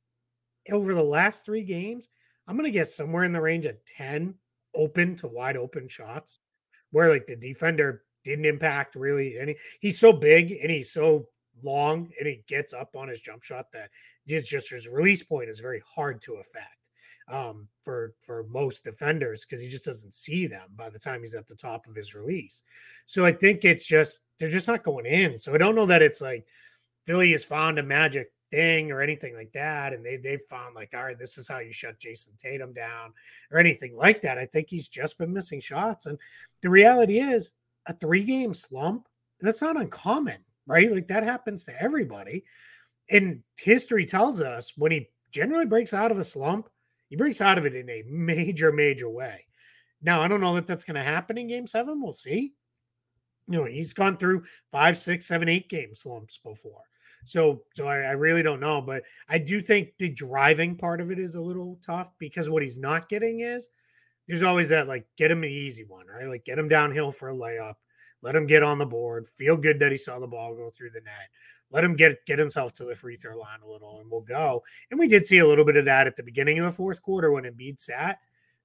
over 0.71 0.93
the 0.93 1.03
last 1.03 1.45
three 1.45 1.63
games. 1.63 2.09
I'm 2.47 2.55
going 2.55 2.71
to 2.71 2.77
guess 2.77 2.95
somewhere 2.95 3.23
in 3.23 3.31
the 3.31 3.41
range 3.41 3.65
of 3.65 3.75
10 3.97 4.35
open 4.75 5.15
to 5.17 5.27
wide 5.27 5.57
open 5.57 5.87
shots 5.87 6.39
where 6.91 7.09
like 7.09 7.27
the 7.27 7.35
defender 7.35 8.03
didn't 8.23 8.45
impact 8.45 8.95
really 8.95 9.37
any. 9.37 9.55
He's 9.79 9.99
so 9.99 10.11
big 10.11 10.51
and 10.51 10.71
he's 10.71 10.91
so 10.91 11.27
long 11.63 12.11
and 12.19 12.27
he 12.27 12.43
gets 12.47 12.73
up 12.73 12.95
on 12.95 13.07
his 13.07 13.21
jump 13.21 13.43
shot 13.43 13.65
that 13.73 13.89
his 14.25 14.47
just 14.47 14.69
his 14.69 14.87
release 14.87 15.23
point 15.23 15.49
is 15.49 15.59
very 15.59 15.81
hard 15.87 16.21
to 16.21 16.35
affect 16.35 16.77
um, 17.29 17.67
for 17.83 18.13
for 18.19 18.45
most 18.49 18.83
defenders 18.83 19.45
because 19.45 19.61
he 19.61 19.69
just 19.69 19.85
doesn't 19.85 20.13
see 20.13 20.47
them 20.47 20.69
by 20.75 20.89
the 20.89 20.99
time 20.99 21.21
he's 21.21 21.35
at 21.35 21.47
the 21.47 21.55
top 21.55 21.87
of 21.87 21.95
his 21.95 22.15
release. 22.15 22.61
So 23.05 23.25
I 23.25 23.31
think 23.31 23.65
it's 23.65 23.87
just 23.87 24.21
they're 24.39 24.49
just 24.49 24.67
not 24.67 24.83
going 24.83 25.05
in. 25.05 25.37
So 25.37 25.53
I 25.53 25.57
don't 25.57 25.75
know 25.75 25.85
that 25.85 26.01
it's 26.01 26.21
like 26.21 26.45
Philly 27.05 27.31
has 27.31 27.43
found 27.43 27.79
a 27.79 27.83
magic 27.83 28.31
thing 28.51 28.91
or 28.91 29.01
anything 29.01 29.35
like 29.35 29.51
that. 29.53 29.93
And 29.93 30.05
they 30.05 30.17
they've 30.17 30.41
found 30.49 30.75
like, 30.75 30.91
all 30.93 31.03
right, 31.03 31.17
this 31.17 31.37
is 31.37 31.47
how 31.47 31.59
you 31.59 31.71
shut 31.71 31.99
Jayson 31.99 32.37
Tatum 32.37 32.73
down 32.73 33.13
or 33.51 33.59
anything 33.59 33.95
like 33.95 34.21
that. 34.21 34.37
I 34.37 34.45
think 34.45 34.67
he's 34.69 34.87
just 34.87 35.17
been 35.17 35.33
missing 35.33 35.59
shots. 35.59 36.05
And 36.05 36.17
the 36.61 36.69
reality 36.69 37.19
is 37.19 37.51
a 37.85 37.93
three 37.93 38.23
game 38.23 38.53
slump, 38.53 39.07
that's 39.39 39.61
not 39.61 39.79
uncommon, 39.79 40.37
right? 40.65 40.91
Like 40.91 41.07
that 41.07 41.23
happens 41.23 41.63
to 41.65 41.81
everybody. 41.81 42.43
And 43.09 43.41
history 43.57 44.05
tells 44.05 44.41
us 44.41 44.73
when 44.77 44.91
he 44.91 45.09
generally 45.31 45.65
breaks 45.65 45.93
out 45.93 46.11
of 46.11 46.17
a 46.19 46.23
slump, 46.23 46.69
he 47.09 47.15
breaks 47.15 47.41
out 47.41 47.57
of 47.57 47.65
it 47.65 47.75
in 47.75 47.89
a 47.89 48.03
major, 48.07 48.71
major 48.71 49.09
way. 49.09 49.45
Now, 50.01 50.21
I 50.21 50.27
don't 50.27 50.41
know 50.41 50.55
that 50.55 50.67
that's 50.67 50.83
going 50.83 50.95
to 50.95 51.03
happen 51.03 51.37
in 51.37 51.47
game 51.47 51.67
seven. 51.67 52.01
We'll 52.01 52.13
see. 52.13 52.53
You 53.47 53.59
know, 53.59 53.65
he's 53.65 53.93
gone 53.93 54.17
through 54.17 54.43
five, 54.71 54.97
six, 54.97 55.25
seven, 55.25 55.47
eight 55.47 55.69
game 55.69 55.95
slumps 55.95 56.37
before. 56.37 56.81
So, 57.27 57.63
so 57.75 57.87
I, 57.87 57.97
I, 57.97 58.11
really 58.11 58.41
don't 58.41 58.61
know, 58.61 58.81
but 58.81 59.03
I 59.27 59.37
do 59.37 59.61
think 59.61 59.97
the 59.97 60.09
driving 60.09 60.75
part 60.75 61.01
of 61.01 61.11
it 61.11 61.19
is 61.19 61.35
a 61.35 61.41
little 61.41 61.77
tough 61.85 62.11
because 62.19 62.49
what 62.49 62.63
he's 62.63 62.77
not 62.77 63.09
getting 63.09 63.41
is 63.41 63.69
there's 64.27 64.43
always 64.43 64.69
that 64.69 64.87
like 64.87 65.05
get 65.17 65.31
him 65.31 65.41
the 65.41 65.49
easy 65.49 65.83
one, 65.83 66.07
right? 66.07 66.27
Like 66.27 66.45
get 66.45 66.57
him 66.57 66.69
downhill 66.69 67.11
for 67.11 67.29
a 67.29 67.35
layup, 67.35 67.75
let 68.21 68.35
him 68.35 68.47
get 68.47 68.63
on 68.63 68.77
the 68.77 68.85
board, 68.85 69.27
feel 69.27 69.57
good 69.57 69.79
that 69.79 69.91
he 69.91 69.97
saw 69.97 70.19
the 70.19 70.27
ball 70.27 70.55
go 70.55 70.69
through 70.69 70.91
the 70.91 71.01
net, 71.01 71.29
let 71.69 71.83
him 71.83 71.95
get 71.95 72.25
get 72.25 72.39
himself 72.39 72.73
to 72.75 72.85
the 72.85 72.95
free 72.95 73.17
throw 73.17 73.37
line 73.37 73.59
a 73.61 73.69
little, 73.69 73.99
and 73.99 74.09
we'll 74.09 74.21
go. 74.21 74.63
And 74.89 74.99
we 74.99 75.07
did 75.07 75.25
see 75.25 75.39
a 75.39 75.47
little 75.47 75.65
bit 75.65 75.77
of 75.77 75.85
that 75.85 76.07
at 76.07 76.15
the 76.15 76.23
beginning 76.23 76.59
of 76.59 76.65
the 76.65 76.71
fourth 76.71 77.01
quarter 77.01 77.31
when 77.31 77.43
Embiid 77.43 77.79
sat. 77.79 78.19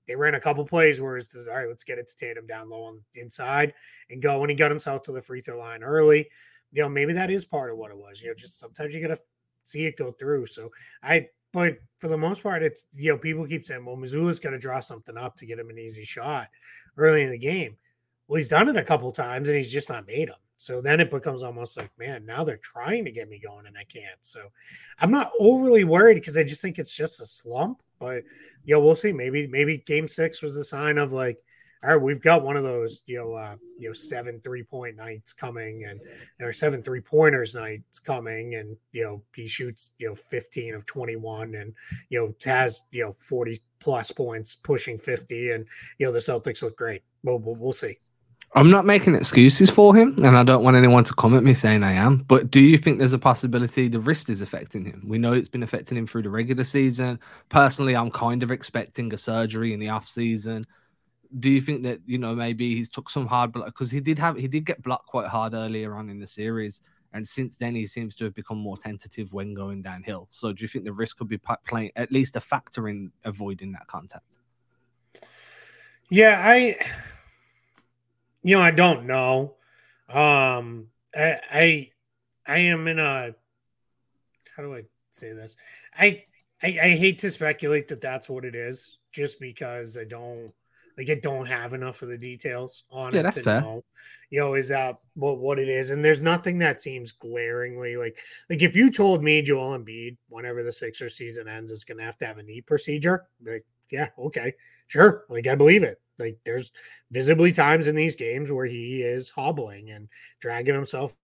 They 0.07 0.16
ran 0.16 0.35
a 0.35 0.40
couple 0.40 0.64
plays 0.64 1.01
where 1.01 1.16
it's 1.16 1.35
all 1.35 1.57
right, 1.57 1.68
let's 1.68 1.85
get 1.85 1.98
it 1.98 2.09
to 2.09 2.16
Tatum 2.16 2.46
down 2.46 2.70
low 2.70 2.85
on 2.85 3.01
inside 3.14 3.72
and 4.11 4.20
go. 4.22 4.40
And 4.40 4.51
he 4.51 4.57
got 4.57 4.70
himself 4.70 5.03
to 5.03 5.12
the 5.12 5.22
free 5.22 5.40
throw 5.40 5.59
line 5.59 5.83
early 5.83 6.29
you 6.73 6.83
know, 6.83 6.89
maybe 6.89 7.13
that 7.13 7.31
is 7.31 7.45
part 7.45 7.71
of 7.71 7.77
what 7.77 7.91
it 7.91 7.97
was. 7.97 8.21
You 8.21 8.29
know, 8.29 8.35
just 8.35 8.59
sometimes 8.59 8.95
you 8.95 9.01
gotta 9.01 9.21
see 9.65 9.87
it 9.87 9.97
go 9.97 10.13
through. 10.13 10.47
So 10.47 10.71
I 11.03 11.29
but 11.53 11.77
for 11.99 12.09
the 12.09 12.17
most 12.17 12.43
part, 12.43 12.63
it's 12.63 12.87
you 12.93 13.11
know, 13.13 13.19
people 13.19 13.47
keep 13.47 13.65
saying, 13.65 13.85
well, 13.85 13.97
got 13.97 14.51
to 14.51 14.59
draw 14.59 14.81
something 14.81 15.17
up 15.17 15.37
to 15.37 15.47
get 15.47 15.59
him 15.59 15.71
an 15.71 15.79
easy 15.79 16.05
shot 16.05 16.49
early 16.97 17.23
in 17.23 17.31
the 17.31 17.39
game. 17.39 17.77
Well, 18.27 18.39
he's 18.39 18.49
done 18.49 18.69
it 18.69 18.77
a 18.77 18.83
couple 18.83 19.13
times 19.13 19.49
and 19.49 19.57
he's 19.57 19.73
just 19.73 19.91
not 19.91 20.07
made 20.07 20.29
them. 20.29 20.37
So 20.57 20.81
then 20.81 21.01
it 21.01 21.11
becomes 21.11 21.43
almost 21.43 21.77
like, 21.77 21.91
man, 21.99 22.25
now 22.25 22.45
they're 22.45 22.57
trying 22.57 23.05
to 23.05 23.11
get 23.11 23.29
me 23.29 23.41
going 23.41 23.67
and 23.67 23.77
I 23.77 23.85
can't. 23.85 24.19
So 24.21 24.41
I'm 25.01 25.11
not 25.11 25.33
overly 25.39 25.85
worried 25.85 26.15
because 26.15 26.37
I 26.37 26.45
just 26.45 26.63
think 26.63 26.79
it's 26.79 26.95
just 26.95 27.21
a 27.21 27.27
slump. 27.27 27.83
But 27.99 28.23
you 28.65 28.75
know, 28.75 28.81
we'll 28.81 28.95
see. 28.95 29.13
Maybe 29.13 29.47
maybe 29.47 29.79
game 29.79 30.09
six 30.09 30.41
was 30.41 30.57
a 30.57 30.65
sign 30.65 30.99
of 30.99 31.13
like, 31.13 31.39
all 31.85 31.90
right, 31.90 32.03
we've 32.03 32.23
got 32.23 32.45
one 32.45 32.57
of 32.57 32.62
those, 32.62 33.03
you 33.07 33.18
know, 33.18 33.35
uh, 33.35 33.57
you 33.77 33.88
know, 33.88 33.92
seven 33.92 34.40
three 34.45 34.62
point 34.62 34.97
nights 34.97 35.33
coming, 35.33 35.85
and 35.88 36.01
or 36.40 36.53
seven 36.53 36.81
three 36.83 37.01
pointers 37.01 37.57
nights 37.57 37.99
coming, 37.99 38.55
and 38.55 38.77
you 38.92 39.03
know, 39.03 39.23
he 39.35 39.49
shoots, 39.49 39.90
you 39.99 40.09
know, 40.09 40.14
fifteen 40.14 40.75
of 40.75 40.87
twenty 40.87 41.16
one, 41.16 41.57
and 41.57 41.75
you 42.09 42.21
know, 42.21 42.35
has 42.45 42.85
you 42.92 43.03
know 43.03 43.16
forty 43.18 43.61
plus 43.81 44.12
points, 44.12 44.55
pushing 44.55 44.97
fifty, 44.97 45.51
and 45.51 45.66
you 45.99 46.07
know, 46.07 46.12
the 46.12 46.21
Celtics 46.21 46.62
look 46.62 46.77
great. 46.77 47.03
We'll, 47.25 47.38
we'll, 47.38 47.57
we'll 47.57 47.73
see. 47.73 47.99
I'm 48.55 48.71
not 48.71 48.85
making 48.85 49.14
excuses 49.14 49.71
for 49.71 49.97
him, 49.97 50.14
and 50.23 50.37
I 50.37 50.45
don't 50.45 50.62
want 50.62 50.77
anyone 50.77 51.05
to 51.05 51.14
come 51.14 51.35
at 51.35 51.42
me 51.42 51.55
saying 51.55 51.83
I 51.83 51.92
am. 51.92 52.18
But 52.18 52.51
do 52.51 52.61
you 52.61 52.77
think 52.77 52.99
there's 52.99 53.14
a 53.14 53.18
possibility 53.18 53.88
the 53.88 53.99
wrist 53.99 54.29
is 54.29 54.42
affecting 54.42 54.85
him? 54.85 55.03
We 55.07 55.18
know 55.18 55.33
it's 55.33 55.49
been 55.49 55.62
affecting 55.62 55.97
him 55.97 56.07
through 56.07 56.23
the 56.23 56.31
regular 56.31 56.62
season. 56.62 57.18
Personally, 57.49 57.97
I'm 57.97 58.11
kind 58.11 58.42
of 58.42 58.51
expecting 58.53 59.12
a 59.14 59.18
surgery 59.18 59.73
in 59.73 59.81
the 59.81 59.88
off 59.88 60.07
season 60.07 60.66
do 61.38 61.51
you 61.51 61.61
think 61.61 61.83
that 61.83 62.01
you 62.07 62.18
know 62.18 62.35
maybe 62.35 62.75
he's 62.75 62.88
took 62.88 63.09
some 63.09 63.27
hard 63.27 63.53
block 63.53 63.66
because 63.66 63.90
he 63.90 64.01
did 64.01 64.18
have 64.18 64.37
he 64.37 64.49
did 64.49 64.64
get 64.64 64.83
blocked 64.83 65.07
quite 65.07 65.29
hard 65.29 65.55
earlier 65.55 65.95
on 65.95 66.11
in 66.11 66.18
the 66.18 66.27
series, 66.27 66.81
and 67.12 67.27
since 67.27 67.57
then 67.57 67.75
he 67.75 67.87
seems 67.87 68.14
to 68.16 68.25
have 68.25 68.35
become 68.35 68.59
more 68.59 68.77
tentative 68.77 69.33
when 69.33 69.55
going 69.55 69.83
downhill. 69.83 70.29
So 70.31 70.53
do 70.53 70.62
you 70.62 70.68
think 70.68 70.85
the 70.85 70.92
risk 70.92 71.18
could 71.18 71.29
be 71.29 71.40
playing 71.66 71.92
at 71.97 72.12
least 72.12 72.37
a 72.37 72.40
factor 72.40 72.88
in 72.88 73.12
avoiding 73.25 73.73
that 73.73 73.87
contact? 73.87 74.38
Yeah, 76.11 76.42
I, 76.45 76.77
you 78.42 78.57
know, 78.57 78.62
I 78.62 78.71
don't 78.71 79.07
know. 79.07 79.55
Um, 80.11 80.88
I, 81.14 81.40
I, 81.51 81.90
I 82.47 82.59
am 82.59 82.87
in 82.87 82.99
a. 82.99 83.35
How 84.55 84.62
do 84.62 84.75
I 84.75 84.83
say 85.12 85.33
this? 85.33 85.57
I, 85.99 86.25
I, 86.62 86.66
I 86.83 86.88
hate 86.90 87.21
to 87.21 87.31
speculate 87.31 87.88
that 87.88 88.03
that's 88.03 88.29
what 88.29 88.45
it 88.45 88.55
is, 88.55 88.99
just 89.11 89.40
because 89.40 89.97
I 89.97 90.05
don't 90.05 90.53
like 90.96 91.11
I 91.11 91.14
don't 91.16 91.46
have 91.46 91.72
enough 91.72 92.02
of 92.02 92.09
the 92.09 92.18
details 92.18 92.85
on 92.90 93.12
yeah, 93.12 93.20
it. 93.20 93.22
that's 93.24 93.40
fair. 93.40 93.61
Know, 93.61 93.85
you 94.31 94.40
know, 94.40 94.55
is 94.55 94.68
that 94.68 94.98
what 95.14 95.38
what 95.38 95.59
it 95.59 95.68
is? 95.68 95.90
And 95.90 96.05
there's 96.05 96.22
nothing 96.22 96.59
that 96.59 96.81
seems 96.81 97.12
glaringly 97.12 97.96
like 97.96 98.18
like 98.50 98.62
if 98.62 98.76
you 98.76 98.90
told 98.90 99.22
me 99.22 99.42
Joel 99.42 99.78
Embiid, 99.78 100.16
whenever 100.28 100.62
the 100.62 100.72
Sixers 100.72 101.16
season 101.16 101.48
ends, 101.48 101.70
is 101.70 101.85
gonna 101.85 102.02
have 102.02 102.18
to 102.18 102.26
have 102.26 102.38
a 102.38 102.42
knee 102.42 102.61
procedure, 102.61 103.26
like, 103.44 103.64
yeah, 103.90 104.09
okay, 104.18 104.55
sure. 104.87 105.24
Like 105.28 105.46
I 105.46 105.55
believe 105.55 105.83
it. 105.83 106.00
Like 106.18 106.38
there's 106.44 106.72
visibly 107.11 107.52
times 107.52 107.87
in 107.87 107.96
these 107.96 108.16
games 108.16 108.52
where 108.52 108.66
he 108.66 109.02
is 109.02 109.31
hobbling 109.31 109.90
and 109.90 110.09
dragging 110.40 110.74
himself 110.74 111.14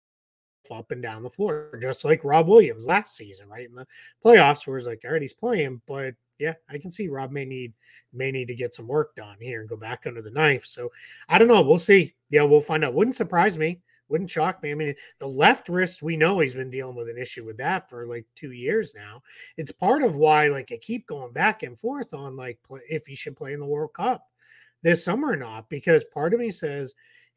up 0.70 0.90
and 0.90 1.02
down 1.02 1.22
the 1.22 1.30
floor, 1.30 1.78
just 1.80 2.04
like 2.04 2.24
Rob 2.24 2.48
Williams 2.48 2.86
last 2.86 3.16
season, 3.16 3.48
right? 3.48 3.68
In 3.68 3.74
the 3.74 3.86
playoffs, 4.24 4.66
where 4.66 4.76
it's 4.76 4.86
like, 4.86 5.00
all 5.04 5.12
right, 5.12 5.22
he's 5.22 5.34
playing, 5.34 5.80
but 5.86 6.14
yeah, 6.38 6.54
I 6.68 6.78
can 6.78 6.90
see 6.90 7.08
Rob 7.08 7.30
may 7.30 7.44
need 7.44 7.72
may 8.12 8.30
need 8.30 8.48
to 8.48 8.54
get 8.54 8.74
some 8.74 8.86
work 8.86 9.14
done 9.16 9.36
here 9.40 9.60
and 9.60 9.68
go 9.68 9.76
back 9.76 10.04
under 10.06 10.22
the 10.22 10.30
knife. 10.30 10.64
So 10.64 10.90
I 11.28 11.38
don't 11.38 11.48
know. 11.48 11.62
We'll 11.62 11.78
see. 11.78 12.14
Yeah, 12.30 12.42
we'll 12.42 12.60
find 12.60 12.84
out. 12.84 12.94
Wouldn't 12.94 13.16
surprise 13.16 13.58
me. 13.58 13.80
Wouldn't 14.08 14.30
shock 14.30 14.62
me. 14.62 14.70
I 14.70 14.74
mean, 14.74 14.94
the 15.18 15.26
left 15.26 15.68
wrist, 15.68 16.02
we 16.02 16.16
know 16.16 16.38
he's 16.38 16.54
been 16.54 16.70
dealing 16.70 16.96
with 16.96 17.10
an 17.10 17.18
issue 17.18 17.44
with 17.44 17.58
that 17.58 17.90
for 17.90 18.06
like 18.06 18.24
two 18.34 18.52
years 18.52 18.94
now. 18.94 19.22
It's 19.58 19.70
part 19.70 20.02
of 20.02 20.16
why, 20.16 20.48
like, 20.48 20.70
I 20.72 20.78
keep 20.78 21.06
going 21.06 21.32
back 21.32 21.62
and 21.62 21.78
forth 21.78 22.14
on 22.14 22.36
like 22.36 22.58
if 22.88 23.06
he 23.06 23.14
should 23.14 23.36
play 23.36 23.52
in 23.52 23.60
the 23.60 23.66
World 23.66 23.92
Cup 23.92 24.26
this 24.82 25.04
summer 25.04 25.32
or 25.32 25.36
not, 25.36 25.68
because 25.68 26.04
part 26.04 26.32
of 26.32 26.40
me 26.40 26.50
says 26.50 26.94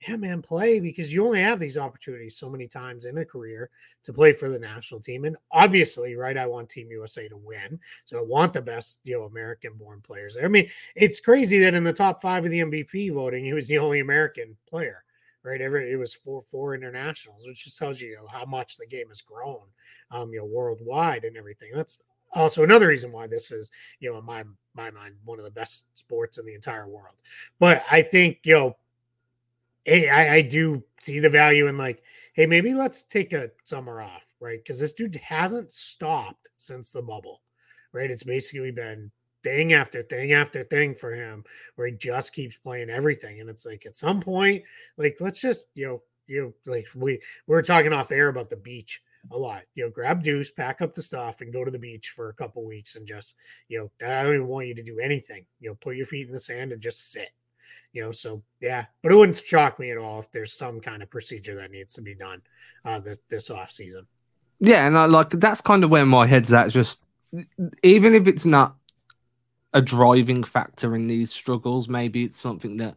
yeah, 0.08 0.16
man, 0.16 0.42
play 0.42 0.80
because 0.80 1.14
you 1.14 1.24
only 1.24 1.42
have 1.42 1.60
these 1.60 1.78
opportunities 1.78 2.36
so 2.36 2.50
many 2.50 2.68
times 2.68 3.06
in 3.06 3.20
a 3.20 3.26
career 3.26 3.70
to 4.04 4.12
play 4.12 4.32
for 4.32 4.50
the 4.50 4.58
national 4.58 5.00
team. 5.00 5.26
And 5.26 5.38
obviously, 5.52 6.16
right, 6.16 6.38
I 6.38 6.48
want 6.48 6.70
Team 6.70 6.90
USA 6.90 7.28
to 7.28 7.38
win. 7.38 7.80
So 8.06 8.18
I 8.18 8.24
want 8.24 8.54
the 8.54 8.62
best, 8.62 9.00
you 9.04 9.18
know, 9.18 9.26
American 9.26 9.74
born 9.76 10.02
players 10.02 10.34
there. 10.34 10.46
I 10.46 10.48
mean, 10.48 10.70
it's 10.96 11.20
crazy 11.20 11.60
that 11.60 11.76
in 11.76 11.84
the 11.84 11.94
top 11.94 12.20
five 12.20 12.44
of 12.44 12.52
the 12.52 12.62
MVP 12.62 13.14
voting, 13.14 13.46
he 13.46 13.54
was 13.54 13.68
the 13.68 13.78
only 13.78 14.00
American 14.00 14.58
player, 14.68 15.04
right? 15.44 15.62
Every 15.62 15.92
it 15.92 15.98
was 15.98 16.16
four 16.16 16.42
four 16.42 16.74
internationals, 16.74 17.46
which 17.46 17.64
just 17.64 17.78
tells 17.78 18.02
you, 18.02 18.10
you 18.10 18.16
know, 18.16 18.28
how 18.28 18.46
much 18.46 18.78
the 18.78 18.88
game 18.88 19.10
has 19.10 19.22
grown, 19.22 19.62
um, 20.10 20.34
you 20.34 20.40
know, 20.40 20.46
worldwide 20.46 21.26
and 21.26 21.38
everything. 21.38 21.70
That's 21.76 22.00
also 22.34 22.64
another 22.64 22.88
reason 22.88 23.12
why 23.12 23.28
this 23.28 23.52
is, 23.52 23.70
you 24.00 24.12
know, 24.12 24.18
in 24.18 24.26
my 24.26 24.46
my 24.74 24.90
mind, 24.90 25.14
one 25.26 25.38
of 25.38 25.46
the 25.46 25.52
best 25.52 25.86
sports 25.94 26.40
in 26.40 26.46
the 26.48 26.56
entire 26.56 26.88
world. 26.88 27.16
But 27.60 27.84
I 27.92 28.02
think, 28.02 28.40
you 28.44 28.56
know, 28.56 28.78
hey, 29.86 30.10
I, 30.10 30.36
I 30.36 30.42
do 30.42 30.84
see 31.00 31.20
the 31.20 31.30
value 31.30 31.68
in 31.68 31.78
like, 31.78 32.04
hey, 32.34 32.46
maybe 32.46 32.74
let's 32.74 33.04
take 33.04 33.34
a 33.34 33.52
summer 33.64 34.02
off, 34.02 34.26
right? 34.40 34.60
Because 34.64 34.80
this 34.80 34.94
dude 34.94 35.16
hasn't 35.16 35.72
stopped 35.72 36.50
since 36.58 36.92
the 36.92 37.02
bubble, 37.02 37.42
right? 37.94 38.12
It's 38.12 38.24
basically 38.24 38.72
been 38.72 39.12
thing 39.44 39.74
after 39.74 40.04
thing 40.04 40.34
after 40.34 40.64
thing 40.64 40.94
for 40.94 41.14
him 41.14 41.44
where 41.76 41.88
he 41.88 41.94
just 41.94 42.34
keeps 42.34 42.58
playing 42.58 42.90
everything. 42.90 43.40
And 43.40 43.50
it's 43.50 43.66
like 43.66 43.86
at 43.86 43.98
some 43.98 44.22
point, 44.22 44.64
like, 44.98 45.18
let's 45.20 45.42
just, 45.42 45.68
you 45.74 45.88
know, 45.88 46.04
you 46.28 46.42
know, 46.42 46.72
like 46.72 46.88
we 46.96 47.14
we 47.48 47.56
were 47.56 47.62
talking 47.62 47.92
off 47.92 48.12
air 48.12 48.30
about 48.30 48.50
the 48.50 48.56
beach 48.56 49.02
a 49.32 49.38
lot. 49.38 49.64
You 49.76 49.84
know, 49.84 49.90
grab 49.90 50.24
Deuce, 50.24 50.52
pack 50.52 50.82
up 50.82 50.94
the 50.94 51.02
stuff, 51.02 51.42
and 51.42 51.52
go 51.52 51.66
to 51.66 51.72
the 51.72 51.80
beach 51.80 52.14
for 52.16 52.30
a 52.30 52.34
couple 52.34 52.66
weeks 52.66 52.96
and 52.96 53.06
just, 53.06 53.36
you 53.68 53.80
know, 53.80 54.08
I 54.08 54.24
don't 54.24 54.36
even 54.36 54.48
want 54.48 54.68
you 54.68 54.76
to 54.76 54.84
do 54.84 55.00
anything. 55.00 55.46
You 55.60 55.70
know, 55.70 55.76
put 55.76 55.96
your 55.96 56.06
feet 56.06 56.28
in 56.28 56.34
the 56.34 56.40
sand 56.40 56.72
and 56.72 56.82
just 56.82 57.12
sit 57.12 57.32
you 57.94 58.02
know 58.02 58.12
so 58.12 58.42
yeah 58.62 58.86
but 59.02 59.12
it 59.12 59.16
wouldn't 59.16 59.36
shock 59.36 59.80
me 59.80 59.92
at 59.92 59.98
all 59.98 60.20
if 60.20 60.32
there's 60.32 60.54
some 60.54 60.80
kind 60.80 61.04
of 61.04 61.10
procedure 61.10 61.56
that 61.56 61.72
needs 61.72 61.94
to 61.94 62.02
be 62.02 62.16
done 62.16 62.42
uh 62.86 63.00
the, 63.00 63.18
this 63.30 63.50
off 63.50 63.72
season. 63.72 64.06
Yeah 64.60 64.86
and 64.88 64.98
I 64.98 65.06
like 65.06 65.30
that's 65.32 65.62
kind 65.62 65.84
of 65.84 65.90
where 65.90 66.06
my 66.06 66.26
head's 66.26 66.54
at 66.54 66.70
just 66.70 67.04
even 67.84 68.14
if 68.14 68.28
it's 68.28 68.46
not 68.46 68.76
a 69.74 69.82
driving 69.82 70.44
factor 70.44 70.96
in 70.96 71.08
these 71.08 71.32
struggles 71.32 71.88
maybe 71.88 72.24
it's 72.24 72.40
something 72.40 72.78
that 72.78 72.96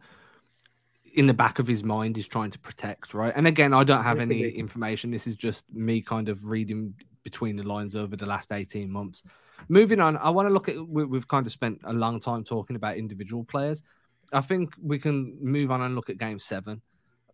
in 1.13 1.27
the 1.27 1.33
back 1.33 1.59
of 1.59 1.67
his 1.67 1.83
mind 1.83 2.17
is 2.17 2.27
trying 2.27 2.51
to 2.51 2.59
protect 2.59 3.13
right? 3.13 3.33
And 3.35 3.47
again 3.47 3.73
i 3.73 3.83
don't 3.83 4.03
have 4.03 4.19
any 4.19 4.49
information. 4.49 5.11
This 5.11 5.27
is 5.27 5.35
just 5.35 5.65
me 5.73 6.01
kind 6.01 6.29
of 6.29 6.45
reading 6.45 6.93
between 7.23 7.55
the 7.55 7.63
lines 7.63 7.95
over 7.95 8.15
the 8.15 8.25
last 8.25 8.51
18 8.51 8.89
months. 8.89 9.23
Moving 9.67 9.99
on 9.99 10.17
i 10.17 10.29
want 10.29 10.47
to 10.47 10.53
look 10.53 10.69
at 10.69 10.87
we've 10.87 11.27
kind 11.27 11.45
of 11.45 11.51
spent 11.51 11.79
a 11.85 11.93
long 11.93 12.19
time 12.19 12.43
talking 12.43 12.75
about 12.75 12.97
individual 12.97 13.43
players 13.43 13.83
I 14.35 14.41
think 14.41 14.73
we 14.81 14.99
can 14.99 15.37
move 15.41 15.71
on 15.71 15.81
and 15.81 15.95
look 15.95 16.09
at 16.09 16.17
game 16.17 16.39
seven 16.39 16.81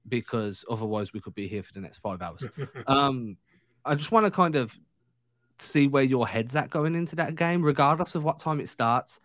because 0.07 0.63
otherwise 0.69 1.13
we 1.13 1.19
could 1.19 1.33
be 1.33 1.47
here 1.47 1.63
for 1.63 1.73
the 1.73 1.79
next 1.79 1.97
five 1.97 2.21
hours. 2.21 2.45
um, 2.87 3.37
I 3.83 3.95
just 3.95 4.11
want 4.11 4.27
to 4.27 4.31
kind 4.31 4.55
of 4.55 4.77
see 5.57 5.87
where 5.87 6.03
your 6.03 6.27
head's 6.27 6.55
at 6.55 6.69
going 6.69 6.93
into 6.93 7.15
that 7.15 7.35
game, 7.35 7.63
regardless 7.63 8.13
of 8.13 8.23
what 8.23 8.39
time 8.39 8.59
it 8.59 8.69
starts. 8.69 9.19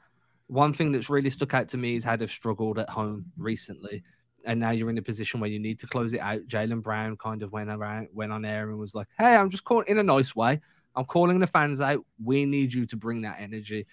One 0.46 0.72
thing 0.72 0.90
that's 0.90 1.10
really 1.10 1.28
stuck 1.28 1.52
out 1.52 1.68
to 1.70 1.76
me 1.76 1.96
is 1.96 2.04
how 2.04 2.16
they've 2.16 2.30
struggled 2.30 2.78
at 2.78 2.88
home 2.88 3.26
recently. 3.36 4.02
And 4.46 4.58
now 4.58 4.70
you're 4.70 4.90
in 4.90 4.96
a 4.96 5.02
position 5.02 5.40
where 5.40 5.50
you 5.50 5.58
need 5.58 5.78
to 5.80 5.86
close 5.86 6.14
it 6.14 6.20
out. 6.20 6.46
Jaylen 6.46 6.82
Brown 6.82 7.16
kind 7.18 7.42
of 7.42 7.52
went 7.52 7.68
around, 7.68 8.08
went 8.14 8.32
on 8.32 8.46
air 8.46 8.70
and 8.70 8.78
was 8.78 8.94
like, 8.94 9.08
Hey, 9.18 9.34
I'm 9.34 9.50
just 9.50 9.64
calling 9.64 9.86
in 9.88 9.98
a 9.98 10.02
nice 10.02 10.34
way. 10.34 10.60
I'm 10.94 11.04
calling 11.04 11.40
the 11.40 11.46
fans 11.46 11.82
out. 11.82 12.06
We 12.24 12.46
need 12.46 12.72
you 12.72 12.86
to 12.86 12.96
bring 12.96 13.20
that 13.22 13.36
energy. 13.38 13.86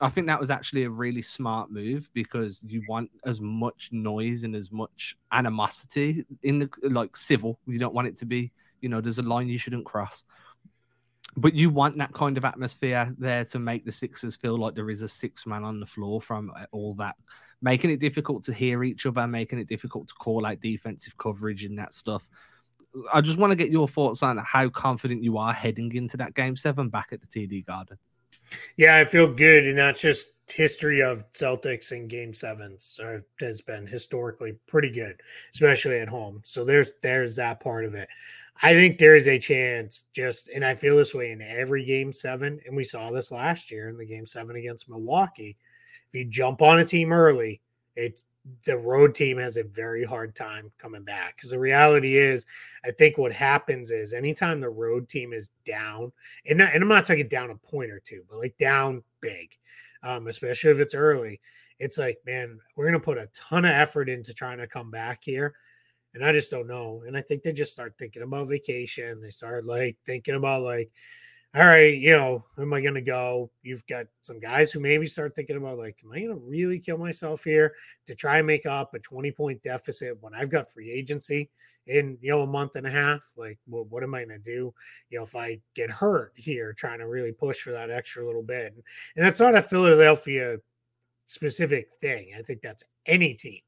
I 0.00 0.08
think 0.08 0.28
that 0.28 0.38
was 0.38 0.50
actually 0.50 0.84
a 0.84 0.90
really 0.90 1.22
smart 1.22 1.72
move 1.72 2.08
because 2.12 2.62
you 2.64 2.82
want 2.88 3.10
as 3.26 3.40
much 3.40 3.88
noise 3.90 4.44
and 4.44 4.54
as 4.54 4.70
much 4.70 5.16
animosity 5.32 6.24
in 6.42 6.60
the 6.60 6.70
like 6.82 7.16
civil. 7.16 7.58
You 7.66 7.78
don't 7.78 7.94
want 7.94 8.06
it 8.06 8.16
to 8.18 8.26
be, 8.26 8.52
you 8.80 8.88
know, 8.88 9.00
there's 9.00 9.18
a 9.18 9.22
line 9.22 9.48
you 9.48 9.58
shouldn't 9.58 9.86
cross. 9.86 10.24
But 11.36 11.54
you 11.54 11.70
want 11.70 11.98
that 11.98 12.12
kind 12.12 12.36
of 12.36 12.44
atmosphere 12.44 13.12
there 13.18 13.44
to 13.46 13.58
make 13.58 13.84
the 13.84 13.92
Sixers 13.92 14.36
feel 14.36 14.56
like 14.56 14.74
there 14.74 14.90
is 14.90 15.02
a 15.02 15.08
six 15.08 15.46
man 15.46 15.64
on 15.64 15.80
the 15.80 15.86
floor 15.86 16.20
from 16.20 16.52
uh, 16.56 16.66
all 16.70 16.94
that, 16.94 17.16
making 17.60 17.90
it 17.90 18.00
difficult 18.00 18.44
to 18.44 18.54
hear 18.54 18.84
each 18.84 19.04
other, 19.04 19.26
making 19.26 19.58
it 19.58 19.68
difficult 19.68 20.08
to 20.08 20.14
call 20.14 20.46
out 20.46 20.60
defensive 20.60 21.16
coverage 21.18 21.64
and 21.64 21.78
that 21.78 21.92
stuff. 21.92 22.28
I 23.12 23.20
just 23.20 23.38
want 23.38 23.50
to 23.50 23.56
get 23.56 23.70
your 23.70 23.86
thoughts 23.86 24.22
on 24.22 24.38
how 24.38 24.68
confident 24.68 25.22
you 25.22 25.38
are 25.38 25.52
heading 25.52 25.94
into 25.94 26.16
that 26.16 26.34
game 26.34 26.56
seven 26.56 26.88
back 26.88 27.08
at 27.12 27.20
the 27.20 27.26
TD 27.26 27.66
Garden. 27.66 27.98
Yeah, 28.76 28.96
I 28.96 29.04
feel 29.04 29.32
good, 29.32 29.66
and 29.66 29.76
that's 29.76 30.00
just 30.00 30.34
history 30.50 31.02
of 31.02 31.30
Celtics 31.32 31.92
in 31.92 32.08
Game 32.08 32.32
Sevens 32.32 32.98
has 33.40 33.60
been 33.60 33.86
historically 33.86 34.56
pretty 34.66 34.90
good, 34.90 35.20
especially 35.52 35.98
at 35.98 36.08
home. 36.08 36.40
So 36.44 36.64
there's 36.64 36.92
there's 37.02 37.36
that 37.36 37.60
part 37.60 37.84
of 37.84 37.94
it. 37.94 38.08
I 38.60 38.74
think 38.74 38.98
there 38.98 39.14
is 39.14 39.28
a 39.28 39.38
chance, 39.38 40.04
just 40.12 40.48
and 40.48 40.64
I 40.64 40.74
feel 40.74 40.96
this 40.96 41.14
way 41.14 41.30
in 41.30 41.40
every 41.42 41.84
Game 41.84 42.12
Seven, 42.12 42.60
and 42.66 42.76
we 42.76 42.84
saw 42.84 43.10
this 43.10 43.30
last 43.30 43.70
year 43.70 43.88
in 43.88 43.96
the 43.96 44.06
Game 44.06 44.26
Seven 44.26 44.56
against 44.56 44.88
Milwaukee. 44.88 45.56
If 46.08 46.14
you 46.14 46.24
jump 46.24 46.62
on 46.62 46.80
a 46.80 46.84
team 46.84 47.12
early, 47.12 47.60
it's 47.94 48.24
the 48.64 48.76
road 48.76 49.14
team 49.14 49.38
has 49.38 49.56
a 49.56 49.64
very 49.64 50.04
hard 50.04 50.34
time 50.34 50.70
coming 50.78 51.02
back 51.02 51.36
because 51.36 51.50
the 51.50 51.58
reality 51.58 52.16
is 52.16 52.46
i 52.84 52.90
think 52.90 53.18
what 53.18 53.32
happens 53.32 53.90
is 53.90 54.12
anytime 54.12 54.60
the 54.60 54.68
road 54.68 55.08
team 55.08 55.32
is 55.32 55.50
down 55.66 56.12
and, 56.48 56.58
not, 56.58 56.72
and 56.72 56.82
i'm 56.82 56.88
not 56.88 57.06
talking 57.06 57.28
down 57.28 57.50
a 57.50 57.54
point 57.56 57.90
or 57.90 58.00
two 58.00 58.22
but 58.28 58.38
like 58.38 58.56
down 58.58 59.02
big 59.20 59.50
um, 60.02 60.28
especially 60.28 60.70
if 60.70 60.78
it's 60.78 60.94
early 60.94 61.40
it's 61.78 61.98
like 61.98 62.18
man 62.26 62.58
we're 62.76 62.84
going 62.84 62.92
to 62.92 63.00
put 63.00 63.18
a 63.18 63.28
ton 63.34 63.64
of 63.64 63.70
effort 63.70 64.08
into 64.08 64.32
trying 64.32 64.58
to 64.58 64.66
come 64.66 64.90
back 64.90 65.22
here 65.22 65.54
and 66.14 66.24
i 66.24 66.32
just 66.32 66.50
don't 66.50 66.68
know 66.68 67.02
and 67.06 67.16
i 67.16 67.20
think 67.20 67.42
they 67.42 67.52
just 67.52 67.72
start 67.72 67.94
thinking 67.98 68.22
about 68.22 68.48
vacation 68.48 69.20
they 69.20 69.30
start 69.30 69.64
like 69.64 69.96
thinking 70.06 70.34
about 70.34 70.62
like 70.62 70.90
all 71.56 71.66
right, 71.66 71.96
you 71.96 72.10
know, 72.10 72.44
am 72.58 72.74
I 72.74 72.80
going 72.82 72.94
to 72.94 73.00
go? 73.00 73.50
You've 73.62 73.86
got 73.86 74.06
some 74.20 74.38
guys 74.38 74.70
who 74.70 74.80
maybe 74.80 75.06
start 75.06 75.34
thinking 75.34 75.56
about, 75.56 75.78
like, 75.78 75.96
am 76.04 76.12
I 76.12 76.20
going 76.20 76.28
to 76.28 76.34
really 76.34 76.78
kill 76.78 76.98
myself 76.98 77.42
here 77.42 77.74
to 78.06 78.14
try 78.14 78.38
and 78.38 78.46
make 78.46 78.66
up 78.66 78.92
a 78.92 78.98
20 78.98 79.30
point 79.32 79.62
deficit 79.62 80.18
when 80.20 80.34
I've 80.34 80.50
got 80.50 80.70
free 80.70 80.90
agency 80.90 81.48
in, 81.86 82.18
you 82.20 82.30
know, 82.30 82.42
a 82.42 82.46
month 82.46 82.76
and 82.76 82.86
a 82.86 82.90
half? 82.90 83.22
Like, 83.34 83.58
well, 83.66 83.86
what 83.88 84.02
am 84.02 84.14
I 84.14 84.24
going 84.24 84.28
to 84.28 84.38
do, 84.38 84.74
you 85.08 85.18
know, 85.18 85.24
if 85.24 85.34
I 85.34 85.58
get 85.74 85.90
hurt 85.90 86.32
here 86.36 86.74
trying 86.74 86.98
to 86.98 87.08
really 87.08 87.32
push 87.32 87.62
for 87.62 87.72
that 87.72 87.90
extra 87.90 88.26
little 88.26 88.42
bit? 88.42 88.74
And 89.16 89.24
that's 89.24 89.40
not 89.40 89.54
a 89.54 89.62
Philadelphia 89.62 90.58
specific 91.28 91.88
thing. 92.02 92.32
I 92.38 92.42
think 92.42 92.60
that's 92.60 92.84
any 93.06 93.32
team 93.32 93.60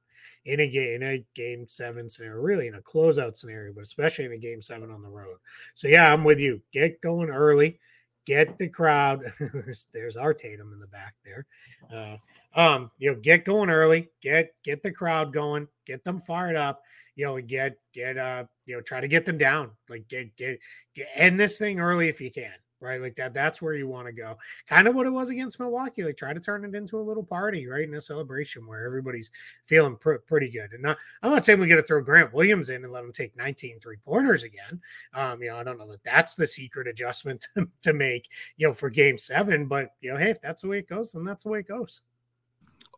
in 0.45 0.61
a 0.61 0.69
game 0.69 1.03
in 1.03 1.03
a 1.03 1.25
game 1.35 1.67
seven 1.67 2.09
scenario, 2.09 2.41
really 2.41 2.67
in 2.67 2.75
a 2.75 2.81
closeout 2.81 3.37
scenario, 3.37 3.73
but 3.73 3.83
especially 3.83 4.25
in 4.25 4.33
a 4.33 4.39
game 4.39 4.61
seven 4.61 4.91
on 4.91 5.03
the 5.03 5.09
road. 5.09 5.37
So 5.75 5.89
yeah, 5.89 6.13
I'm 6.13 6.25
with 6.25 6.41
you. 6.41 6.63
Get 6.73 7.01
going 7.01 7.31
early, 7.31 7.79
get 8.27 8.59
the 8.59 8.69
crowd. 8.69 9.23
there's, 9.53 9.89
there's 9.93 10.17
our 10.17 10.35
Tatum 10.35 10.73
in 10.73 10.81
the 10.81 10.87
back 10.87 11.15
there. 11.25 11.47
Uh, 11.93 12.17
um, 12.55 12.91
you 12.99 13.13
know, 13.13 13.19
get 13.21 13.45
going 13.45 13.71
early, 13.71 14.09
get 14.23 14.53
get 14.65 14.83
the 14.83 14.91
crowd 14.91 15.33
going, 15.33 15.69
get 15.87 16.05
them 16.05 16.21
fired 16.21 16.57
up, 16.57 16.83
you 17.15 17.25
know, 17.27 17.41
get 17.41 17.77
get 17.95 18.19
uh, 18.19 18.45
you 18.67 18.75
know, 18.75 18.81
try 18.81 19.01
to 19.01 19.09
get 19.09 19.25
them 19.25 19.39
down. 19.39 19.71
Like 19.89 20.09
get 20.09 20.37
get 20.37 20.59
get 20.95 21.09
end 21.15 21.39
this 21.39 21.59
thing 21.59 21.81
early 21.81 22.09
if 22.09 22.21
you 22.21 22.31
can 22.31 22.53
right? 22.81 23.01
Like 23.01 23.17
that, 23.17 23.35
that's 23.35 23.61
where 23.61 23.75
you 23.75 23.89
want 23.89 24.07
to 24.07 24.13
go. 24.13 24.37
Kind 24.67 24.89
of 24.89 24.95
what 24.95 25.07
it 25.07 25.11
was 25.11 25.31
against 25.31 25.61
Milwaukee. 25.61 26.05
Like 26.05 26.17
try 26.17 26.33
to 26.33 26.41
turn 26.41 26.65
it 26.65 26.75
into 26.75 26.99
a 26.99 27.03
little 27.03 27.23
party, 27.23 27.67
right? 27.67 27.87
In 27.87 27.95
a 27.95 28.01
celebration 28.01 28.67
where 28.67 28.85
everybody's 28.85 29.31
feeling 29.67 29.97
pr- 29.97 30.15
pretty 30.27 30.51
good. 30.51 30.73
And 30.73 30.83
not, 30.83 30.99
I'm 31.23 31.31
not 31.31 31.45
saying 31.45 31.61
we 31.61 31.69
got 31.69 31.77
to 31.77 31.83
throw 31.83 32.01
Grant 32.01 32.33
Williams 32.33 32.71
in 32.71 32.85
and 32.85 32.93
let 32.93 33.05
him 33.05 33.13
take 33.13 33.37
19 33.37 33.81
three 33.81 33.99
pointers 34.05 34.43
again. 34.43 34.81
Um, 35.15 35.43
you 35.43 35.51
know, 35.51 35.57
I 35.57 35.63
don't 35.63 35.79
know 35.79 35.91
that 35.91 36.05
that's 36.05 36.35
the 36.35 36.47
secret 36.47 36.89
adjustment 36.89 37.47
to, 37.55 37.69
to 37.83 37.93
make, 37.93 38.29
you 38.57 38.67
know, 38.67 38.73
for 38.73 38.91
game 38.91 39.19
seven, 39.19 39.67
but 39.67 39.95
you 40.01 40.13
know, 40.13 40.19
hey, 40.19 40.31
if 40.31 40.41
that's 40.41 40.63
the 40.63 40.69
way 40.69 40.79
it 40.79 40.89
goes, 40.89 41.13
then 41.13 41.25
that's 41.25 41.45
the 41.45 41.51
way 41.51 41.61
it 41.61 41.69
goes. 41.69 42.01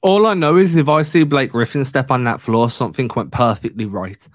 All 0.02 0.26
I 0.26 0.34
know 0.34 0.56
is 0.56 0.74
if 0.74 0.88
I 0.88 1.02
see 1.02 1.22
Blake 1.22 1.52
Griffin 1.52 1.84
step 1.84 2.10
on 2.10 2.24
that 2.24 2.40
floor, 2.40 2.68
something 2.70 3.08
went 3.14 3.30
perfectly 3.30 3.84
right. 3.84 4.26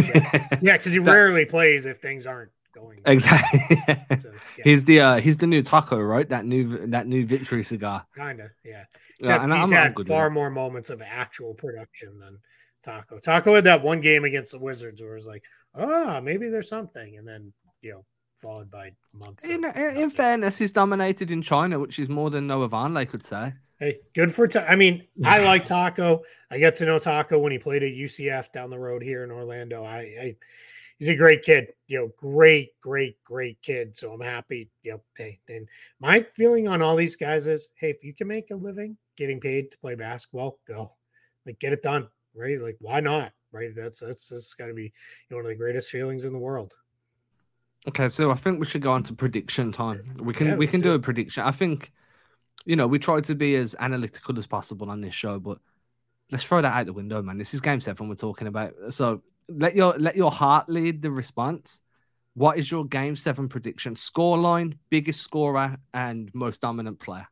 because 0.62 0.62
yeah, 0.62 0.92
he 0.92 1.00
rarely 1.00 1.46
plays 1.46 1.86
if 1.86 1.98
things 1.98 2.28
aren't 2.28 2.52
going. 2.78 3.00
Exactly. 3.06 3.84
so, 4.20 4.32
yeah. 4.58 4.64
He's 4.64 4.84
the 4.86 5.00
uh, 5.00 5.22
he's 5.22 5.38
the 5.38 5.48
new 5.48 5.62
Tacko, 5.62 5.98
right? 5.98 6.28
That 6.28 6.46
new 6.46 6.88
that 6.88 7.08
new 7.08 7.26
victory 7.26 7.64
cigar. 7.64 8.06
Kinda, 8.16 8.50
yeah. 8.66 8.84
Except 9.20 9.48
yeah, 9.48 9.56
he's 9.56 9.72
I'm, 9.72 9.72
had 9.72 9.94
I'm 9.98 10.06
far 10.06 10.30
more 10.30 10.50
moments 10.50 10.90
of 10.90 11.02
actual 11.02 11.54
production 11.54 12.20
than 12.20 12.38
Tacko. 12.86 13.22
Tacko 13.22 13.56
had 13.56 13.64
that 13.64 13.82
one 13.82 14.02
game 14.02 14.26
against 14.26 14.52
the 14.52 14.60
Wizards 14.60 15.02
where 15.02 15.12
it 15.12 15.16
was 15.16 15.28
like, 15.28 15.44
ah, 15.76 16.18
oh, 16.18 16.22
maybe 16.22 16.50
there's 16.50 16.70
something, 16.70 17.18
and 17.18 17.28
then 17.28 17.54
you 17.82 17.92
know, 17.92 18.06
followed 18.36 18.70
by 18.70 18.92
months. 19.14 19.48
In, 19.48 19.66
in 19.66 20.10
fairness, 20.10 20.58
he's 20.58 20.72
dominated 20.72 21.32
in 21.32 21.42
China, 21.42 21.80
which 21.80 22.00
is 22.00 22.10
more 22.10 22.30
than 22.30 22.48
Noah 22.48 22.70
Vonleh 22.70 23.10
could 23.10 23.24
say. 23.24 23.54
Hey, 23.80 24.00
good 24.16 24.34
for. 24.34 24.48
Ta- 24.48 24.66
I 24.68 24.76
mean, 24.76 25.06
I 25.24 25.40
like 25.44 25.66
Tacko. 25.66 26.22
I 26.50 26.60
got 26.60 26.76
to 26.76 26.86
know 26.86 26.98
Tacko 27.00 27.40
when 27.40 27.52
he 27.52 27.60
played 27.60 27.84
at 27.84 27.94
UCF 27.94 28.52
down 28.52 28.70
the 28.70 28.80
road 28.80 29.04
here 29.04 29.24
in 29.24 29.32
Orlando. 29.32 29.84
I, 29.84 29.98
I 29.98 30.36
he's 30.98 31.10
a 31.10 31.16
great 31.16 31.44
kid, 31.44 31.68
you 31.88 32.00
know, 32.00 32.12
great, 32.18 32.80
great, 32.82 33.24
great 33.24 33.62
kid. 33.62 33.96
So 33.96 34.12
I'm 34.12 34.22
happy. 34.22 34.70
You 34.84 34.94
know, 34.94 35.02
hey, 35.18 35.40
and 35.48 35.68
my 36.00 36.24
feeling 36.34 36.68
on 36.68 36.82
all 36.82 36.96
these 36.96 37.16
guys 37.16 37.48
is, 37.48 37.70
hey, 37.76 37.90
if 37.90 38.04
you 38.04 38.14
can 38.14 38.28
make 38.28 38.52
a 38.52 38.56
living 38.56 38.98
getting 39.18 39.40
paid 39.40 39.72
to 39.72 39.78
play 39.78 39.96
basketball, 39.96 40.60
go. 40.68 40.94
Like 41.46 41.60
get 41.60 41.74
it 41.74 41.82
done. 41.82 42.08
right? 42.36 42.60
Like, 42.62 42.78
why 42.80 43.00
not? 43.00 43.32
Right? 43.52 43.72
That's 43.76 44.00
that's 44.00 44.30
that's 44.30 44.54
got 44.54 44.68
to 44.68 44.74
be 44.74 44.84
you 44.84 44.92
know, 45.30 45.38
one 45.38 45.46
of 45.46 45.50
the 45.50 45.56
greatest 45.56 45.92
feelings 45.92 46.26
in 46.26 46.34
the 46.34 46.40
world. 46.40 46.74
Okay, 47.88 48.10
so 48.10 48.32
I 48.32 48.36
think 48.36 48.60
we 48.60 48.66
should 48.66 48.82
go 48.82 48.92
on 48.92 49.04
to 49.04 49.14
prediction 49.14 49.72
time. 49.72 50.18
We 50.20 50.34
can 50.34 50.48
yeah, 50.48 50.56
we 50.56 50.68
can 50.68 50.82
do 50.82 50.92
it. 50.92 50.96
a 50.96 51.00
prediction. 51.00 51.44
I 51.44 51.52
think, 51.52 51.94
you 52.66 52.76
know, 52.76 52.86
we 52.86 53.00
try 53.00 53.22
to 53.22 53.36
be 53.36 53.56
as 53.56 53.76
analytical 53.80 54.38
as 54.38 54.46
possible 54.46 54.90
on 54.90 55.00
this 55.00 55.14
show, 55.14 55.40
but 55.40 55.60
let's 56.30 56.44
throw 56.44 56.62
that 56.62 56.74
out 56.74 56.86
the 56.86 56.92
window, 56.94 57.22
man. 57.22 57.38
This 57.38 57.54
is 57.54 57.62
game 57.62 57.80
seven 57.80 58.10
we're 58.10 58.16
talking 58.16 58.48
about. 58.48 58.74
So 58.90 59.24
let 59.50 59.76
your 59.76 59.98
let 59.98 60.16
your 60.16 60.32
heart 60.32 60.70
lead 60.70 61.02
the 61.02 61.12
response. 61.12 61.80
What 62.34 62.60
is 62.60 62.70
your 62.70 62.86
game 62.86 63.16
seven 63.16 63.50
prediction? 63.50 63.96
Scoreline, 63.96 64.78
biggest 64.90 65.22
scorer, 65.22 65.78
and 65.94 66.30
most 66.36 66.62
dominant 66.62 67.00
player. 67.00 67.28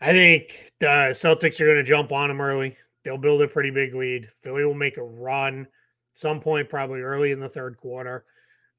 I 0.00 0.12
think 0.12 0.72
the 0.78 1.10
Celtics 1.10 1.60
are 1.60 1.64
going 1.64 1.78
to 1.78 1.82
jump 1.82 2.12
on 2.12 2.28
them 2.28 2.40
early. 2.40 2.76
They'll 3.02 3.18
build 3.18 3.42
a 3.42 3.48
pretty 3.48 3.70
big 3.70 3.94
lead. 3.94 4.30
Philly 4.42 4.64
will 4.64 4.74
make 4.74 4.98
a 4.98 5.02
run 5.02 5.66
some 6.12 6.40
point, 6.40 6.68
probably 6.68 7.00
early 7.00 7.32
in 7.32 7.40
the 7.40 7.48
third 7.48 7.76
quarter. 7.76 8.24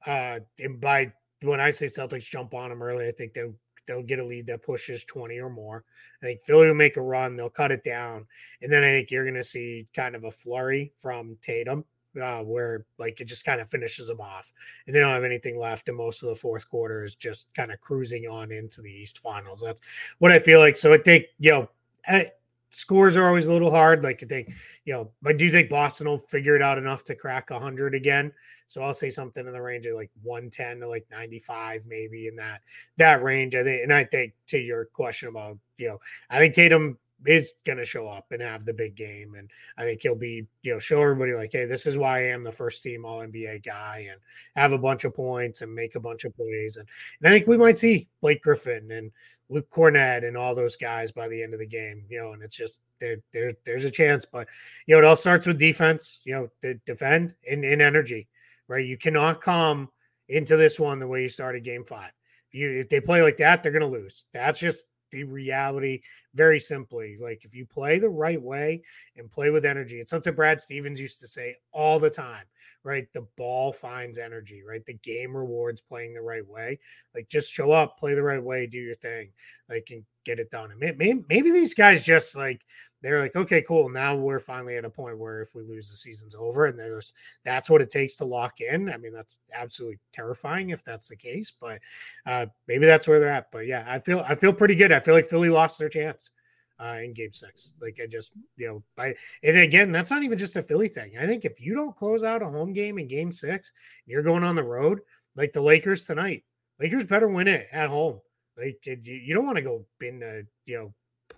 Uh, 0.06 0.40
and 0.60 0.80
by 0.80 1.12
when 1.42 1.60
I 1.60 1.72
say 1.72 1.88
Celtics 1.88 2.30
jump 2.30 2.54
on 2.54 2.70
them 2.70 2.82
early, 2.82 3.08
I 3.08 3.12
think 3.12 3.34
they'll 3.34 3.56
they'll 3.88 4.04
get 4.04 4.20
a 4.20 4.26
lead 4.26 4.48
that 4.48 4.64
pushes 4.64 5.04
20 5.04 5.40
or 5.40 5.50
more. 5.50 5.84
I 6.22 6.28
think 6.28 6.42
Philly 6.44 6.68
will 6.68 6.76
make 6.76 6.96
a 6.96 7.02
run, 7.02 7.36
they'll 7.36 7.50
cut 7.50 7.72
it 7.72 7.84
down, 7.84 8.28
and 8.62 8.72
then 8.72 8.84
I 8.84 8.88
think 8.88 9.10
you're 9.10 9.24
going 9.24 9.34
to 9.36 9.44
see 9.44 9.88
kind 9.96 10.16
of 10.16 10.24
a 10.24 10.32
flurry 10.32 10.94
from 10.98 11.38
Tatum 11.42 11.86
uh, 12.22 12.42
where 12.42 12.86
like 12.98 13.20
it 13.22 13.26
just 13.26 13.46
kind 13.46 13.62
of 13.62 13.70
finishes 13.70 14.08
them 14.08 14.22
off, 14.22 14.52
and 14.86 14.96
they 14.96 15.00
don't 15.00 15.14
have 15.14 15.24
anything 15.24 15.58
left. 15.60 15.88
And 15.88 15.98
most 15.98 16.24
of 16.24 16.30
the 16.30 16.36
fourth 16.36 16.70
quarter 16.70 17.04
is 17.04 17.16
just 17.16 17.48
kind 17.54 17.72
of 17.72 17.82
cruising 17.82 18.28
on 18.28 18.52
into 18.52 18.82
the 18.82 18.92
East 18.92 19.20
Finals. 19.20 19.62
That's 19.62 19.82
what 20.20 20.32
I 20.32 20.40
feel 20.40 20.60
like. 20.60 20.78
So 20.78 20.94
I 20.94 20.98
think 20.98 21.26
you 21.40 21.52
know. 21.52 21.70
I, 22.08 22.32
scores 22.72 23.18
are 23.18 23.28
always 23.28 23.48
a 23.48 23.54
little 23.54 23.72
hard. 23.72 24.04
Like 24.04 24.22
I 24.24 24.28
think, 24.28 24.54
you 24.86 24.94
know, 24.94 25.12
but 25.22 25.38
do 25.38 25.46
you 25.46 25.52
think 25.52 25.70
Boston 25.70 26.08
will 26.08 26.20
figure 26.20 26.56
it 26.56 26.62
out 26.62 26.78
enough 26.78 27.04
to 27.06 27.16
crack 27.16 27.50
100 27.50 27.96
again? 27.96 28.32
So 28.68 28.82
I'll 28.82 28.94
say 28.94 29.10
something 29.10 29.46
in 29.46 29.54
the 29.54 29.62
range 29.62 29.86
of 29.88 29.96
like 29.96 30.12
110 30.22 30.82
to 30.82 30.88
like 30.88 31.08
95, 31.10 31.86
maybe 31.88 32.28
in 32.28 32.36
that 32.36 32.62
that 32.98 33.24
range. 33.24 33.56
I 33.56 33.64
think, 33.64 33.84
and 33.84 33.94
I 33.94 34.04
think 34.04 34.34
to 34.48 34.60
your 34.60 34.86
question 34.86 35.30
about, 35.30 35.58
you 35.78 35.90
know, 35.90 36.00
I 36.30 36.38
think 36.38 36.54
Tatum 36.54 36.98
is 37.26 37.54
going 37.66 37.78
to 37.78 37.86
show 37.86 38.08
up 38.08 38.28
and 38.32 38.42
have 38.42 38.66
the 38.66 38.74
big 38.74 38.96
game. 38.96 39.36
And 39.36 39.50
I 39.78 39.84
think 39.84 40.02
he'll 40.02 40.16
be, 40.16 40.48
you 40.64 40.74
know, 40.74 40.80
show 40.80 41.02
everybody 41.02 41.34
like, 41.34 41.52
hey, 41.52 41.66
this 41.66 41.86
is 41.86 41.98
why 41.98 42.20
I 42.20 42.24
am 42.30 42.44
the 42.44 42.52
first 42.52 42.82
team 42.82 43.06
All 43.06 43.20
NBA 43.20 43.66
guy 43.66 44.08
and 44.10 44.20
have 44.56 44.72
a 44.72 44.78
bunch 44.78 45.04
of 45.04 45.14
points 45.14 45.62
and 45.62 45.74
make 45.74 45.96
a 45.96 46.00
bunch 46.00 46.24
of 46.26 46.36
plays. 46.36 46.78
And, 46.78 46.88
and 47.22 47.28
I 47.28 47.32
think 47.32 47.48
we 47.48 47.58
might 47.58 47.78
see 47.78 48.08
Blake 48.22 48.42
Griffin 48.42 48.92
and 48.92 49.12
Luke 49.50 49.70
Kornet 49.72 50.26
and 50.26 50.38
all 50.38 50.56
those 50.56 50.76
guys 50.76 51.12
by 51.12 51.28
the 51.28 51.42
end 51.42 51.54
of 51.54 51.60
the 51.60 51.66
game, 51.66 52.06
you 52.10 52.22
know, 52.22 52.34
and 52.34 52.44
it's 52.44 52.56
just 52.56 52.82
there, 53.00 53.18
there 53.34 53.52
there's 53.66 53.86
a 53.86 53.90
chance. 53.90 54.26
But, 54.26 54.48
you 54.86 54.96
know, 54.96 55.00
it 55.00 55.06
all 55.06 55.16
starts 55.16 55.46
with 55.46 55.58
defense, 55.58 56.20
you 56.24 56.34
know, 56.34 56.50
to 56.62 56.76
defend 56.86 57.34
in, 57.44 57.64
in 57.64 57.82
energy, 57.82 58.28
right? 58.68 58.86
You 58.86 58.98
cannot 58.98 59.42
come 59.42 59.90
into 60.30 60.56
this 60.56 60.80
one 60.80 61.00
the 61.00 61.08
way 61.08 61.24
you 61.24 61.30
started 61.30 61.64
game 61.64 61.84
five. 61.84 62.12
If 62.52 62.60
you 62.60 62.72
if 62.72 62.90
they 62.90 63.02
play 63.02 63.22
like 63.22 63.38
that, 63.38 63.62
they're 63.62 63.72
gonna 63.72 63.86
lose. 63.88 64.26
That's 64.34 64.60
just 64.60 64.86
the 65.12 65.24
reality 65.24 66.01
very 66.34 66.60
simply. 66.60 67.18
Like 67.20 67.45
if 67.45 67.55
you 67.55 67.66
play 67.66 67.99
the 67.99 68.10
right 68.10 68.41
way 68.41 68.82
and 69.18 69.32
play 69.32 69.49
with 69.49 69.66
energy, 69.66 69.99
it's 69.99 70.12
something 70.12 70.34
Brad 70.34 70.62
Stevens 70.62 70.99
used 70.99 71.20
to 71.20 71.28
say 71.28 71.55
all 71.72 71.99
the 71.99 72.10
time, 72.10 72.45
right? 72.84 73.07
The 73.14 73.28
ball 73.38 73.74
finds 73.74 74.18
energy, 74.18 74.64
right? 74.68 74.86
The 74.86 74.93
game 74.93 75.36
rewards 75.36 75.82
playing 75.82 76.14
the 76.14 76.22
right 76.22 76.47
way. 76.47 76.80
Like 77.16 77.30
just 77.30 77.53
show 77.53 77.72
up, 77.72 77.97
play 77.97 78.14
the 78.14 78.24
right 78.24 78.43
way, 78.43 78.68
do 78.68 78.78
your 78.78 78.95
thing, 78.95 79.32
like 79.70 79.88
and 79.91 80.03
get 80.30 80.40
it 80.40 80.52
done. 80.52 80.72
And 80.72 80.80
maybe, 80.80 81.24
maybe 81.28 81.52
these 81.52 81.74
guys 81.74 82.06
just 82.06 82.36
like 82.36 82.66
they're 83.02 83.20
like, 83.20 83.36
okay, 83.36 83.62
cool. 83.62 83.90
Now 83.90 84.16
we're 84.16 84.40
finally 84.40 84.76
at 84.76 84.86
a 84.86 84.90
point 84.90 85.18
where 85.18 85.42
if 85.42 85.56
we 85.56 85.64
lose, 85.64 85.90
the 85.90 85.96
season's 85.96 86.36
over, 86.36 86.66
and 86.66 86.78
there's 86.78 87.14
that's 87.46 87.70
what 87.70 87.82
it 87.82 87.90
takes 87.90 88.18
to 88.18 88.26
lock 88.26 88.60
in. 88.62 88.90
I 88.90 88.98
mean, 88.98 89.14
that's 89.14 89.40
absolutely 89.54 90.00
terrifying 90.12 90.72
if 90.72 90.84
that's 90.84 91.08
the 91.08 91.16
case, 91.16 91.52
but 91.52 91.80
uh, 92.26 92.48
maybe 92.68 92.86
that's 92.86 93.08
where 93.08 93.20
they're 93.20 93.30
at. 93.30 93.52
But 93.52 93.68
yeah, 93.68 93.86
I 93.88 94.00
feel 94.00 94.20
I 94.28 94.36
feel 94.36 94.54
pretty 94.54 94.76
good. 94.76 94.92
I 94.92 95.00
feel 95.00 95.14
like 95.14 95.26
Philly 95.26 95.50
lost 95.50 95.80
their 95.80 95.90
chance 95.90 96.32
uh, 96.78 96.98
in 97.02 97.14
Game 97.14 97.32
Six. 97.32 97.74
Like 97.82 98.00
I 98.04 98.08
just 98.08 98.34
you 98.58 98.68
know, 98.68 98.84
by 98.98 99.16
and 99.44 99.58
again, 99.58 99.92
that's 99.92 100.12
not 100.12 100.24
even 100.24 100.38
just 100.38 100.58
a 100.58 100.64
Philly 100.64 100.90
thing. 100.90 101.18
I 101.18 101.26
think 101.26 101.46
if 101.46 101.62
you 101.62 101.74
don't 101.74 101.96
close 101.96 102.24
out 102.24 102.42
a 102.42 102.46
home 102.46 102.74
game 102.74 103.00
in 103.00 103.08
Game 103.08 103.32
Six, 103.32 103.72
you're 104.06 104.24
going 104.24 104.44
on 104.44 104.56
the 104.56 104.64
road 104.64 105.00
like 105.36 105.54
the 105.54 105.62
Lakers 105.62 106.06
tonight. 106.06 106.44
Lakers 106.82 107.06
better 107.06 107.30
win 107.30 107.48
it 107.48 107.68
at 107.72 107.90
home. 107.90 108.20
Like 108.62 108.80
you 108.86 109.34
don't 109.34 109.45
want 109.45 109.57
to 109.57 109.64
go 109.64 109.86
in 110.01 110.20
the 110.20 110.45
you 110.66 110.78
know 110.78 110.93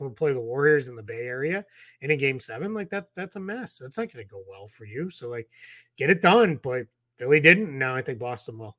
play 0.09 0.33
the 0.33 0.39
Warriors 0.39 0.87
in 0.87 0.95
the 0.95 1.03
Bay 1.03 1.27
Area 1.27 1.65
in 2.01 2.11
a 2.11 2.17
game 2.17 2.39
seven, 2.39 2.73
like 2.73 2.89
that, 2.89 3.07
that's 3.15 3.35
a 3.35 3.39
mess. 3.39 3.77
That's 3.77 3.97
not 3.97 4.11
going 4.11 4.25
to 4.25 4.29
go 4.29 4.43
well 4.49 4.67
for 4.67 4.85
you. 4.85 5.09
So, 5.09 5.29
like, 5.29 5.49
get 5.97 6.09
it 6.09 6.21
done. 6.21 6.59
But 6.61 6.87
Philly 7.17 7.39
didn't. 7.39 7.77
Now 7.77 7.95
I 7.95 8.01
think 8.01 8.19
Boston 8.19 8.57
will. 8.57 8.77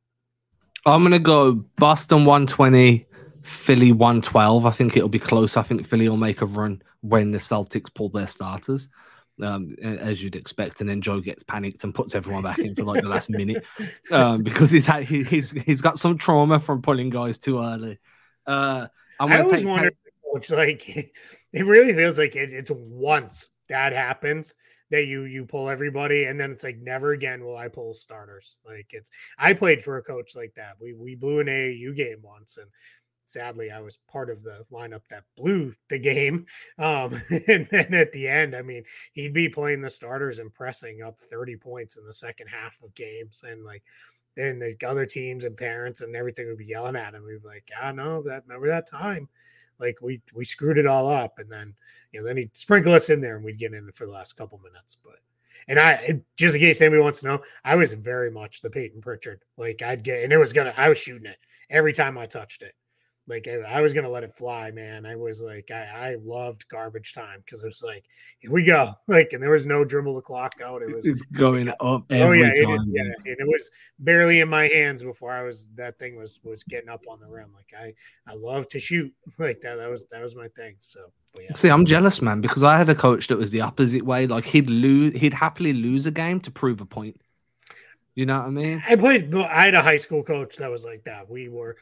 I'm 0.84 1.08
to 1.10 1.18
go 1.18 1.64
Boston 1.78 2.24
120, 2.24 3.06
Philly 3.42 3.92
112. 3.92 4.66
I 4.66 4.70
think 4.70 4.96
it'll 4.96 5.08
be 5.08 5.18
close. 5.18 5.56
I 5.56 5.62
think 5.62 5.86
Philly 5.86 6.08
will 6.08 6.16
make 6.16 6.40
a 6.40 6.46
run 6.46 6.82
when 7.02 7.30
the 7.30 7.38
Celtics 7.38 7.92
pull 7.92 8.08
their 8.08 8.26
starters. 8.26 8.88
Um, 9.40 9.74
as 9.82 10.22
you'd 10.22 10.36
expect, 10.36 10.82
and 10.82 10.90
then 10.90 11.00
Joe 11.00 11.20
gets 11.20 11.42
panicked 11.42 11.82
and 11.84 11.94
puts 11.94 12.14
everyone 12.14 12.42
back 12.42 12.58
in 12.58 12.76
for 12.76 12.84
like 12.84 13.02
the 13.02 13.08
last 13.08 13.30
minute 13.30 13.64
um, 14.10 14.42
because 14.42 14.70
he's 14.70 14.86
had 14.86 15.04
he, 15.04 15.24
he's 15.24 15.50
he's 15.52 15.80
got 15.80 15.98
some 15.98 16.18
trauma 16.18 16.60
from 16.60 16.82
pulling 16.82 17.10
guys 17.10 17.38
too 17.38 17.58
early. 17.58 17.98
Uh, 18.46 18.88
I 19.20 19.40
always 19.40 19.64
wonder, 19.64 19.92
which 20.24 20.50
like 20.50 20.88
it 21.52 21.66
really 21.66 21.94
feels 21.94 22.18
like 22.18 22.36
it, 22.36 22.52
it's 22.52 22.70
once 22.74 23.50
that 23.68 23.92
happens 23.92 24.54
that 24.92 25.06
you 25.06 25.22
you 25.22 25.44
pull 25.46 25.70
everybody 25.70 26.24
and 26.24 26.38
then 26.38 26.50
it's 26.52 26.62
like 26.62 26.76
never 26.78 27.12
again 27.12 27.44
will 27.44 27.56
I 27.56 27.68
pull 27.68 27.94
starters. 27.94 28.58
Like 28.64 28.88
it's 28.90 29.10
I 29.38 29.54
played 29.54 29.82
for 29.82 29.96
a 29.96 30.02
coach 30.02 30.36
like 30.36 30.54
that. 30.54 30.76
We 30.80 30.92
we 30.92 31.14
blew 31.14 31.40
an 31.40 31.46
AAU 31.46 31.96
game 31.96 32.18
once 32.22 32.58
and 32.58 32.68
sadly 33.24 33.70
I 33.70 33.80
was 33.80 33.98
part 34.10 34.28
of 34.28 34.42
the 34.42 34.66
lineup 34.70 35.06
that 35.08 35.24
blew 35.36 35.74
the 35.88 35.98
game. 35.98 36.46
Um 36.78 37.20
and 37.30 37.66
then 37.70 37.94
at 37.94 38.12
the 38.12 38.28
end, 38.28 38.54
I 38.54 38.62
mean, 38.62 38.84
he'd 39.12 39.32
be 39.32 39.48
playing 39.48 39.80
the 39.80 39.90
starters 39.90 40.38
and 40.38 40.52
pressing 40.52 41.02
up 41.02 41.18
30 41.18 41.56
points 41.56 41.96
in 41.96 42.04
the 42.04 42.12
second 42.12 42.48
half 42.48 42.76
of 42.82 42.94
games 42.94 43.44
and 43.48 43.64
like 43.64 43.82
then 44.34 44.58
the 44.58 44.76
other 44.86 45.06
teams 45.06 45.44
and 45.44 45.56
parents 45.56 46.00
and 46.00 46.16
everything 46.16 46.46
would 46.46 46.58
be 46.58 46.66
yelling 46.66 46.96
at 46.96 47.14
him. 47.14 47.24
We'd 47.24 47.42
be 47.42 47.48
like, 47.48 47.70
"Ah, 47.80 47.92
no, 47.92 48.22
that 48.22 48.44
remember 48.46 48.68
that 48.68 48.88
time." 48.88 49.28
Like 49.78 50.00
we 50.00 50.20
we 50.34 50.44
screwed 50.44 50.78
it 50.78 50.86
all 50.86 51.08
up, 51.08 51.38
and 51.38 51.50
then 51.50 51.74
you 52.12 52.20
know 52.20 52.26
then 52.26 52.36
he'd 52.36 52.56
sprinkle 52.56 52.92
us 52.92 53.10
in 53.10 53.20
there, 53.20 53.36
and 53.36 53.44
we'd 53.44 53.58
get 53.58 53.74
in 53.74 53.90
for 53.92 54.06
the 54.06 54.12
last 54.12 54.34
couple 54.34 54.58
minutes. 54.58 54.96
But 55.04 55.16
and 55.68 55.78
I 55.78 56.20
just 56.36 56.54
in 56.54 56.60
case 56.60 56.80
anybody 56.80 57.02
wants 57.02 57.20
to 57.20 57.26
know, 57.26 57.42
I 57.64 57.76
was 57.76 57.92
very 57.92 58.30
much 58.30 58.62
the 58.62 58.70
Payton 58.70 59.00
Pritchard. 59.00 59.42
Like 59.56 59.82
I'd 59.82 60.04
get 60.04 60.22
and 60.22 60.32
it 60.32 60.38
was 60.38 60.52
gonna 60.52 60.74
I 60.76 60.88
was 60.88 60.98
shooting 60.98 61.26
it 61.26 61.38
every 61.70 61.92
time 61.92 62.18
I 62.18 62.26
touched 62.26 62.62
it. 62.62 62.74
Like 63.32 63.48
I, 63.48 63.80
was 63.80 63.94
gonna 63.94 64.10
let 64.10 64.24
it 64.24 64.34
fly, 64.34 64.70
man. 64.70 65.06
I 65.06 65.16
was 65.16 65.40
like, 65.40 65.70
I, 65.70 66.10
I 66.10 66.16
loved 66.22 66.68
garbage 66.68 67.14
time 67.14 67.42
because 67.42 67.62
it 67.62 67.66
was 67.66 67.82
like, 67.82 68.04
here 68.40 68.50
we 68.50 68.62
go. 68.62 68.92
Like, 69.08 69.32
and 69.32 69.42
there 69.42 69.50
was 69.50 69.66
no 69.66 69.84
dribble 69.84 70.14
the 70.14 70.20
clock 70.20 70.54
out. 70.64 70.82
It 70.82 70.94
was 70.94 71.06
it's 71.06 71.22
going 71.32 71.68
up. 71.68 71.76
oh 71.80 72.04
yeah, 72.10 72.52
it 72.54 72.68
is, 72.68 72.86
yeah. 72.88 73.02
And 73.02 73.36
it 73.38 73.46
was 73.46 73.70
barely 73.98 74.40
in 74.40 74.48
my 74.48 74.68
hands 74.68 75.02
before 75.02 75.32
I 75.32 75.42
was 75.42 75.66
that 75.76 75.98
thing 75.98 76.16
was 76.16 76.40
was 76.44 76.62
getting 76.64 76.88
up 76.90 77.02
on 77.08 77.20
the 77.20 77.26
rim. 77.26 77.52
Like 77.54 77.72
I 77.78 77.94
I 78.30 78.34
love 78.34 78.68
to 78.68 78.78
shoot 78.78 79.12
like 79.38 79.60
that. 79.62 79.76
That 79.76 79.90
was 79.90 80.04
that 80.10 80.22
was 80.22 80.36
my 80.36 80.48
thing. 80.48 80.76
So 80.80 81.00
yeah. 81.40 81.54
See, 81.54 81.68
I'm 81.68 81.86
jealous, 81.86 82.20
man, 82.20 82.42
because 82.42 82.62
I 82.62 82.76
had 82.76 82.90
a 82.90 82.94
coach 82.94 83.28
that 83.28 83.38
was 83.38 83.50
the 83.50 83.62
opposite 83.62 84.04
way. 84.04 84.26
Like 84.26 84.44
he'd 84.44 84.68
lose, 84.68 85.18
he'd 85.18 85.34
happily 85.34 85.72
lose 85.72 86.04
a 86.04 86.10
game 86.10 86.40
to 86.40 86.50
prove 86.50 86.82
a 86.82 86.86
point. 86.86 87.18
You 88.14 88.26
know 88.26 88.38
what 88.38 88.48
I 88.48 88.50
mean? 88.50 88.82
I 88.86 88.96
played. 88.96 89.34
I 89.34 89.64
had 89.64 89.74
a 89.74 89.82
high 89.82 89.96
school 89.96 90.22
coach 90.22 90.56
that 90.56 90.70
was 90.70 90.84
like 90.84 91.04
that. 91.04 91.30
We 91.30 91.48
were 91.48 91.76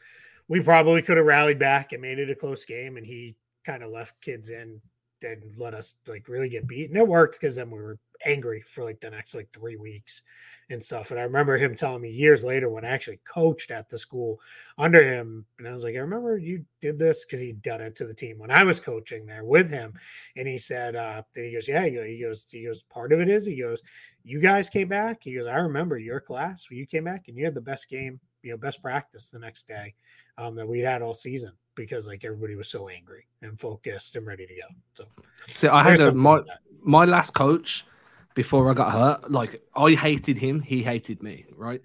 we 0.51 0.59
probably 0.59 1.01
could 1.01 1.15
have 1.15 1.25
rallied 1.25 1.59
back 1.59 1.93
and 1.93 2.01
made 2.01 2.19
it 2.19 2.29
a 2.29 2.35
close 2.35 2.65
game, 2.65 2.97
and 2.97 3.05
he 3.05 3.37
kind 3.65 3.81
of 3.81 3.89
left 3.89 4.19
kids 4.19 4.49
in 4.49 4.81
and 5.23 5.41
let 5.55 5.73
us 5.73 5.95
like 6.07 6.27
really 6.27 6.49
get 6.49 6.67
beat. 6.67 6.89
And 6.89 6.97
it 6.97 7.07
worked 7.07 7.39
because 7.39 7.55
then 7.55 7.71
we 7.71 7.79
were 7.79 7.97
angry 8.25 8.59
for 8.59 8.83
like 8.83 8.99
the 8.99 9.09
next 9.09 9.33
like 9.33 9.47
three 9.53 9.77
weeks 9.77 10.23
and 10.69 10.83
stuff. 10.83 11.11
And 11.11 11.19
I 11.21 11.23
remember 11.23 11.57
him 11.57 11.73
telling 11.73 12.01
me 12.01 12.09
years 12.09 12.43
later 12.43 12.69
when 12.69 12.83
I 12.83 12.89
actually 12.89 13.21
coached 13.23 13.71
at 13.71 13.87
the 13.87 13.97
school 13.97 14.41
under 14.77 15.01
him, 15.01 15.45
and 15.57 15.69
I 15.69 15.71
was 15.71 15.85
like, 15.85 15.95
I 15.95 15.99
remember 15.99 16.37
you 16.37 16.65
did 16.81 16.99
this 16.99 17.23
because 17.23 17.39
he'd 17.39 17.61
done 17.61 17.79
it 17.79 17.95
to 17.95 18.05
the 18.05 18.13
team 18.13 18.37
when 18.37 18.51
I 18.51 18.65
was 18.65 18.81
coaching 18.81 19.25
there 19.25 19.45
with 19.45 19.69
him. 19.69 19.93
And 20.35 20.49
he 20.49 20.57
said, 20.57 20.97
uh, 20.97 21.21
he 21.33 21.53
goes, 21.53 21.69
Yeah, 21.69 21.85
he 21.85 22.19
goes, 22.21 22.45
he 22.51 22.65
goes, 22.65 22.83
part 22.83 23.13
of 23.13 23.21
it 23.21 23.29
is 23.29 23.45
he 23.45 23.61
goes, 23.61 23.81
You 24.25 24.41
guys 24.41 24.69
came 24.69 24.89
back. 24.89 25.19
He 25.23 25.35
goes, 25.35 25.47
I 25.47 25.59
remember 25.59 25.97
your 25.97 26.19
class 26.19 26.69
when 26.69 26.77
you 26.77 26.85
came 26.85 27.05
back 27.05 27.29
and 27.29 27.37
you 27.37 27.45
had 27.45 27.55
the 27.55 27.61
best 27.61 27.87
game, 27.87 28.19
you 28.43 28.51
know, 28.51 28.57
best 28.57 28.81
practice 28.81 29.29
the 29.29 29.39
next 29.39 29.65
day 29.65 29.93
um, 30.37 30.55
that 30.55 30.67
we 30.67 30.79
had 30.79 31.01
all 31.01 31.13
season 31.13 31.51
because 31.75 32.07
like 32.07 32.25
everybody 32.25 32.55
was 32.55 32.69
so 32.69 32.89
angry 32.89 33.25
and 33.41 33.59
focused 33.59 34.15
and 34.15 34.25
ready 34.25 34.45
to 34.45 34.53
go. 34.53 34.67
So, 34.93 35.05
so 35.47 35.73
I 35.73 35.83
had 35.83 35.99
a, 35.99 36.11
my 36.13 36.41
my 36.81 37.05
last 37.05 37.33
coach 37.33 37.85
before 38.33 38.69
I 38.69 38.73
got 38.73 38.91
hurt. 38.91 39.31
Like 39.31 39.61
I 39.75 39.91
hated 39.91 40.37
him, 40.37 40.61
he 40.61 40.83
hated 40.83 41.23
me, 41.23 41.45
right? 41.55 41.81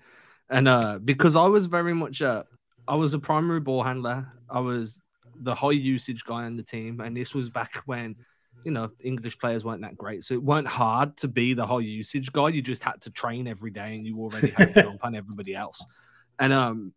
And 0.48 0.68
uh, 0.68 0.98
because 1.04 1.36
I 1.36 1.46
was 1.46 1.66
very 1.66 1.94
much 1.94 2.20
a, 2.20 2.44
I 2.86 2.94
was 2.96 3.14
a 3.14 3.18
primary 3.18 3.60
ball 3.60 3.82
handler. 3.82 4.32
I 4.48 4.60
was 4.60 4.98
the 5.34 5.54
high 5.54 5.72
usage 5.72 6.24
guy 6.24 6.44
on 6.44 6.56
the 6.56 6.62
team, 6.62 7.00
and 7.00 7.16
this 7.16 7.34
was 7.34 7.50
back 7.50 7.82
when 7.86 8.16
you 8.66 8.72
know, 8.72 8.90
English 9.00 9.38
players 9.38 9.64
weren't 9.64 9.82
that 9.82 9.96
great. 9.96 10.24
So 10.24 10.34
it 10.34 10.42
weren't 10.42 10.66
hard 10.66 11.16
to 11.18 11.28
be 11.28 11.54
the 11.54 11.64
high 11.64 11.78
usage 11.78 12.32
guy. 12.32 12.48
You 12.48 12.62
just 12.62 12.82
had 12.82 13.00
to 13.02 13.10
train 13.10 13.46
every 13.46 13.70
day 13.70 13.94
and 13.94 14.04
you 14.04 14.18
already 14.18 14.50
had 14.50 14.74
to 14.74 14.82
jump 14.82 15.04
on 15.04 15.14
everybody 15.14 15.54
else. 15.54 15.84
And 16.40 16.52
um, 16.52 16.92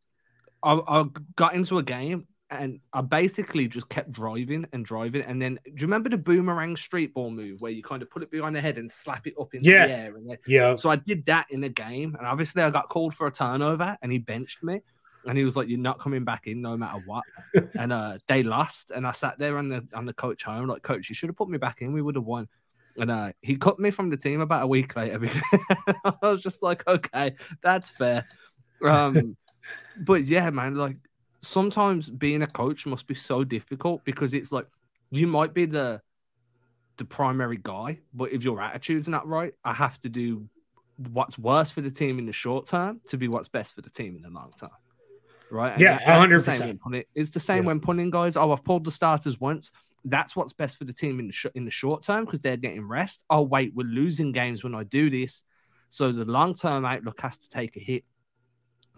I, 0.63 0.79
I 0.87 1.05
got 1.35 1.53
into 1.53 1.77
a 1.77 1.83
game 1.83 2.27
and 2.51 2.79
I 2.93 3.01
basically 3.01 3.67
just 3.67 3.89
kept 3.89 4.11
driving 4.11 4.65
and 4.73 4.83
driving. 4.83 5.21
And 5.21 5.41
then, 5.41 5.59
do 5.65 5.71
you 5.71 5.81
remember 5.81 6.09
the 6.09 6.17
boomerang 6.17 6.75
street 6.75 7.13
ball 7.13 7.29
move 7.29 7.61
where 7.61 7.71
you 7.71 7.83
kind 7.83 8.01
of 8.01 8.09
put 8.09 8.23
it 8.23 8.31
behind 8.31 8.55
the 8.55 8.61
head 8.61 8.77
and 8.77 8.91
slap 8.91 9.27
it 9.27 9.35
up 9.39 9.53
into 9.53 9.69
yeah. 9.69 9.87
the 9.87 9.93
air? 9.93 10.13
Then, 10.13 10.37
yeah. 10.47 10.75
So 10.75 10.89
I 10.89 10.95
did 10.95 11.25
that 11.27 11.47
in 11.51 11.63
a 11.63 11.69
game, 11.69 12.15
and 12.17 12.25
obviously 12.25 12.63
I 12.63 12.71
got 12.71 12.89
called 12.89 13.13
for 13.13 13.27
a 13.27 13.31
turnover, 13.31 13.97
and 14.01 14.11
he 14.11 14.17
benched 14.17 14.63
me 14.63 14.81
and 15.25 15.37
he 15.37 15.43
was 15.43 15.55
like, 15.55 15.67
"You're 15.67 15.79
not 15.79 15.99
coming 15.99 16.23
back 16.23 16.47
in, 16.47 16.61
no 16.61 16.77
matter 16.77 17.01
what." 17.05 17.23
and 17.79 17.91
uh, 17.91 18.17
they 18.27 18.43
lost, 18.43 18.91
and 18.91 19.05
I 19.05 19.11
sat 19.11 19.37
there 19.37 19.57
on 19.57 19.69
the 19.69 19.85
on 19.93 20.05
the 20.05 20.13
coach 20.13 20.43
home, 20.43 20.67
like, 20.67 20.81
"Coach, 20.81 21.09
you 21.09 21.15
should 21.15 21.29
have 21.29 21.35
put 21.35 21.49
me 21.49 21.57
back 21.57 21.81
in. 21.81 21.93
We 21.93 22.01
would 22.01 22.15
have 22.15 22.25
won." 22.25 22.47
And 22.97 23.11
uh, 23.11 23.31
he 23.41 23.55
cut 23.55 23.79
me 23.79 23.91
from 23.91 24.09
the 24.09 24.17
team 24.17 24.41
about 24.41 24.63
a 24.63 24.67
week 24.67 24.95
later. 24.95 25.19
I 26.05 26.13
was 26.21 26.41
just 26.41 26.63
like, 26.63 26.85
"Okay, 26.87 27.35
that's 27.61 27.89
fair." 27.89 28.25
Um, 28.83 29.35
but 29.99 30.23
yeah, 30.23 30.49
man, 30.49 30.75
like 30.75 30.97
sometimes 31.41 32.09
being 32.09 32.41
a 32.41 32.47
coach 32.47 32.85
must 32.85 33.07
be 33.07 33.15
so 33.15 33.43
difficult 33.43 34.03
because 34.05 34.33
it's 34.33 34.51
like 34.51 34.67
you 35.11 35.27
might 35.27 35.53
be 35.53 35.65
the 35.65 36.01
the 36.97 37.05
primary 37.05 37.59
guy, 37.61 37.99
but 38.13 38.31
if 38.33 38.43
your 38.43 38.61
attitude's 38.61 39.07
not 39.07 39.27
right, 39.27 39.53
I 39.63 39.73
have 39.73 39.99
to 40.01 40.09
do 40.09 40.47
what's 41.11 41.37
worse 41.37 41.71
for 41.71 41.79
the 41.79 41.91
team 41.91 42.19
in 42.19 42.25
the 42.25 42.33
short 42.33 42.67
term 42.67 42.99
to 43.07 43.17
be 43.17 43.29
what's 43.29 43.47
best 43.47 43.73
for 43.73 43.81
the 43.81 43.89
team 43.89 44.17
in 44.17 44.21
the 44.21 44.29
long 44.29 44.51
term 44.59 44.69
right? 45.51 45.73
And 45.73 45.81
yeah, 45.81 45.99
hundred 45.99 46.43
percent. 46.43 46.79
It's 47.15 47.31
the 47.31 47.39
same 47.39 47.63
yeah. 47.63 47.67
when 47.67 47.79
punting 47.79 48.09
guys. 48.09 48.37
Oh, 48.37 48.51
I've 48.51 48.63
pulled 48.63 48.85
the 48.85 48.91
starters 48.91 49.39
once. 49.39 49.71
That's 50.05 50.35
what's 50.35 50.53
best 50.53 50.77
for 50.77 50.85
the 50.85 50.93
team 50.93 51.19
in 51.19 51.27
the 51.27 51.33
sh- 51.33 51.47
in 51.55 51.65
the 51.65 51.71
short 51.71 52.03
term 52.03 52.25
because 52.25 52.41
they're 52.41 52.57
getting 52.57 52.87
rest. 52.87 53.21
Oh 53.29 53.41
wait, 53.41 53.73
we're 53.75 53.87
losing 53.87 54.31
games 54.31 54.63
when 54.63 54.75
I 54.75 54.83
do 54.83 55.09
this, 55.09 55.43
so 55.89 56.11
the 56.11 56.25
long 56.25 56.55
term 56.55 56.85
outlook 56.85 57.19
has 57.21 57.37
to 57.37 57.49
take 57.49 57.75
a 57.75 57.79
hit 57.79 58.03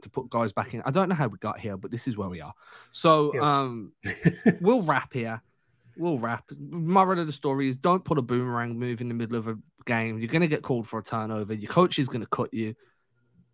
to 0.04 0.10
put 0.10 0.30
guys 0.30 0.52
back 0.52 0.74
in. 0.74 0.82
I 0.86 0.92
don't 0.92 1.10
know 1.10 1.16
how 1.16 1.28
we 1.28 1.38
got 1.38 1.60
here, 1.60 1.78
but 1.78 1.92
this 1.92 2.08
is 2.08 2.18
where 2.18 2.30
we 2.30 2.42
are. 2.42 2.54
So 2.92 3.32
yeah. 3.34 3.42
um, 3.42 3.94
we'll 4.62 4.82
wrap 4.82 5.14
here. 5.14 5.42
We'll 5.98 6.18
wrap. 6.18 6.46
Moral 6.58 7.20
of 7.20 7.28
the 7.28 7.34
story 7.34 7.68
is 7.68 7.76
don't 7.76 8.04
put 8.04 8.18
a 8.18 8.22
boomerang 8.22 8.78
move 8.78 9.02
in 9.02 9.08
the 9.08 9.14
middle 9.14 9.36
of 9.36 9.48
a 9.48 9.58
game. 9.86 10.20
You're 10.20 10.30
going 10.30 10.42
to 10.42 10.48
get 10.48 10.62
called 10.62 10.88
for 10.88 11.00
a 11.00 11.04
turnover. 11.04 11.54
Your 11.54 11.72
coach 11.72 12.00
is 12.00 12.08
going 12.08 12.22
to 12.22 12.28
cut 12.28 12.54
you. 12.54 12.76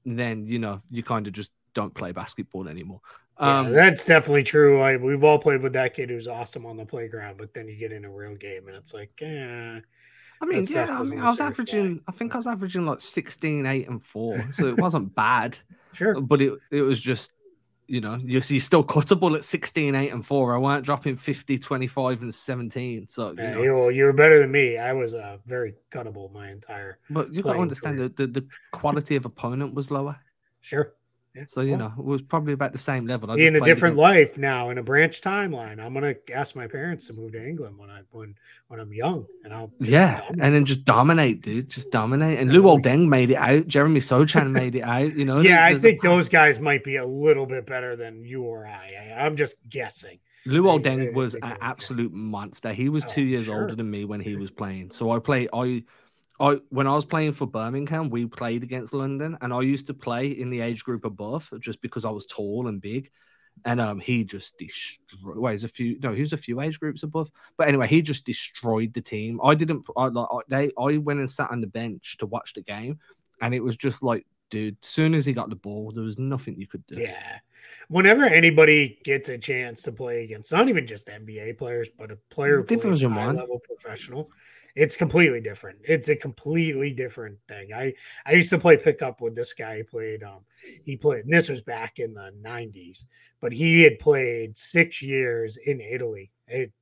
And 0.05 0.17
then, 0.17 0.45
you 0.45 0.59
know, 0.59 0.81
you 0.89 1.03
kind 1.03 1.27
of 1.27 1.33
just 1.33 1.51
don't 1.73 1.93
play 1.93 2.11
basketball 2.11 2.67
anymore. 2.67 3.01
Um, 3.39 3.67
yeah, 3.67 3.73
that's 3.73 4.05
definitely 4.05 4.43
true. 4.43 4.81
I, 4.81 4.97
we've 4.97 5.23
all 5.23 5.39
played 5.39 5.61
with 5.61 5.73
that 5.73 5.93
kid 5.93 6.09
who's 6.09 6.27
awesome 6.27 6.65
on 6.65 6.77
the 6.77 6.85
playground, 6.85 7.37
but 7.37 7.53
then 7.53 7.67
you 7.67 7.75
get 7.75 7.91
in 7.91 8.05
a 8.05 8.09
real 8.09 8.35
game 8.35 8.67
and 8.67 8.75
it's 8.75 8.93
like, 8.93 9.11
eh. 9.21 9.79
I 10.41 10.45
mean, 10.45 10.65
yeah, 10.69 10.87
I, 10.89 11.03
mean, 11.03 11.19
I 11.19 11.29
was 11.29 11.39
averaging, 11.39 12.01
I 12.07 12.11
think 12.11 12.33
I 12.33 12.37
was 12.37 12.47
averaging 12.47 12.85
like 12.85 13.01
16, 13.01 13.65
8, 13.65 13.87
and 13.87 14.03
4. 14.03 14.51
So 14.53 14.67
it 14.67 14.77
wasn't 14.79 15.15
bad. 15.15 15.57
Sure. 15.93 16.19
But 16.21 16.41
it, 16.41 16.53
it 16.71 16.81
was 16.81 16.99
just, 16.99 17.31
you 17.87 18.01
know, 18.01 18.15
you're, 18.15 18.41
you're 18.47 18.59
still 18.59 18.83
cuttable 18.83 19.35
at 19.35 19.43
16, 19.43 19.95
8, 19.95 20.09
and 20.11 20.25
4. 20.25 20.55
I 20.55 20.57
weren't 20.57 20.85
dropping 20.85 21.15
50, 21.15 21.57
25, 21.57 22.21
and 22.21 22.33
17. 22.33 23.07
So, 23.09 23.29
you, 23.29 23.35
yeah, 23.37 23.53
know. 23.53 23.63
you, 23.63 23.89
you 23.89 24.03
were 24.03 24.13
better 24.13 24.39
than 24.39 24.51
me. 24.51 24.77
I 24.77 24.93
was 24.93 25.15
uh, 25.15 25.37
very 25.45 25.75
cuttable 25.91 26.31
my 26.31 26.51
entire. 26.51 26.99
But 27.09 27.33
you 27.33 27.41
got 27.41 27.53
to 27.53 27.59
understand 27.59 27.99
that 27.99 28.15
the, 28.15 28.27
the 28.27 28.47
quality 28.71 29.15
of 29.15 29.25
opponent 29.25 29.73
was 29.73 29.89
lower. 29.89 30.19
Sure. 30.61 30.93
Yeah. 31.37 31.43
So 31.47 31.61
you 31.61 31.77
know, 31.77 31.93
it 31.97 32.03
was 32.03 32.21
probably 32.23 32.53
about 32.53 32.71
the 32.71 32.79
same 32.79 33.05
level. 33.05 33.31
in 33.33 33.55
a 33.55 33.61
different 33.61 33.95
life 33.95 34.39
now, 34.39 34.71
in 34.71 34.79
a 34.79 34.83
branch 34.83 35.21
timeline. 35.21 35.79
I'm 35.79 35.93
gonna 35.93 36.15
ask 36.33 36.55
my 36.55 36.65
parents 36.65 37.05
to 37.07 37.13
move 37.13 37.33
to 37.33 37.47
England 37.47 37.77
when 37.77 37.91
I 37.91 38.01
when 38.09 38.33
when 38.69 38.79
I'm 38.79 38.91
young, 38.91 39.27
and 39.43 39.53
I'll 39.53 39.71
yeah, 39.79 40.21
dominate. 40.21 40.43
and 40.43 40.55
then 40.55 40.65
just 40.65 40.83
dominate, 40.83 41.41
dude, 41.41 41.69
just 41.69 41.91
dominate. 41.91 42.39
And 42.39 42.49
Luol 42.49 42.81
Deng 42.81 43.07
made 43.07 43.29
it 43.29 43.35
out. 43.35 43.67
Jeremy 43.67 43.99
Sochan 43.99 44.51
made 44.51 44.75
it 44.75 44.81
out. 44.81 45.15
You 45.15 45.25
know, 45.25 45.41
yeah, 45.41 45.63
I 45.63 45.77
think 45.77 46.01
those 46.01 46.27
guys 46.39 46.59
might 46.59 46.83
be 46.83 46.95
a 46.95 47.05
little 47.05 47.45
bit 47.45 47.67
better 47.67 47.95
than 47.95 48.23
you 48.23 48.41
or 48.41 48.65
I. 48.65 48.93
I 48.97 49.25
am 49.25 49.35
just 49.35 49.57
guessing. 49.69 50.17
Luol 50.47 50.81
Deng 50.81 51.13
was 51.13 51.35
an 51.35 51.57
absolute 51.61 52.13
monster. 52.13 52.73
He 52.73 52.89
was 52.89 53.05
oh, 53.05 53.09
two 53.09 53.21
years 53.21 53.45
sure. 53.45 53.61
older 53.61 53.75
than 53.75 53.91
me 53.91 54.05
when 54.05 54.21
he 54.21 54.35
was 54.35 54.49
playing. 54.49 54.89
So 54.91 55.11
I 55.11 55.19
played. 55.19 55.49
I 55.53 55.83
I 56.39 56.59
when 56.69 56.87
I 56.87 56.93
was 56.93 57.05
playing 57.05 57.33
for 57.33 57.47
Birmingham, 57.47 58.09
we 58.09 58.25
played 58.25 58.63
against 58.63 58.93
London, 58.93 59.37
and 59.41 59.53
I 59.53 59.61
used 59.61 59.87
to 59.87 59.93
play 59.93 60.27
in 60.27 60.49
the 60.49 60.61
age 60.61 60.83
group 60.83 61.05
above 61.05 61.51
just 61.59 61.81
because 61.81 62.05
I 62.05 62.09
was 62.09 62.25
tall 62.25 62.67
and 62.67 62.81
big. 62.81 63.11
And 63.65 63.81
um, 63.81 63.99
he 63.99 64.23
just 64.23 64.55
destroyed. 64.59 65.37
Well, 65.37 65.51
he's 65.51 65.63
a 65.63 65.67
few. 65.67 65.97
No, 65.99 66.13
he 66.13 66.21
was 66.21 66.33
a 66.33 66.37
few 66.37 66.61
age 66.61 66.79
groups 66.79 67.01
above. 67.01 67.31
But 67.57 67.67
anyway, 67.67 67.87
he 67.87 68.03
just 68.03 68.23
destroyed 68.23 68.93
the 68.93 69.01
team. 69.01 69.39
I 69.43 69.55
didn't. 69.55 69.83
I 69.97 70.05
like. 70.09 70.45
They. 70.47 70.71
I 70.77 70.97
went 70.97 71.19
and 71.19 71.29
sat 71.29 71.49
on 71.49 71.61
the 71.61 71.67
bench 71.67 72.17
to 72.19 72.27
watch 72.27 72.53
the 72.53 72.61
game, 72.61 72.99
and 73.41 73.55
it 73.55 73.63
was 73.63 73.75
just 73.75 74.03
like, 74.03 74.27
dude. 74.51 74.77
As 74.83 74.87
soon 74.87 75.15
as 75.15 75.25
he 75.25 75.33
got 75.33 75.49
the 75.49 75.55
ball, 75.55 75.91
there 75.91 76.03
was 76.03 76.19
nothing 76.19 76.59
you 76.59 76.67
could 76.67 76.85
do. 76.85 76.99
Yeah. 76.99 77.39
Whenever 77.87 78.25
anybody 78.25 78.99
gets 79.03 79.29
a 79.29 79.39
chance 79.39 79.81
to 79.83 79.91
play 79.91 80.23
against, 80.23 80.51
not 80.51 80.69
even 80.69 80.85
just 80.85 81.07
NBA 81.07 81.57
players, 81.57 81.89
but 81.89 82.11
a 82.11 82.17
player 82.29 82.57
who 82.57 82.77
plays 82.77 83.01
high 83.01 83.31
level 83.31 83.59
professional, 83.59 84.29
it's 84.77 84.95
completely 84.95 85.41
different. 85.41 85.79
It's 85.83 86.09
a 86.09 86.15
completely 86.15 86.91
different 86.91 87.39
thing. 87.47 87.73
I 87.73 87.93
I 88.27 88.33
used 88.33 88.51
to 88.51 88.59
play 88.59 88.77
pickup 88.77 89.21
with 89.21 89.35
this 89.35 89.53
guy. 89.53 89.77
He 89.77 89.83
played 89.83 90.23
um 90.23 90.45
he 90.83 90.95
played 90.95 91.23
this 91.27 91.49
was 91.49 91.63
back 91.63 91.97
in 91.97 92.13
the 92.13 92.31
90s, 92.41 93.05
but 93.41 93.51
he 93.51 93.81
had 93.81 93.97
played 93.97 94.55
6 94.55 95.01
years 95.01 95.57
in 95.57 95.81
Italy. 95.81 96.31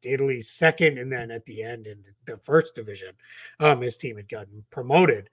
Italy's 0.03 0.51
second 0.51 0.97
and 0.97 1.11
then 1.11 1.31
at 1.31 1.45
the 1.45 1.63
end 1.63 1.87
in 1.87 2.03
the 2.25 2.37
first 2.37 2.75
division. 2.75 3.13
Um 3.61 3.81
his 3.81 3.95
team 3.95 4.17
had 4.17 4.29
gotten 4.29 4.65
promoted. 4.71 5.29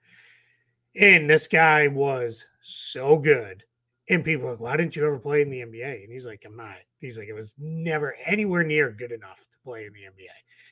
And 0.95 1.29
this 1.29 1.47
guy 1.47 1.87
was 1.87 2.45
so 2.61 3.17
good. 3.17 3.63
And 4.09 4.23
people 4.23 4.49
like, 4.49 4.59
why 4.59 4.77
didn't 4.77 4.95
you 4.95 5.05
ever 5.05 5.19
play 5.19 5.41
in 5.41 5.49
the 5.49 5.61
NBA? 5.61 6.03
And 6.03 6.11
he's 6.11 6.25
like, 6.25 6.43
I'm 6.45 6.55
not. 6.55 6.77
He's 6.99 7.17
like, 7.17 7.27
it 7.27 7.33
was 7.33 7.55
never 7.57 8.15
anywhere 8.25 8.63
near 8.63 8.91
good 8.91 9.11
enough 9.11 9.45
play 9.63 9.85
in 9.85 9.93
the 9.93 9.99
NBA. 10.01 10.29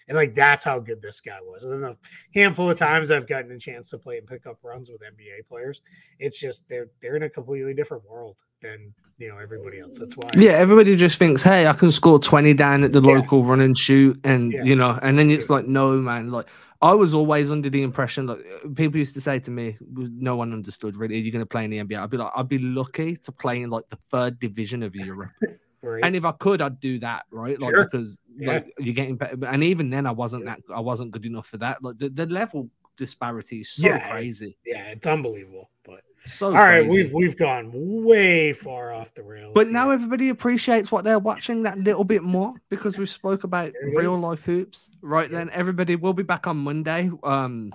And 0.08 0.18
like 0.18 0.36
that's 0.36 0.64
how 0.64 0.80
good 0.80 1.02
this 1.02 1.22
guy 1.22 1.40
was. 1.42 1.64
And 1.64 1.84
then 1.84 1.92
a 1.92 1.98
handful 2.34 2.70
of 2.70 2.78
times 2.78 3.12
I've 3.12 3.28
gotten 3.28 3.52
a 3.52 3.60
chance 3.60 3.90
to 3.92 3.98
play 3.98 4.18
and 4.18 4.28
pick 4.28 4.46
up 4.46 4.58
runs 4.64 4.90
with 4.90 5.02
NBA 5.02 5.48
players. 5.48 5.82
It's 6.20 6.40
just 6.40 6.68
they're 6.68 6.88
they're 7.02 7.16
in 7.16 7.24
a 7.24 7.30
completely 7.30 7.74
different 7.74 8.04
world 8.10 8.38
than 8.62 8.94
you 9.18 9.30
know 9.30 9.38
everybody 9.38 9.80
else. 9.80 10.00
That's 10.00 10.18
why. 10.18 10.30
Yeah, 10.36 10.52
everybody 10.52 10.96
just 10.96 11.18
thinks, 11.18 11.44
hey, 11.44 11.68
I 11.68 11.74
can 11.74 11.92
score 11.92 12.20
twenty 12.20 12.54
down 12.54 12.84
at 12.84 12.92
the 12.92 13.02
yeah. 13.02 13.20
local 13.20 13.44
run 13.44 13.62
and 13.62 13.78
shoot, 13.78 14.20
and 14.24 14.52
yeah. 14.52 14.64
you 14.64 14.76
know, 14.76 15.00
and 15.02 15.18
then 15.18 15.32
it's 15.32 15.50
like, 15.50 15.68
no, 15.68 15.96
man, 15.98 16.32
like. 16.32 16.48
I 16.84 16.94
was 16.96 17.14
always 17.14 17.52
under 17.52 17.70
the 17.70 17.84
impression 17.84 18.26
like 18.26 18.40
people 18.74 18.98
used 18.98 19.14
to 19.14 19.22
say 19.22 19.38
to 19.38 19.52
me, 19.52 19.78
no 19.92 20.36
one 20.36 20.52
understood 20.52 20.96
really, 20.96 21.20
You're 21.20 21.32
going 21.32 21.44
to 21.44 21.46
play 21.46 21.64
in 21.64 21.70
the 21.70 21.78
NBA? 21.78 22.02
I'd 22.02 22.10
be 22.10 22.18
like, 22.18 22.32
I'd 22.36 22.50
be 22.50 22.58
lucky 22.58 23.18
to 23.18 23.32
play 23.32 23.62
in 23.62 23.70
like 23.70 23.88
the 23.92 23.98
third 24.10 24.40
division 24.40 24.82
of 24.82 24.96
Europe. 24.96 25.30
Right. 25.82 26.04
And 26.04 26.16
if 26.16 26.26
I 26.26 26.32
could, 26.34 26.62
I'd 26.62 26.80
do 26.80 27.00
that, 27.00 27.26
right? 27.32 27.60
Like 27.60 27.74
sure. 27.74 27.86
because 27.86 28.20
yeah. 28.38 28.54
like 28.54 28.74
you're 28.78 28.94
getting 28.94 29.16
better. 29.16 29.38
And 29.46 29.64
even 29.64 29.90
then, 29.90 30.06
I 30.06 30.12
wasn't 30.12 30.46
that. 30.46 30.60
I 30.74 30.80
wasn't 30.80 31.12
good 31.12 31.26
enough 31.26 31.48
for 31.48 31.58
that. 31.58 31.84
Like 31.84 31.98
the, 31.98 32.10
the 32.10 32.28
level 32.28 32.70
disparity 32.98 33.62
is 33.62 33.72
so 33.72 33.88
yeah, 33.88 34.10
crazy. 34.10 34.58
Yeah, 34.66 34.84
it's 34.90 35.08
unbelievable. 35.08 35.72
But 35.84 36.02
so 36.26 36.48
all 36.48 36.54
right, 36.54 36.88
we've 36.88 37.12
we've 37.14 37.36
gone 37.36 37.72
way 37.74 38.54
far 38.54 38.94
off 38.94 39.14
the 39.16 39.24
rails. 39.24 39.54
But 39.56 39.66
here. 39.66 39.74
now 39.74 39.90
everybody 39.90 40.30
appreciates 40.30 40.92
what 40.92 41.04
they're 41.04 41.20
watching 41.20 41.64
that 41.64 41.80
little 41.80 42.04
bit 42.04 42.22
more 42.22 42.54
because 42.70 42.98
we 42.98 43.08
spoke 43.08 43.44
about 43.44 43.74
real 43.96 44.14
is. 44.14 44.22
life 44.22 44.44
hoops. 44.44 44.92
Right 45.02 45.32
yeah. 45.32 45.40
then, 45.40 45.50
everybody 45.52 45.96
will 45.96 46.14
be 46.14 46.24
back 46.24 46.46
on 46.46 46.58
Monday. 46.58 47.10
Um, 47.24 47.74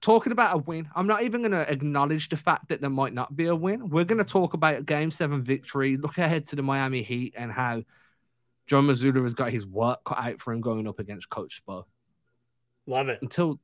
talking 0.00 0.32
about 0.32 0.54
a 0.54 0.58
win, 0.58 0.88
I'm 0.94 1.06
not 1.06 1.22
even 1.22 1.42
going 1.42 1.52
to 1.52 1.70
acknowledge 1.70 2.28
the 2.28 2.36
fact 2.36 2.68
that 2.68 2.80
there 2.80 2.90
might 2.90 3.12
not 3.12 3.36
be 3.36 3.46
a 3.46 3.54
win. 3.54 3.88
We're 3.88 4.04
going 4.04 4.18
to 4.18 4.24
mm. 4.24 4.28
talk 4.28 4.54
about 4.54 4.78
a 4.78 4.82
game 4.82 5.10
seven 5.10 5.42
victory, 5.42 5.96
look 5.96 6.18
ahead 6.18 6.46
to 6.48 6.56
the 6.56 6.62
Miami 6.62 7.02
Heat 7.02 7.34
and 7.36 7.52
how 7.52 7.82
John 8.66 8.86
Mazzulla 8.86 9.22
has 9.22 9.34
got 9.34 9.50
his 9.50 9.66
work 9.66 10.04
cut 10.04 10.18
out 10.18 10.40
for 10.40 10.52
him 10.52 10.60
going 10.60 10.86
up 10.86 10.98
against 10.98 11.28
Coach 11.28 11.62
Spo. 11.66 11.84
Love 12.86 13.08
it. 13.08 13.20
Until, 13.22 13.58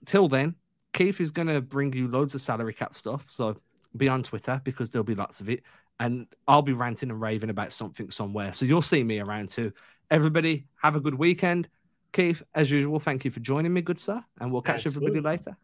until 0.00 0.28
then, 0.28 0.54
Keith 0.92 1.20
is 1.20 1.30
going 1.30 1.48
to 1.48 1.60
bring 1.60 1.92
you 1.92 2.08
loads 2.08 2.34
of 2.34 2.40
salary 2.40 2.72
cap 2.72 2.96
stuff. 2.96 3.26
So 3.28 3.60
be 3.96 4.08
on 4.08 4.22
Twitter 4.22 4.60
because 4.64 4.90
there'll 4.90 5.04
be 5.04 5.14
lots 5.14 5.40
of 5.40 5.48
it. 5.48 5.62
And 5.98 6.26
I'll 6.46 6.62
be 6.62 6.72
ranting 6.72 7.10
and 7.10 7.20
raving 7.20 7.50
about 7.50 7.72
something 7.72 8.10
somewhere. 8.10 8.52
So 8.52 8.64
you'll 8.64 8.82
see 8.82 9.02
me 9.02 9.18
around 9.18 9.50
too. 9.50 9.72
Everybody, 10.10 10.66
have 10.82 10.96
a 10.96 11.00
good 11.00 11.14
weekend. 11.14 11.68
Keith, 12.16 12.42
as 12.54 12.70
usual, 12.70 12.98
thank 12.98 13.26
you 13.26 13.30
for 13.30 13.40
joining 13.40 13.74
me, 13.74 13.82
good 13.82 13.98
sir, 13.98 14.24
and 14.40 14.50
we'll 14.50 14.62
catch 14.62 14.86
Absolutely. 14.86 15.18
everybody 15.18 15.36
later. 15.36 15.56